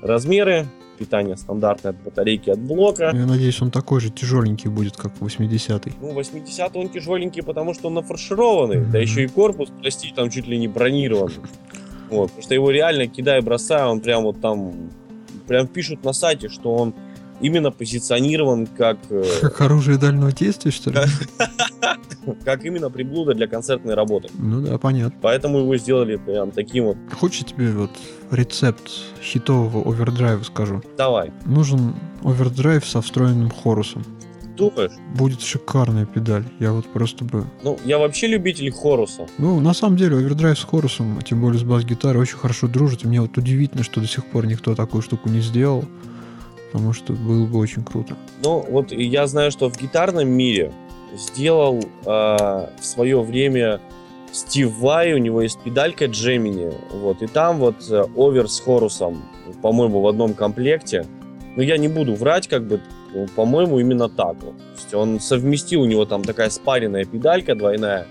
размеры, 0.03 0.67
питание 1.01 1.37
стандартное 1.39 1.93
от 1.93 2.03
батарейки, 2.03 2.51
от 2.51 2.59
блока. 2.59 3.11
Я 3.15 3.27
надеюсь, 3.27 3.63
он 3.63 3.71
такой 3.71 4.01
же 4.01 4.11
тяжеленький 4.11 4.69
будет, 4.69 4.97
как 4.97 5.13
80-й. 5.19 5.95
Ну, 5.99 6.21
80-й 6.21 6.79
он 6.79 6.91
тяжеленький, 6.91 7.43
потому 7.43 7.73
что 7.73 7.89
он 7.89 7.95
нафаршированный, 7.95 8.77
mm-hmm. 8.77 8.91
да 8.91 8.99
еще 8.99 9.25
и 9.25 9.27
корпус, 9.27 9.71
прости, 9.81 10.13
там 10.15 10.29
чуть 10.29 10.47
ли 10.47 10.59
не 10.59 10.69
бронированный. 10.69 11.37
Вот, 12.11 12.27
потому 12.27 12.43
что 12.43 12.55
его 12.55 12.71
реально 12.71 13.07
кидая, 13.07 13.41
бросая, 13.41 13.87
он 13.87 14.01
прям 14.01 14.25
вот 14.25 14.41
там, 14.43 14.91
прям 15.47 15.67
пишут 15.67 16.05
на 16.05 16.13
сайте, 16.13 16.49
что 16.49 16.75
он 16.75 16.95
именно 17.41 17.71
позиционирован 17.71 18.67
как... 18.67 18.99
Э, 19.11 19.25
как 19.41 19.61
оружие 19.61 19.99
дальнего 19.99 20.33
действия, 20.33 20.71
что 20.71 20.91
ли? 20.91 20.99
Как 22.45 22.65
именно 22.65 22.91
приблуда 22.91 23.35
для 23.35 23.47
концертной 23.47 23.95
работы. 23.95 24.29
Ну 24.35 24.61
да, 24.61 24.79
понятно. 24.79 25.19
Поэтому 25.23 25.61
его 25.61 25.77
сделали 25.79 26.17
прям 26.17 26.51
таким 26.51 26.85
вот. 26.85 26.97
Хочешь 27.13 27.47
тебе 27.47 27.71
вот 27.73 27.91
рецепт 28.31 28.91
хитового 29.23 29.91
овердрайва 29.91 30.43
скажу? 30.43 30.83
Давай. 30.99 31.33
Нужен 31.47 31.95
овердрайв 32.23 32.85
со 32.85 33.01
встроенным 33.01 33.51
хорусом. 33.51 34.05
Думаешь? 34.57 34.93
Будет 35.17 35.41
шикарная 35.41 36.05
педаль. 36.05 36.45
Я 36.59 36.73
вот 36.73 36.87
просто 36.93 37.25
бы... 37.25 37.47
Ну, 37.63 37.79
я 37.85 37.99
вообще 37.99 38.27
любитель 38.27 38.71
хоруса. 38.71 39.27
Ну, 39.39 39.59
на 39.61 39.73
самом 39.73 39.97
деле, 39.97 40.19
овердрайв 40.19 40.59
с 40.59 40.65
хорусом, 40.65 41.19
тем 41.23 41.41
более 41.41 41.59
с 41.59 41.63
бас-гитарой, 41.63 42.21
очень 42.21 42.37
хорошо 42.37 42.69
дружит. 42.69 43.05
И 43.05 43.09
мне 43.09 43.23
вот 43.23 43.39
удивительно, 43.39 43.83
что 43.83 44.03
до 44.03 44.07
сих 44.07 44.27
пор 44.27 44.47
никто 44.47 44.75
такую 44.75 45.01
штуку 45.01 45.31
не 45.31 45.41
сделал. 45.41 45.87
Потому 46.71 46.93
что 46.93 47.13
было 47.13 47.47
бы 47.47 47.59
очень 47.59 47.85
круто. 47.85 48.17
Ну, 48.45 48.65
вот 48.69 48.93
я 48.93 49.27
знаю, 49.27 49.51
что 49.51 49.69
в 49.69 49.77
гитарном 49.77 50.29
мире 50.29 50.73
сделал 51.17 51.81
э, 51.81 52.07
в 52.07 52.85
свое 52.85 53.21
время 53.23 53.81
Стив 54.33 54.73
Вай, 54.79 55.13
у 55.13 55.19
него 55.19 55.43
есть 55.43 55.59
педалька 55.61 56.07
Джемини, 56.07 56.73
вот, 56.93 57.23
и 57.23 57.27
там 57.27 57.59
вот 57.59 57.91
э, 57.91 58.05
овер 58.17 58.49
с 58.49 58.61
хорусом, 58.61 59.23
по-моему, 59.63 60.01
в 60.01 60.07
одном 60.07 60.35
комплекте. 60.35 61.07
Но 61.57 61.63
я 61.63 61.79
не 61.79 61.89
буду 61.89 62.15
врать, 62.15 62.47
как 62.47 62.65
бы, 62.65 62.81
ну, 63.13 63.27
по-моему, 63.35 63.81
именно 63.81 64.09
так 64.09 64.37
вот. 64.43 64.57
То 64.57 64.75
есть 64.77 64.95
он 64.95 65.19
совместил, 65.19 65.83
у 65.83 65.87
него 65.87 66.05
там 66.05 66.23
такая 66.23 66.51
спаренная 66.51 67.05
педалька 67.05 67.57
двойная, 67.57 68.07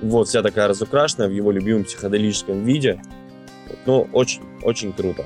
вот, 0.00 0.28
вся 0.28 0.42
такая 0.42 0.68
разукрашенная 0.68 1.28
в 1.28 1.32
его 1.32 1.50
любимом 1.50 1.82
психоделическом 1.82 2.64
виде. 2.64 3.02
Ну, 3.86 4.06
очень, 4.12 4.42
очень 4.62 4.92
круто 4.92 5.24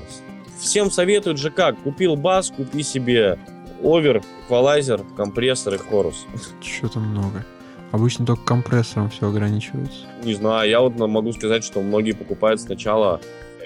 всем 0.57 0.91
советуют 0.91 1.37
же 1.37 1.51
как. 1.51 1.77
Купил 1.81 2.15
бас, 2.15 2.51
купи 2.51 2.83
себе 2.83 3.39
овер, 3.83 4.21
эквалайзер, 4.45 5.01
компрессор 5.15 5.75
и 5.75 5.77
хорус. 5.77 6.25
Что-то 6.61 6.99
много. 6.99 7.45
Обычно 7.91 8.25
только 8.25 8.43
компрессором 8.43 9.09
все 9.09 9.29
ограничивается. 9.29 9.99
Не 10.23 10.33
знаю, 10.33 10.69
я 10.69 10.81
вот 10.81 10.97
могу 10.97 11.31
сказать, 11.33 11.63
что 11.63 11.81
многие 11.81 12.11
покупают 12.11 12.59
сначала 12.59 13.21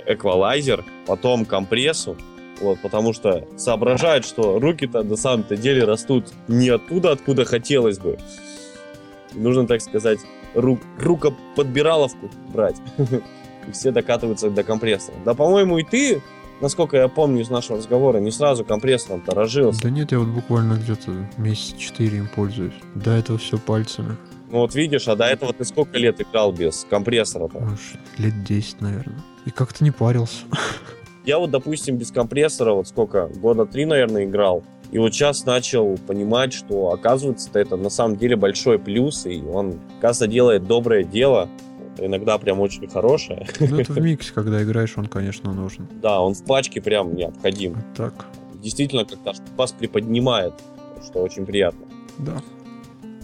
эквалайзер, 0.05 0.83
потом 1.07 1.45
компрессу, 1.45 2.15
вот, 2.61 2.79
потому 2.79 3.13
что 3.13 3.47
соображают, 3.57 4.25
что 4.25 4.59
руки-то 4.59 5.03
на 5.03 5.15
самом-то 5.15 5.55
деле 5.55 5.83
растут 5.83 6.27
не 6.47 6.69
оттуда, 6.69 7.11
откуда 7.11 7.45
хотелось 7.45 7.99
бы. 7.99 8.17
Нужно, 9.33 9.67
так 9.67 9.81
сказать, 9.81 10.19
ру- 10.53 10.81
рукоподбираловку 10.99 12.29
брать. 12.49 12.75
И 13.67 13.71
все 13.71 13.91
докатываются 13.91 14.49
до 14.49 14.63
компрессора. 14.63 15.15
Да, 15.25 15.33
по-моему, 15.33 15.77
и 15.77 15.83
ты 15.83 16.21
насколько 16.61 16.97
я 16.97 17.07
помню 17.07 17.41
из 17.41 17.49
нашего 17.49 17.77
разговора, 17.77 18.19
не 18.19 18.31
сразу 18.31 18.63
компрессором-то 18.63 19.33
разжился. 19.33 19.81
Да 19.81 19.89
нет, 19.89 20.11
я 20.11 20.19
вот 20.19 20.27
буквально 20.27 20.73
где-то 20.73 21.11
месяц 21.37 21.75
четыре 21.77 22.19
им 22.19 22.27
пользуюсь. 22.27 22.73
До 22.95 23.11
этого 23.11 23.37
все 23.37 23.57
пальцами. 23.57 24.17
Ну 24.51 24.59
вот 24.59 24.73
видишь, 24.73 25.07
а 25.07 25.15
до 25.15 25.25
этого 25.25 25.53
ты 25.53 25.63
сколько 25.63 25.97
лет 25.97 26.19
играл 26.21 26.51
без 26.51 26.85
компрессора-то? 26.89 27.59
Может, 27.59 27.99
лет 28.17 28.43
10, 28.43 28.81
наверное. 28.81 29.19
И 29.45 29.51
как-то 29.51 29.83
не 29.83 29.91
парился. 29.91 30.45
Я 31.25 31.37
вот, 31.37 31.51
допустим, 31.51 31.97
без 31.97 32.11
компрессора 32.11 32.73
вот 32.73 32.87
сколько, 32.87 33.27
года 33.27 33.65
три, 33.65 33.85
наверное, 33.85 34.25
играл. 34.25 34.63
И 34.91 34.97
вот 34.97 35.13
сейчас 35.13 35.45
начал 35.45 35.97
понимать, 36.07 36.53
что 36.53 36.91
оказывается 36.91 37.51
это 37.53 37.77
на 37.77 37.91
самом 37.91 38.17
деле 38.17 38.35
большой 38.35 38.79
плюс, 38.79 39.27
и 39.27 39.39
он, 39.43 39.79
кажется, 40.01 40.25
делает 40.25 40.65
доброе 40.65 41.03
дело 41.03 41.47
иногда 41.97 42.37
прям 42.37 42.59
очень 42.59 42.87
хорошая. 42.87 43.47
Ну, 43.59 43.79
это 43.79 43.93
в 43.93 43.97
миксе, 44.01 44.31
когда 44.33 44.61
играешь, 44.63 44.97
он, 44.97 45.07
конечно, 45.07 45.53
нужен. 45.53 45.87
Да, 46.01 46.21
он 46.21 46.33
в 46.33 46.43
пачке 46.45 46.81
прям 46.81 47.15
необходим. 47.15 47.77
Так. 47.95 48.25
Действительно, 48.55 49.05
как-то 49.05 49.33
бас 49.57 49.71
приподнимает, 49.71 50.53
что 51.05 51.19
очень 51.19 51.45
приятно. 51.45 51.85
Да. 52.17 52.41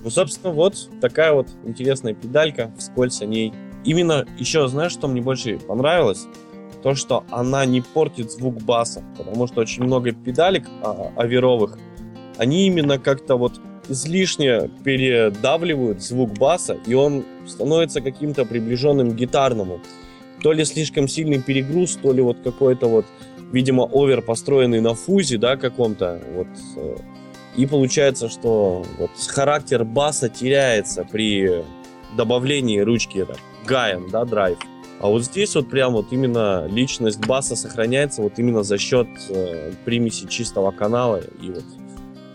Ну, 0.04 0.10
собственно, 0.10 0.54
вот 0.54 0.90
такая 1.02 1.34
вот 1.34 1.50
интересная 1.64 2.14
педалька, 2.14 2.72
вскользь 2.78 3.22
о 3.22 3.26
ней. 3.26 3.54
Именно 3.84 4.26
еще, 4.38 4.68
знаешь, 4.68 4.92
что 4.92 5.08
мне 5.08 5.22
больше 5.22 5.58
понравилось? 5.58 6.28
То, 6.84 6.94
что 6.94 7.24
она 7.32 7.66
не 7.66 7.82
портит 7.82 8.32
звук 8.32 8.62
баса, 8.62 9.04
потому 9.18 9.48
что 9.48 9.62
очень 9.62 9.84
много 9.84 10.12
педалек 10.12 10.68
а, 10.84 11.12
аверовых, 11.16 11.80
они 12.38 12.68
именно 12.68 13.00
как-то 13.00 13.36
вот 13.36 13.60
излишне 13.90 14.70
передавливают 14.84 16.02
звук 16.02 16.34
баса, 16.38 16.78
и 16.86 16.94
он 16.94 17.24
становится 17.48 18.02
каким-то 18.02 18.46
приближенным 18.46 19.12
к 19.12 19.16
гитарному. 19.16 19.80
То 20.42 20.52
ли 20.52 20.66
слишком 20.66 21.08
сильный 21.08 21.42
перегруз, 21.42 21.98
то 22.02 22.12
ли 22.12 22.22
вот 22.22 22.38
какой-то 22.44 22.88
вот, 22.88 23.06
видимо, 23.52 23.84
овер, 23.84 24.22
построенный 24.22 24.82
на 24.82 24.94
фузе, 24.94 25.38
да, 25.38 25.58
каком-то. 25.58 26.22
Вот. 26.34 26.48
Э, 26.76 26.98
и 27.56 27.66
получается, 27.66 28.30
что 28.30 28.86
вот 28.98 29.12
характер 29.28 29.86
баса 29.86 30.30
теряется 30.30 31.08
при 31.10 31.64
добавлении 32.16 32.80
ручки 32.80 33.20
это, 33.20 33.38
гаем, 33.66 34.10
да, 34.12 34.26
драйв. 34.26 34.58
А 35.00 35.08
вот 35.08 35.24
здесь 35.24 35.56
вот 35.56 35.70
прям 35.70 35.94
вот 35.94 36.08
именно 36.12 36.68
личность 36.68 37.26
баса 37.26 37.56
сохраняется 37.56 38.22
вот 38.22 38.40
именно 38.40 38.64
за 38.64 38.78
счет 38.78 39.08
э, 39.30 39.74
примеси 39.84 40.28
чистого 40.28 40.72
канала 40.72 41.22
и 41.42 41.50
вот 41.50 41.64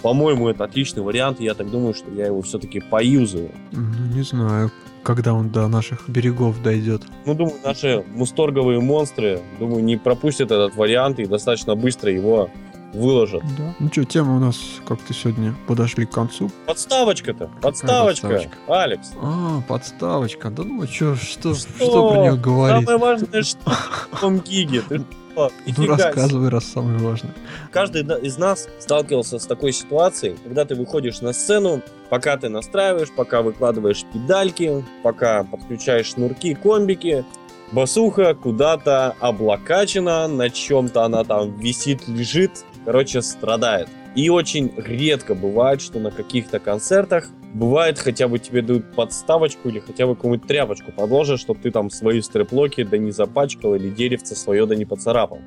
по-моему, 0.02 0.48
это 0.48 0.64
отличный 0.64 1.02
вариант, 1.02 1.40
и 1.40 1.44
я 1.44 1.54
так 1.54 1.70
думаю, 1.70 1.94
что 1.94 2.10
я 2.10 2.26
его 2.26 2.42
все-таки 2.42 2.80
поюзаю. 2.80 3.50
Ну, 3.72 4.14
не 4.14 4.22
знаю, 4.22 4.70
когда 5.02 5.34
он 5.34 5.50
до 5.50 5.68
наших 5.68 6.08
берегов 6.08 6.62
дойдет. 6.62 7.02
Ну, 7.26 7.34
думаю, 7.34 7.56
наши 7.64 8.04
мусторговые 8.14 8.80
монстры, 8.80 9.40
думаю, 9.58 9.84
не 9.84 9.96
пропустят 9.96 10.50
этот 10.50 10.74
вариант 10.76 11.18
и 11.18 11.26
достаточно 11.26 11.74
быстро 11.74 12.10
его 12.10 12.50
выложат. 12.92 13.42
Да. 13.56 13.74
Ну 13.78 13.88
что, 13.88 14.04
тема 14.04 14.36
у 14.36 14.40
нас 14.40 14.58
как-то 14.86 15.14
сегодня 15.14 15.54
подошли 15.66 16.06
к 16.06 16.10
концу. 16.10 16.50
Подставочка-то, 16.66 17.50
подставочка, 17.60 18.28
подставочка, 18.28 18.58
Алекс. 18.66 19.12
А, 19.20 19.60
подставочка. 19.68 20.50
Да 20.50 20.64
ну 20.64 20.86
что, 20.86 21.14
что, 21.14 21.54
что, 21.54 21.72
что 21.76 22.10
про 22.10 22.20
нее 22.22 22.36
говорить? 22.36 22.88
Самое 22.88 22.98
важное, 22.98 23.42
что 23.42 23.70
в 23.70 24.20
том 24.20 24.40
гиге. 24.40 24.82
Ты 24.88 25.04
типа, 25.48 25.80
ну 25.80 25.86
рассказывай, 25.88 26.48
раз 26.48 26.64
самое 26.64 26.98
важное. 26.98 27.32
Каждый 27.72 28.02
из 28.20 28.38
нас 28.38 28.68
сталкивался 28.78 29.38
с 29.38 29.46
такой 29.46 29.72
ситуацией, 29.72 30.36
когда 30.44 30.64
ты 30.64 30.74
выходишь 30.74 31.20
на 31.20 31.32
сцену, 31.32 31.82
пока 32.08 32.36
ты 32.36 32.48
настраиваешь, 32.48 33.10
пока 33.14 33.42
выкладываешь 33.42 34.04
педальки, 34.12 34.84
пока 35.02 35.44
подключаешь 35.44 36.12
шнурки, 36.12 36.54
комбики, 36.54 37.24
басуха 37.72 38.34
куда-то 38.34 39.16
облакачена, 39.20 40.28
на 40.28 40.50
чем-то 40.50 41.04
она 41.04 41.24
там 41.24 41.56
висит, 41.58 42.06
лежит, 42.08 42.64
короче, 42.84 43.22
страдает. 43.22 43.88
И 44.14 44.28
очень 44.28 44.72
редко 44.76 45.34
бывает, 45.34 45.80
что 45.80 46.00
на 46.00 46.10
каких-то 46.10 46.58
концертах 46.58 47.28
бывает 47.54 47.98
хотя 47.98 48.28
бы 48.28 48.38
тебе 48.38 48.62
дают 48.62 48.92
подставочку 48.94 49.68
или 49.68 49.78
хотя 49.78 50.06
бы 50.06 50.14
какую-нибудь 50.14 50.48
тряпочку 50.48 50.92
подложат, 50.92 51.40
чтобы 51.40 51.60
ты 51.60 51.70
там 51.70 51.90
свои 51.90 52.20
стреплоки 52.20 52.82
да 52.82 52.98
не 52.98 53.12
запачкал 53.12 53.74
или 53.74 53.88
деревце 53.88 54.34
свое 54.34 54.66
да 54.66 54.74
не 54.74 54.84
поцарапал. 54.84 55.40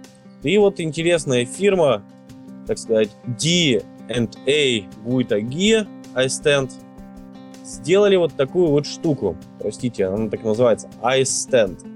И 0.44 0.58
вот 0.58 0.80
интересная 0.80 1.46
фирма, 1.46 2.04
так 2.68 2.78
сказать, 2.78 3.10
D&A 3.26 4.86
Guitagi 5.06 5.88
iStand 6.16 6.72
сделали 7.64 8.16
вот 8.16 8.34
такую 8.34 8.68
вот 8.68 8.86
штуку. 8.86 9.38
Простите, 9.60 10.06
она 10.06 10.30
так 10.30 10.44
называется. 10.44 10.90
iStand. 11.02 11.93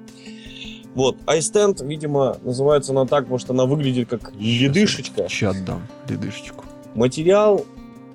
Вот, 0.98 1.16
iStand, 1.28 1.86
видимо, 1.86 2.38
называется 2.41 2.91
она 2.91 3.06
так, 3.06 3.26
потому 3.26 3.38
что 3.38 3.54
она 3.54 3.66
выглядит 3.66 4.10
как 4.10 4.34
ледышечка. 4.34 5.28
Чат 5.28 5.64
дам, 5.64 5.84
ледышечку. 6.10 6.66
Материал, 6.95 7.64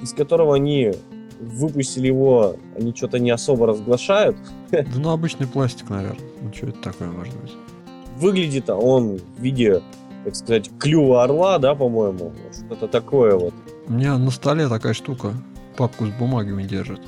из 0.01 0.12
которого 0.12 0.57
они 0.57 0.93
выпустили 1.39 2.09
его, 2.09 2.57
они 2.76 2.93
что-то 2.93 3.20
не 3.20 3.30
особо 3.30 3.68
разглашают. 3.68 4.37
Да 4.72 4.85
ну 4.97 5.11
обычный 5.11 5.47
пластик, 5.47 5.91
наверное. 5.91 6.28
Ну 6.41 6.53
что 6.53 6.66
это 6.66 6.83
такое 6.83 7.09
может 7.09 7.37
быть? 7.37 7.53
Выглядит 8.16 8.68
он 8.68 9.18
в 9.18 9.41
виде, 9.41 9.80
так 10.24 10.35
сказать, 10.35 10.68
клюва 10.80 11.22
орла, 11.22 11.59
да, 11.59 11.76
по-моему. 11.76 12.33
Что-то 12.53 12.89
такое 12.89 13.37
вот. 13.37 13.55
У 13.87 13.93
меня 13.93 14.18
на 14.18 14.33
столе 14.33 14.68
такая 14.68 14.95
штука, 14.95 15.35
папку 15.76 16.05
с 16.07 16.11
бумагами 16.11 16.64
держит. 16.64 17.01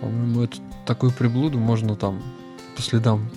По-моему, 0.00 0.42
это 0.42 0.56
такую 0.86 1.12
приблуду 1.12 1.56
можно 1.60 1.94
там 1.94 2.20
по 2.74 2.82
следам 2.82 3.30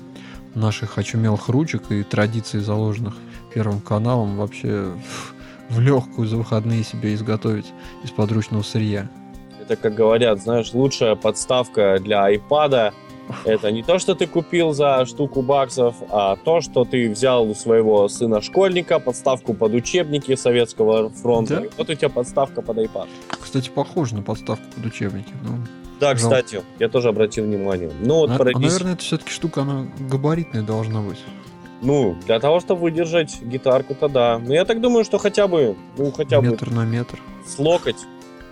наших 0.55 0.97
очумелых 0.97 1.49
ручек 1.49 1.91
и 1.91 2.03
традиций, 2.03 2.59
заложенных 2.59 3.15
Первым 3.53 3.81
каналом 3.81 4.37
вообще 4.37 4.93
в 5.69 5.79
легкую 5.79 6.27
за 6.27 6.37
выходные 6.37 6.83
себе 6.83 7.13
изготовить 7.13 7.73
из 8.03 8.11
подручного 8.11 8.61
сырья. 8.61 9.09
Это, 9.61 9.75
как 9.75 9.93
говорят, 9.93 10.41
знаешь, 10.41 10.73
лучшая 10.73 11.15
подставка 11.15 11.99
для 11.99 12.23
айпада 12.23 12.93
это 13.45 13.71
не 13.71 13.83
то, 13.83 13.99
что 13.99 14.15
ты 14.15 14.27
купил 14.27 14.73
за 14.73 15.05
штуку 15.05 15.41
баксов, 15.41 15.95
а 16.09 16.35
то, 16.35 16.61
что 16.61 16.85
ты 16.85 17.09
взял 17.09 17.49
у 17.49 17.53
своего 17.53 18.07
сына-школьника 18.07 18.99
подставку 18.99 19.53
под 19.53 19.73
учебники 19.73 20.35
Советского 20.35 21.09
фронта. 21.09 21.57
Да? 21.57 21.65
И 21.65 21.69
вот 21.77 21.89
у 21.89 21.93
тебя 21.93 22.09
подставка 22.09 22.61
под 22.61 22.77
iPad. 22.77 23.07
Кстати, 23.39 23.69
похоже 23.69 24.15
на 24.15 24.21
подставку 24.21 24.65
под 24.75 24.85
учебники. 24.85 25.31
Ну, 25.43 25.57
да, 26.01 26.15
кстати, 26.15 26.63
я 26.79 26.89
тоже 26.89 27.09
обратил 27.09 27.45
внимание. 27.45 27.91
Ну, 28.01 28.15
вот 28.15 28.31
а, 28.31 28.35
а, 28.35 28.59
наверное, 28.59 28.93
это 28.93 29.03
все-таки 29.03 29.29
штука, 29.29 29.61
она 29.61 29.85
габаритная 29.99 30.63
должна 30.63 31.01
быть. 31.01 31.19
Ну, 31.83 32.17
для 32.25 32.39
того, 32.39 32.59
чтобы 32.59 32.81
выдержать 32.81 33.39
гитарку-то 33.41 34.07
да. 34.07 34.39
Но 34.39 34.53
я 34.53 34.65
так 34.65 34.81
думаю, 34.81 35.05
что 35.05 35.19
хотя 35.19 35.47
бы, 35.47 35.75
ну, 35.97 36.11
хотя 36.11 36.37
метр 36.37 36.47
бы... 36.47 36.51
Метр 36.51 36.71
на 36.71 36.85
метр. 36.85 37.19
С 37.45 37.59
локоть 37.59 37.97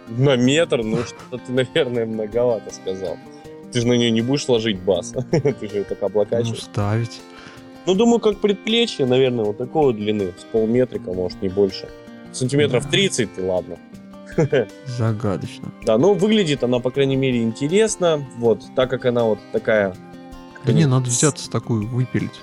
на 0.07 0.35
метр, 0.35 0.83
ну, 0.83 0.99
что 1.03 1.37
ты, 1.37 1.51
наверное, 1.51 2.05
многовато 2.05 2.71
сказал. 2.71 3.17
Ты 3.71 3.81
же 3.81 3.87
на 3.87 3.93
нее 3.93 4.11
не 4.11 4.21
будешь 4.21 4.47
ложить 4.47 4.79
бас. 4.79 5.13
ты 5.31 5.69
же 5.69 5.83
только 5.83 6.05
облокачиваешь. 6.05 6.49
Ну, 6.49 6.55
ставить. 6.55 7.21
Ну, 7.87 7.95
думаю, 7.95 8.19
как 8.19 8.39
предплечье, 8.39 9.07
наверное, 9.07 9.45
вот 9.45 9.57
такой 9.57 9.95
длины. 9.95 10.33
С 10.37 10.43
полметрика, 10.43 11.13
может, 11.13 11.41
не 11.41 11.49
больше. 11.49 11.87
Сантиметров 12.31 12.83
да. 12.85 12.91
30, 12.91 13.33
ты 13.33 13.43
ладно. 13.43 13.77
Загадочно. 14.85 15.71
Да, 15.83 15.97
ну 15.97 16.13
выглядит 16.13 16.63
она, 16.63 16.79
по 16.79 16.91
крайней 16.91 17.15
мере, 17.15 17.43
интересно. 17.43 18.25
Вот, 18.37 18.63
так 18.75 18.89
как 18.89 19.05
она 19.05 19.23
вот 19.23 19.39
такая... 19.51 19.95
Да 20.65 20.73
не, 20.73 20.85
надо 20.85 21.09
взяться 21.09 21.49
такую, 21.49 21.87
выпилить. 21.87 22.39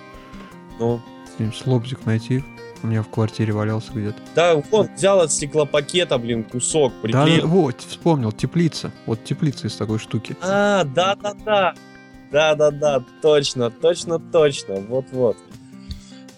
Ну? 0.78 1.00
Где-нибудь 1.36 1.66
лобзик 1.66 2.06
найти. 2.06 2.42
У 2.82 2.88
меня 2.88 3.02
в 3.02 3.08
квартире 3.08 3.52
валялся 3.52 3.92
где-то. 3.92 4.18
Да, 4.34 4.62
вот, 4.70 4.90
взял 4.92 5.20
от 5.20 5.32
стеклопакета, 5.32 6.18
блин, 6.18 6.44
кусок, 6.44 6.92
приклеил. 7.02 7.42
Да, 7.42 7.46
вот, 7.46 7.80
вспомнил, 7.80 8.32
теплица. 8.32 8.92
Вот 9.06 9.24
теплица 9.24 9.66
из 9.66 9.76
такой 9.76 9.98
штуки. 9.98 10.36
А, 10.42 10.84
да-да-да. 10.84 11.74
Да-да-да, 12.30 13.02
точно, 13.22 13.70
точно, 13.70 14.18
точно. 14.18 14.76
Вот-вот. 14.76 15.36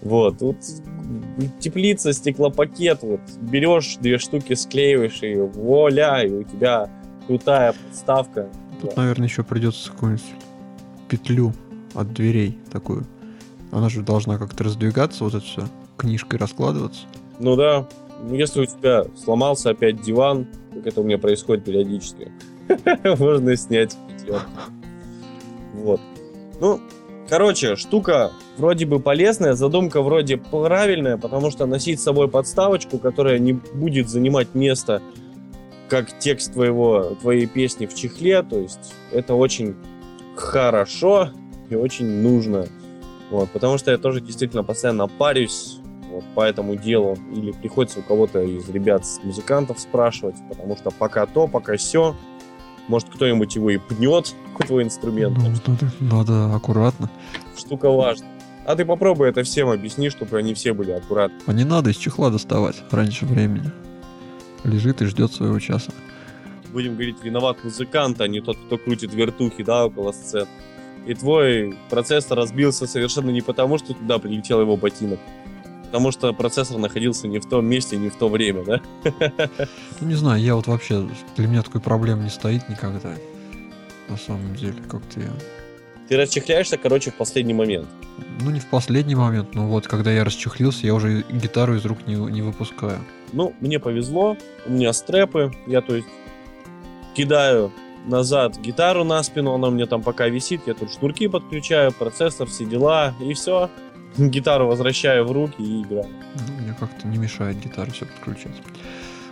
Вот, 0.00 0.38
тут 0.38 0.56
теплица, 1.60 2.12
стеклопакет, 2.12 3.00
вот, 3.02 3.20
берешь 3.40 3.96
две 4.00 4.18
штуки, 4.18 4.54
склеиваешь 4.54 5.22
и 5.22 5.36
воля, 5.36 6.22
и 6.24 6.30
у 6.30 6.42
тебя 6.42 6.90
крутая 7.26 7.72
подставка. 7.72 8.48
Тут, 8.80 8.94
да. 8.94 9.02
наверное, 9.02 9.28
еще 9.28 9.42
придется 9.42 9.90
какую-нибудь 9.90 10.24
петлю 11.08 11.52
от 11.94 12.12
дверей 12.12 12.58
такую. 12.70 13.06
Она 13.70 13.88
же 13.88 14.02
должна 14.02 14.38
как-то 14.38 14.64
раздвигаться, 14.64 15.24
вот 15.24 15.34
это 15.34 15.44
все 15.44 15.68
книжкой 15.96 16.38
раскладываться. 16.38 17.02
Ну 17.38 17.56
да. 17.56 17.86
Ну, 18.22 18.34
если 18.34 18.62
у 18.62 18.66
тебя 18.66 19.04
сломался 19.16 19.70
опять 19.70 20.02
диван, 20.02 20.48
как 20.74 20.86
это 20.86 21.00
у 21.00 21.04
меня 21.04 21.18
происходит 21.18 21.64
периодически, 21.64 22.32
можно 23.18 23.56
снять 23.56 23.96
пятерку. 24.08 24.50
Вот. 25.74 26.00
Ну, 26.60 26.80
короче, 27.28 27.76
штука 27.76 28.32
вроде 28.56 28.86
бы 28.86 29.00
полезная, 29.00 29.54
задумка 29.54 30.02
вроде 30.02 30.36
правильная, 30.36 31.16
потому 31.16 31.50
что 31.50 31.66
носить 31.66 32.00
с 32.00 32.04
собой 32.04 32.28
подставочку, 32.28 32.98
которая 32.98 33.38
не 33.38 33.52
будет 33.52 34.08
занимать 34.08 34.54
место, 34.54 35.02
как 35.88 36.18
текст 36.18 36.52
твоего, 36.52 37.16
твоей 37.20 37.46
песни 37.46 37.86
в 37.86 37.94
чехле, 37.94 38.42
то 38.42 38.58
есть 38.58 38.94
это 39.12 39.34
очень 39.34 39.74
хорошо 40.36 41.30
и 41.70 41.74
очень 41.74 42.06
нужно. 42.06 42.66
Вот, 43.30 43.50
потому 43.50 43.78
что 43.78 43.90
я 43.90 43.98
тоже 43.98 44.20
действительно 44.20 44.64
постоянно 44.64 45.06
парюсь 45.06 45.80
вот 46.10 46.24
по 46.34 46.42
этому 46.42 46.76
делу, 46.76 47.16
или 47.34 47.52
приходится 47.52 48.00
у 48.00 48.02
кого-то 48.02 48.42
из 48.42 48.68
ребят, 48.70 49.04
музыкантов 49.22 49.78
спрашивать, 49.78 50.36
потому 50.48 50.76
что 50.76 50.90
пока 50.90 51.26
то, 51.26 51.46
пока 51.46 51.76
все, 51.76 52.16
может 52.88 53.08
кто-нибудь 53.08 53.54
его 53.54 53.70
и 53.70 53.78
пнет, 53.78 54.34
твой 54.66 54.82
инструмент. 54.82 55.36
Ну, 55.38 55.50
надо, 55.66 55.92
надо 56.00 56.54
аккуратно. 56.54 57.10
Штука 57.56 57.90
важная. 57.90 58.28
А 58.66 58.76
ты 58.76 58.84
попробуй 58.84 59.28
это 59.28 59.44
всем 59.44 59.68
объясни, 59.68 60.10
чтобы 60.10 60.36
они 60.36 60.52
все 60.52 60.74
были 60.74 60.90
аккуратны. 60.90 61.38
А 61.46 61.52
не 61.52 61.64
надо 61.64 61.90
из 61.90 61.96
чехла 61.96 62.30
доставать 62.30 62.76
раньше 62.90 63.24
времени. 63.24 63.70
Лежит 64.64 65.00
и 65.00 65.06
ждет 65.06 65.32
своего 65.32 65.58
часа. 65.58 65.92
Будем 66.72 66.94
говорить, 66.94 67.16
виноват 67.22 67.64
музыкант, 67.64 68.20
а 68.20 68.28
не 68.28 68.40
тот, 68.40 68.58
кто 68.58 68.76
крутит 68.76 69.14
вертухи, 69.14 69.62
да, 69.62 69.86
около 69.86 70.12
сцены. 70.12 70.48
И 71.06 71.14
твой 71.14 71.78
процессор 71.88 72.36
разбился 72.36 72.86
совершенно 72.86 73.30
не 73.30 73.40
потому, 73.40 73.78
что 73.78 73.94
туда 73.94 74.18
прилетел 74.18 74.60
его 74.60 74.76
ботинок, 74.76 75.20
Потому 75.88 76.12
что 76.12 76.34
процессор 76.34 76.76
находился 76.76 77.28
не 77.28 77.38
в 77.38 77.48
том 77.48 77.64
месте, 77.64 77.96
не 77.96 78.10
в 78.10 78.16
то 78.16 78.28
время, 78.28 78.62
да? 78.62 78.80
Ну, 80.00 80.06
не 80.06 80.14
знаю, 80.14 80.40
я 80.42 80.54
вот 80.54 80.66
вообще, 80.66 81.08
для 81.36 81.48
меня 81.48 81.62
такой 81.62 81.80
проблемы 81.80 82.24
не 82.24 82.30
стоит 82.30 82.68
никогда. 82.68 83.14
На 84.08 84.18
самом 84.18 84.54
деле, 84.54 84.76
как-то 84.90 85.20
я... 85.20 85.30
Ты 86.08 86.16
расчехляешься, 86.18 86.76
короче, 86.76 87.10
в 87.10 87.14
последний 87.14 87.54
момент. 87.54 87.88
Ну, 88.40 88.50
не 88.50 88.60
в 88.60 88.66
последний 88.66 89.14
момент, 89.14 89.54
но 89.54 89.66
вот 89.66 89.86
когда 89.86 90.12
я 90.12 90.24
расчехлился, 90.24 90.86
я 90.86 90.94
уже 90.94 91.24
гитару 91.30 91.74
из 91.74 91.84
рук 91.86 92.06
не, 92.06 92.16
не 92.16 92.42
выпускаю. 92.42 92.98
Ну, 93.32 93.54
мне 93.60 93.78
повезло, 93.78 94.36
у 94.66 94.72
меня 94.72 94.92
стрэпы, 94.92 95.52
я, 95.66 95.80
то 95.80 95.96
есть, 95.96 96.08
кидаю 97.14 97.72
назад 98.06 98.58
гитару 98.58 99.04
на 99.04 99.22
спину, 99.22 99.54
она 99.54 99.68
у 99.68 99.70
меня 99.70 99.86
там 99.86 100.02
пока 100.02 100.28
висит, 100.28 100.62
я 100.66 100.74
тут 100.74 100.92
шнурки 100.92 101.28
подключаю, 101.28 101.92
процессор, 101.92 102.46
все 102.48 102.64
дела, 102.64 103.14
и 103.20 103.34
все, 103.34 103.70
гитару 104.30 104.66
возвращаю 104.66 105.26
в 105.26 105.32
руки 105.32 105.56
и 105.58 105.82
играю. 105.82 106.08
Ну, 106.34 106.62
мне 106.62 106.74
как-то 106.78 107.06
не 107.06 107.18
мешает 107.18 107.58
гитару 107.60 107.90
все 107.92 108.06
подключать. 108.06 108.52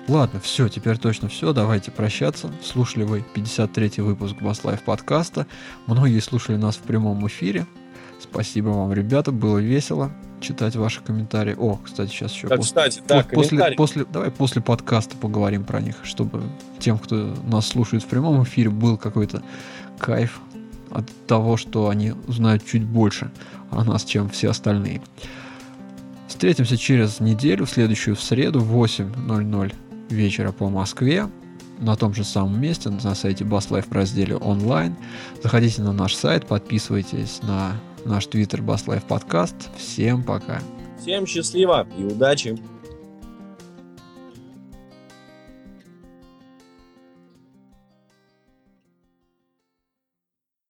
Ладно, 0.09 0.39
все, 0.39 0.69
теперь 0.69 0.99
точно 0.99 1.29
все, 1.29 1.53
давайте 1.53 1.91
прощаться. 1.91 2.53
Слушали 2.63 3.03
вы 3.03 3.25
53-й 3.35 4.03
выпуск 4.03 4.37
Bass 4.41 4.63
Life 4.63 4.83
подкаста. 4.83 5.47
Многие 5.87 6.21
слушали 6.21 6.57
нас 6.57 6.77
в 6.77 6.83
прямом 6.83 7.27
эфире. 7.27 7.67
Спасибо 8.21 8.69
вам, 8.69 8.93
ребята, 8.93 9.33
было 9.33 9.59
весело 9.59 10.13
читать 10.41 10.77
ваши 10.77 11.03
комментарии. 11.03 11.57
О, 11.59 11.79
кстати, 11.85 12.11
сейчас 12.11 12.33
еще 12.33 12.47
да, 12.47 12.57
после, 12.57 12.69
кстати, 12.69 13.03
да, 13.07 13.25
после, 13.25 13.75
после, 13.75 14.05
давай 14.05 14.31
после 14.31 14.63
подкаста 14.63 15.17
поговорим 15.17 15.65
про 15.65 15.81
них, 15.81 15.97
чтобы 16.05 16.43
тем, 16.79 16.99
кто 16.99 17.35
нас 17.45 17.67
слушает 17.67 18.03
в 18.03 18.07
прямом 18.07 18.43
эфире, 18.45 18.71
был 18.71 18.97
какой-то 18.97 19.43
кайф 19.99 20.41
от 20.97 21.27
того, 21.27 21.57
что 21.57 21.89
они 21.89 22.13
узнают 22.27 22.65
чуть 22.67 22.85
больше 22.85 23.31
о 23.71 23.85
нас, 23.85 24.05
чем 24.05 24.29
все 24.29 24.51
остальные. 24.51 25.03
Встретимся 26.29 26.77
через 26.77 27.21
неделю, 27.21 27.67
в 27.67 27.71
следующую 27.71 28.17
в 28.17 28.23
среду, 28.23 28.61
в 28.61 28.75
8.00 28.75 29.75
вечера 30.11 30.53
по 30.53 30.69
Москве, 30.69 31.29
на 31.79 31.97
том 31.97 32.15
же 32.15 32.25
самом 32.25 32.61
месте, 32.61 32.91
на 32.91 33.15
сайте 33.15 33.45
Bass 33.45 33.71
Life 33.71 33.89
в 33.89 33.93
разделе 33.93 34.37
онлайн. 34.37 34.97
Заходите 35.43 35.83
на 35.83 35.93
наш 35.93 36.15
сайт, 36.15 36.47
подписывайтесь 36.47 37.41
на 37.43 37.73
наш 38.05 38.27
твиттер 38.27 38.61
Bass 38.61 38.87
Life 38.87 39.07
подкаст. 39.07 39.55
Всем 39.77 40.23
пока. 40.23 40.61
Всем 41.01 41.27
счастливо 41.27 41.87
и 41.99 42.05
удачи! 42.05 42.76